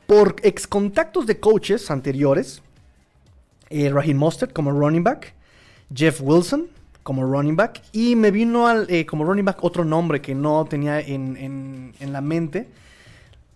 por 0.06 0.36
ex 0.42 0.66
contactos 0.66 1.26
de 1.26 1.38
coaches 1.38 1.90
anteriores, 1.90 2.62
eh, 3.68 3.88
Raheem 3.90 4.16
Mostert 4.16 4.52
como 4.52 4.72
running 4.72 5.04
back, 5.04 5.34
Jeff 5.94 6.20
Wilson 6.20 6.68
como 7.10 7.24
running 7.24 7.56
back, 7.56 7.82
y 7.90 8.14
me 8.14 8.30
vino 8.30 8.68
al, 8.68 8.86
eh, 8.88 9.04
como 9.04 9.24
running 9.24 9.44
back 9.44 9.64
otro 9.64 9.84
nombre 9.84 10.20
que 10.20 10.32
no 10.32 10.64
tenía 10.66 11.00
en, 11.00 11.92
la 11.98 12.20
mente, 12.20 12.68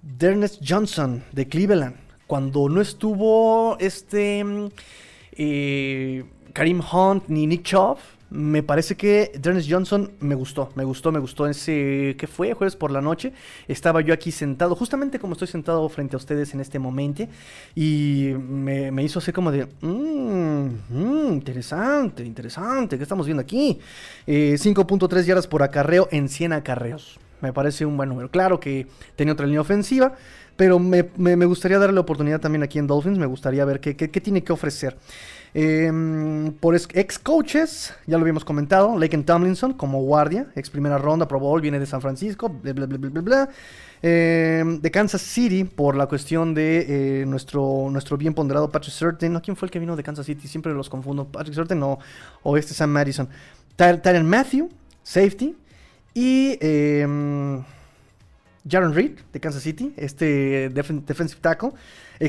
Dernest 0.03 0.61
Johnson 0.69 1.23
de 1.31 1.47
Cleveland. 1.47 1.95
Cuando 2.27 2.69
no 2.69 2.81
estuvo 2.81 3.79
este 3.79 4.43
mm, 4.43 4.67
eh, 5.37 6.25
Karim 6.53 6.81
Hunt 6.81 7.29
ni 7.29 7.47
Nick 7.47 7.63
Chubb, 7.63 7.99
me 8.35 8.65
parece 8.65 8.97
que 8.97 9.31
Dennis 9.39 9.67
Johnson 9.71 10.11
me 10.19 10.35
gustó, 10.35 10.69
me 10.75 10.83
gustó, 10.83 11.13
me 11.13 11.21
gustó 11.21 11.47
ese 11.47 12.17
¿qué 12.19 12.27
fue? 12.27 12.53
Jueves 12.53 12.75
por 12.75 12.91
la 12.91 13.01
noche. 13.01 13.33
Estaba 13.69 14.01
yo 14.01 14.13
aquí 14.13 14.33
sentado, 14.33 14.75
justamente 14.75 15.21
como 15.21 15.35
estoy 15.35 15.47
sentado 15.47 15.89
frente 15.89 16.17
a 16.17 16.19
ustedes 16.19 16.53
en 16.53 16.61
este 16.61 16.81
momento, 16.81 17.29
y 17.77 18.33
me, 18.37 19.03
hizo 19.05 19.21
así 19.21 19.31
como 19.31 19.53
de, 19.53 19.69
mmm, 19.83 21.33
interesante, 21.33 22.25
interesante, 22.25 22.97
¿qué 22.97 23.05
estamos 23.05 23.27
viendo 23.27 23.41
aquí? 23.41 23.79
5.3 24.27 25.17
eh, 25.17 25.25
yardas 25.25 25.47
por 25.47 25.63
acarreo 25.63 26.09
en 26.11 26.29
100 26.29 26.55
acarreos. 26.55 27.21
Me 27.41 27.53
parece 27.53 27.87
un 27.87 27.97
buen 27.97 28.09
número. 28.09 28.31
Claro 28.31 28.59
que 28.59 28.89
tenía 29.15 29.35
otra 29.35 29.47
línea 29.47 29.61
ofensiva, 29.61 30.15
pero 30.57 30.81
me, 30.81 31.03
gustaría 31.47 31.79
darle 31.79 31.95
la 31.95 32.01
oportunidad 32.01 32.41
también 32.41 32.65
aquí 32.65 32.81
en 32.81 32.89
Dolphins. 32.89 33.19
Me 33.19 33.27
gustaría 33.27 33.65
ver 33.65 33.79
qué, 33.79 33.95
qué 33.97 34.21
tiene 34.21 34.43
que 34.43 34.53
ofrecer. 34.53 34.97
Em, 35.57 36.53
por 36.55 36.75
ex 36.75 37.19
coaches, 37.21 37.95
ya 38.09 38.17
lo 38.19 38.23
habíamos 38.23 38.45
comentado, 38.45 38.99
Laken 38.99 39.25
Tomlinson 39.25 39.75
como 39.75 40.03
guardia, 40.03 40.49
ex 40.57 40.69
primera 40.69 40.99
ronda, 40.99 41.29
Pro 41.29 41.39
Bowl, 41.39 41.61
viene 41.61 41.79
de 41.79 41.87
San 41.87 42.01
Francisco, 42.01 42.49
bla, 42.49 42.73
bla, 42.73 42.87
bla, 42.87 42.99
bla, 42.99 43.21
bla. 43.21 43.49
Em, 44.03 44.81
de 44.81 44.91
Kansas 44.91 45.23
City, 45.23 45.65
por 45.65 45.97
la 45.97 46.07
cuestión 46.07 46.53
de 46.53 47.23
eh, 47.23 47.27
nuestro, 47.27 47.89
nuestro 47.91 48.19
bien 48.19 48.35
ponderado 48.35 48.69
Patrick 48.69 48.93
Certain. 48.93 49.33
¿No? 49.33 49.41
¿Quién 49.41 49.57
fue 49.57 49.67
el 49.67 49.71
que 49.71 49.79
vino 49.79 49.97
de 49.97 50.03
Kansas 50.03 50.27
City? 50.27 50.47
Siempre 50.47 50.75
los 50.75 50.91
confundo. 50.91 51.25
Patrick 51.27 51.55
Certain 51.55 51.83
o, 51.83 51.99
o 52.43 52.57
este 52.59 52.75
Sam 52.75 52.91
Madison. 52.91 53.29
Tyron 53.77 54.27
Matthew, 54.27 54.69
safety. 55.03 55.57
Y 56.13 56.59
eh, 56.61 57.07
Jaron 58.69 58.95
Reed, 58.95 59.13
de 59.33 59.41
Kansas 59.41 59.63
City, 59.63 59.95
este 59.97 60.69
defensive 60.69 61.41
tackle. 61.41 61.71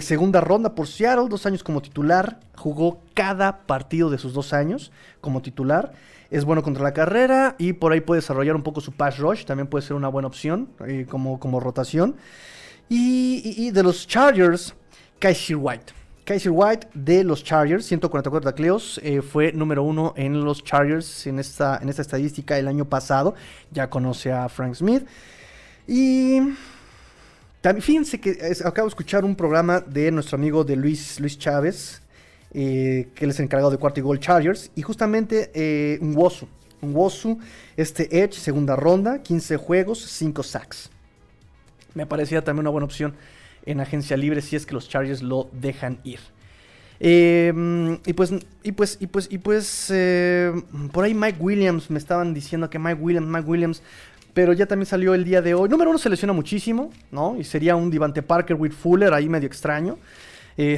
Segunda 0.01 0.41
ronda 0.41 0.73
por 0.73 0.87
Seattle, 0.87 1.27
dos 1.29 1.45
años 1.45 1.63
como 1.63 1.81
titular. 1.81 2.39
Jugó 2.55 3.01
cada 3.13 3.65
partido 3.65 4.09
de 4.09 4.17
sus 4.17 4.33
dos 4.33 4.53
años 4.53 4.91
como 5.21 5.41
titular. 5.41 5.93
Es 6.31 6.43
bueno 6.43 6.63
contra 6.63 6.83
la 6.83 6.93
carrera 6.93 7.55
y 7.59 7.73
por 7.73 7.91
ahí 7.91 8.01
puede 8.01 8.21
desarrollar 8.21 8.55
un 8.55 8.63
poco 8.63 8.81
su 8.81 8.91
pass 8.91 9.19
rush. 9.19 9.45
También 9.45 9.67
puede 9.67 9.85
ser 9.85 9.95
una 9.95 10.07
buena 10.07 10.27
opción 10.27 10.69
eh, 10.87 11.05
como, 11.09 11.39
como 11.39 11.59
rotación. 11.59 12.15
Y, 12.89 13.71
de 13.71 13.83
los 13.83 14.07
Chargers, 14.07 14.75
Kaiser 15.19 15.57
White. 15.57 15.93
Kaiser 16.23 16.51
White 16.51 16.87
de 16.93 17.23
los 17.23 17.43
Chargers, 17.43 17.85
144 17.85 18.51
tacleos, 18.51 18.99
eh, 19.03 19.21
fue 19.21 19.51
número 19.53 19.83
uno 19.83 20.13
en 20.17 20.43
los 20.43 20.63
Chargers 20.63 21.27
en 21.27 21.37
esta, 21.37 21.79
en 21.81 21.89
esta 21.89 22.01
estadística 22.01 22.57
el 22.57 22.67
año 22.67 22.85
pasado. 22.85 23.35
Ya 23.71 23.89
conoce 23.89 24.31
a 24.31 24.49
Frank 24.49 24.73
Smith. 24.75 25.05
Y 25.87 26.41
fíjense 27.73 28.19
que 28.19 28.37
acabo 28.63 28.87
de 28.87 28.89
escuchar 28.89 29.25
un 29.25 29.35
programa 29.35 29.79
de 29.79 30.11
nuestro 30.11 30.35
amigo 30.35 30.63
de 30.63 30.75
Luis, 30.75 31.19
Luis 31.19 31.37
Chávez, 31.37 32.01
eh, 32.53 33.07
que 33.15 33.25
él 33.25 33.31
es 33.31 33.39
encargado 33.39 33.71
de 33.71 33.77
cuarto 33.77 33.99
y 33.99 34.03
gol 34.03 34.19
Chargers, 34.19 34.71
y 34.75 34.81
justamente 34.81 35.51
eh, 35.53 35.97
un 36.01 36.15
Wosu, 36.15 36.47
un 36.81 36.95
Wosu, 36.95 37.39
este 37.75 38.23
Edge, 38.23 38.33
segunda 38.33 38.75
ronda, 38.75 39.23
15 39.23 39.57
juegos, 39.57 39.99
5 40.05 40.43
sacks. 40.43 40.89
Me 41.95 42.05
parecía 42.05 42.43
también 42.43 42.61
una 42.61 42.69
buena 42.69 42.85
opción 42.85 43.15
en 43.65 43.79
agencia 43.79 44.15
libre 44.15 44.41
si 44.41 44.55
es 44.55 44.65
que 44.65 44.73
los 44.73 44.87
Chargers 44.87 45.23
lo 45.23 45.49
dejan 45.51 45.99
ir. 46.03 46.19
Em, 46.99 47.99
y 48.05 48.13
pues, 48.13 48.31
y 48.63 48.71
pues, 48.71 48.97
y 49.01 49.07
pues, 49.07 49.27
y 49.29 49.37
pues, 49.37 49.91
eh, 49.93 50.53
por 50.93 51.03
ahí 51.03 51.13
Mike 51.13 51.39
Williams 51.39 51.89
me 51.89 51.97
estaban 51.97 52.33
diciendo 52.33 52.69
que 52.69 52.79
Mike 52.79 53.01
Williams, 53.01 53.27
Mike 53.27 53.49
Williams 53.49 53.81
pero 54.35 54.51
ya 54.51 54.65
también 54.65 54.85
salió 54.85 55.15
el 55.15 55.23
día 55.23 55.41
de 55.41 55.53
hoy. 55.53 55.69
Número 55.69 55.89
uno 55.89 55.97
se 55.97 56.09
lesiona 56.09 56.33
muchísimo, 56.33 56.91
¿no? 57.09 57.37
Y 57.39 57.45
sería 57.45 57.77
un 57.77 57.89
Divante 57.89 58.21
Parker 58.21 58.57
with 58.57 58.73
Fuller 58.73 59.13
ahí 59.13 59.29
medio 59.29 59.47
extraño. 59.47 59.97
Eh, 60.57 60.77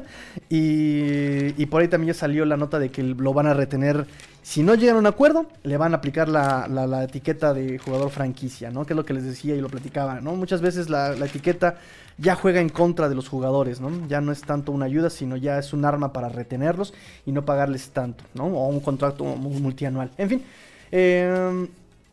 y, 0.50 1.64
por 1.66 1.80
ahí 1.80 1.86
también 1.86 2.12
ya 2.12 2.18
salió 2.18 2.44
la 2.44 2.56
nota 2.56 2.80
de 2.80 2.90
que 2.90 3.04
lo 3.04 3.32
van 3.32 3.46
a 3.46 3.54
retener. 3.54 4.04
Si 4.42 4.64
no 4.64 4.74
llegan 4.74 4.96
a 4.96 4.98
un 4.98 5.06
acuerdo, 5.06 5.46
le 5.62 5.76
van 5.76 5.94
a 5.94 5.98
aplicar 5.98 6.28
la, 6.28 7.04
etiqueta 7.04 7.54
de 7.54 7.78
jugador 7.78 8.10
franquicia, 8.10 8.72
¿no? 8.72 8.84
Que 8.84 8.94
es 8.94 8.96
lo 8.96 9.04
que 9.04 9.14
les 9.14 9.22
decía 9.22 9.54
y 9.54 9.60
lo 9.60 9.68
platicaba, 9.68 10.20
¿no? 10.20 10.34
Muchas 10.34 10.60
veces 10.60 10.90
la, 10.90 11.14
etiqueta 11.14 11.76
ya 12.16 12.34
juega 12.34 12.60
en 12.60 12.68
contra 12.68 13.08
de 13.08 13.14
los 13.14 13.28
jugadores, 13.28 13.80
¿no? 13.80 14.08
Ya 14.08 14.20
no 14.20 14.32
es 14.32 14.40
tanto 14.40 14.72
una 14.72 14.86
ayuda, 14.86 15.08
sino 15.08 15.36
ya 15.36 15.60
es 15.60 15.72
un 15.72 15.84
arma 15.84 16.12
para 16.12 16.28
retenerlos 16.28 16.92
y 17.26 17.30
no 17.30 17.44
pagarles 17.44 17.90
tanto, 17.90 18.24
¿no? 18.34 18.46
O 18.46 18.66
un 18.66 18.80
contrato 18.80 19.22
multianual. 19.22 20.10
En 20.18 20.28
fin. 20.28 20.42
Eh, 20.90 21.68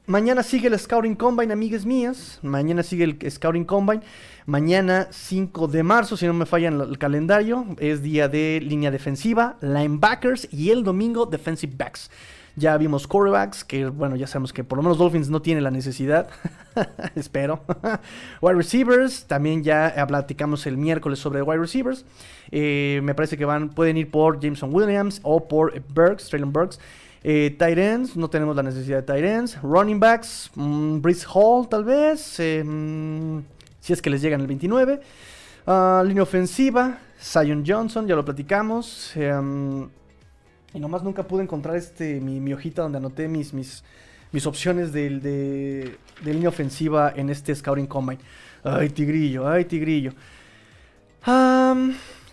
Mañana 0.07 0.43
sigue 0.43 0.67
el 0.67 0.77
Scouting 0.77 1.15
Combine, 1.15 1.51
amigas 1.51 1.83
mías. 1.83 2.37
Mañana 2.43 2.83
sigue 2.83 3.05
el 3.05 3.31
Scouting 3.31 3.65
Combine. 3.65 4.03
Mañana 4.45 5.07
5 5.09 5.67
de 5.67 5.81
marzo, 5.81 6.15
si 6.15 6.27
no 6.27 6.33
me 6.35 6.45
falla 6.45 6.69
el 6.69 6.99
calendario, 6.99 7.65
es 7.79 8.03
día 8.03 8.27
de 8.27 8.61
línea 8.61 8.91
defensiva, 8.91 9.57
linebackers 9.61 10.47
y 10.53 10.69
el 10.69 10.83
domingo 10.83 11.25
defensive 11.25 11.73
backs. 11.75 12.11
Ya 12.55 12.77
vimos 12.77 13.07
quarterbacks, 13.07 13.63
que 13.63 13.87
bueno, 13.87 14.15
ya 14.15 14.27
sabemos 14.27 14.53
que 14.53 14.63
por 14.63 14.77
lo 14.77 14.83
menos 14.83 14.99
Dolphins 14.99 15.31
no 15.31 15.41
tiene 15.41 15.59
la 15.59 15.71
necesidad. 15.71 16.29
Espero. 17.15 17.63
wide 18.41 18.55
receivers, 18.55 19.25
también 19.25 19.63
ya 19.63 20.05
platicamos 20.07 20.67
el 20.67 20.77
miércoles 20.77 21.17
sobre 21.17 21.41
wide 21.41 21.59
receivers. 21.59 22.05
Eh, 22.51 23.01
me 23.03 23.15
parece 23.15 23.37
que 23.37 23.45
van, 23.45 23.71
pueden 23.71 23.97
ir 23.97 24.11
por 24.11 24.39
Jameson 24.39 24.71
Williams 24.71 25.19
o 25.23 25.47
por 25.47 25.73
Burks, 25.89 26.29
Traylon 26.29 26.53
Burks. 26.53 26.79
Eh, 27.27 28.05
no 28.15 28.29
tenemos 28.29 28.55
la 28.55 28.61
necesidad 28.61 28.97
de 28.97 29.03
tight 29.03 29.25
ends. 29.25 29.59
Running 29.63 29.99
backs, 29.99 30.51
mm, 30.53 31.01
Brice 31.01 31.25
Hall 31.33 31.67
tal 31.67 31.83
vez, 31.83 32.39
mm, 32.39 33.39
si 33.79 33.93
es 33.93 33.99
que 33.99 34.11
les 34.11 34.21
llegan 34.21 34.41
el 34.41 34.47
29. 34.47 35.01
Ah, 35.65 36.03
línea 36.05 36.21
ofensiva, 36.21 36.99
Zion 37.19 37.63
Johnson, 37.65 38.05
ya 38.05 38.15
lo 38.15 38.23
platicamos. 38.23 39.11
Em, 39.15 39.89
y 40.71 40.79
nomás 40.79 41.01
nunca 41.01 41.23
pude 41.23 41.41
encontrar 41.41 41.75
este, 41.77 42.21
mi, 42.21 42.53
hojita 42.53 42.83
donde 42.83 42.99
anoté 42.99 43.27
mis, 43.27 43.53
mis, 43.53 43.83
mis 44.31 44.45
opciones 44.45 44.93
de, 44.93 45.09
de, 45.19 45.97
línea 46.31 46.49
ofensiva 46.49 47.11
en 47.15 47.31
este 47.31 47.55
Scouting 47.55 47.87
Combine. 47.87 48.21
Ay, 48.63 48.89
tigrillo, 48.89 49.47
ay, 49.47 49.65
tigrillo 49.65 50.11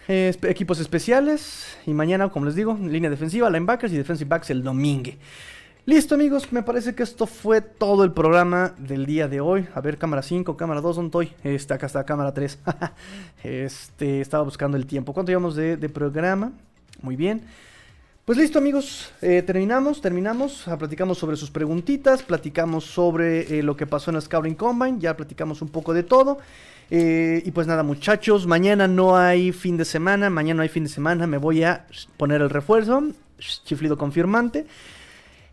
equipos 0.09 0.81
especiales. 0.81 1.77
Y 1.87 1.93
mañana, 1.93 2.29
como 2.29 2.47
les 2.47 2.55
digo, 2.55 2.79
línea 2.81 3.11
defensiva, 3.11 3.51
linebackers 3.51 3.93
y 3.93 3.97
defensive 3.97 4.29
backs 4.29 4.51
el 4.51 4.63
domingo. 4.63 5.13
Listo 5.85 6.15
amigos, 6.15 6.53
me 6.53 6.63
parece 6.63 6.95
que 6.95 7.03
esto 7.03 7.27
fue 7.27 7.61
todo 7.61 8.05
el 8.05 8.13
programa 8.13 8.73
del 8.79 9.05
día 9.05 9.27
de 9.27 9.41
hoy. 9.41 9.67
A 9.75 9.81
ver, 9.81 9.99
cámara 9.99 10.23
5, 10.23 10.57
cámara 10.57 10.81
2, 10.81 10.95
¿dónde 10.95 11.09
estoy? 11.09 11.33
Este, 11.43 11.75
acá 11.75 11.87
está, 11.87 12.05
cámara 12.05 12.33
3. 12.33 12.57
este, 13.43 14.21
estaba 14.21 14.45
buscando 14.45 14.77
el 14.77 14.87
tiempo. 14.87 15.13
¿Cuánto 15.13 15.31
llevamos 15.31 15.57
de, 15.57 15.77
programa? 15.89 16.53
Muy 17.01 17.17
bien. 17.17 17.43
Pues 18.25 18.39
listo 18.39 18.61
amigos, 18.61 19.11
eh, 19.23 19.43
terminamos, 19.43 20.01
terminamos, 20.01 20.69
ah, 20.69 20.79
platicamos 20.79 21.19
sobre 21.19 21.37
sus 21.37 21.51
preguntitas, 21.51 22.23
platicamos 22.23 22.85
sobre 22.85 23.59
eh, 23.59 23.65
lo 23.65 23.77
que 23.77 23.85
pasó 23.85 24.13
en 24.13 24.17
el 24.17 24.23
Scouting 24.23 24.55
Combine, 24.55 25.01
ya 25.01 25.17
platicamos 25.17 25.63
un 25.63 25.69
poco 25.69 25.93
de 25.93 26.05
todo. 26.05 26.39
Eh, 26.95 27.43
y 27.47 27.51
pues 27.53 27.67
nada, 27.67 27.83
muchachos, 27.83 28.47
mañana 28.47 28.87
no 28.87 29.17
hay 29.17 29.51
fin 29.53 29.79
de 29.79 29.87
semana, 29.87 30.29
mañana 30.29 30.59
no 30.59 30.63
hay 30.63 30.69
fin 30.69 30.85
de 30.85 30.91
semana, 30.91 31.27
me 31.27 31.39
voy 31.39 31.65
a 31.65 31.87
poner 32.19 32.43
el 32.43 32.51
refuerzo, 32.51 33.03
chiflido 33.39 33.97
confirmante. 33.97 34.67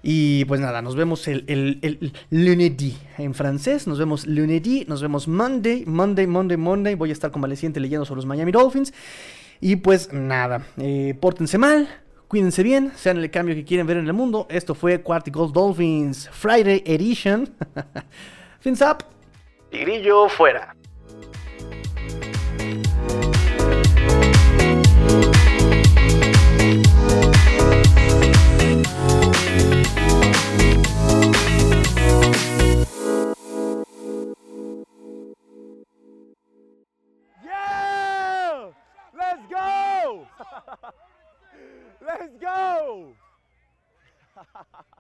Y 0.04 0.44
pues 0.46 0.60
nada, 0.60 0.82
nos 0.82 0.98
vemos 0.98 1.30
el, 1.30 1.46
el, 1.48 2.12
lundi 2.30 2.98
en 3.18 3.34
francés, 3.34 3.88
nos 3.88 3.98
vemos 3.98 4.28
lundi, 4.28 4.84
nos 4.90 5.02
vemos 5.02 5.30
Monday, 5.30 5.86
Monday, 5.86 6.28
Monday, 6.28 6.58
Monday. 6.58 6.96
Voy 6.96 7.10
a 7.10 7.14
estar 7.14 7.32
convaleciente 7.32 7.80
leyendo 7.80 8.04
sobre 8.04 8.18
los 8.18 8.26
Miami 8.26 8.52
Dolphins. 8.52 8.94
Y 9.62 9.78
pues 9.78 10.12
nada, 10.12 10.66
eh, 10.76 11.16
pórtense 11.22 11.58
mal, 11.58 11.88
cuídense 12.28 12.64
bien, 12.64 12.92
sean 12.98 13.18
el 13.18 13.32
cambio 13.32 13.56
que 13.56 13.64
quieren 13.64 13.88
ver 13.88 13.96
en 13.96 14.08
el 14.08 14.14
mundo. 14.14 14.46
Esto 14.50 14.76
fue 14.76 15.02
Quarticles 15.02 15.54
Dolphins 15.54 16.30
Friday 16.34 16.84
Edition. 16.86 17.50
Fins 18.60 18.82
up. 18.82 19.06
Tigrillo 19.72 20.28
fuera. 20.28 20.76
Let's 42.02 42.36
go! 42.42 43.14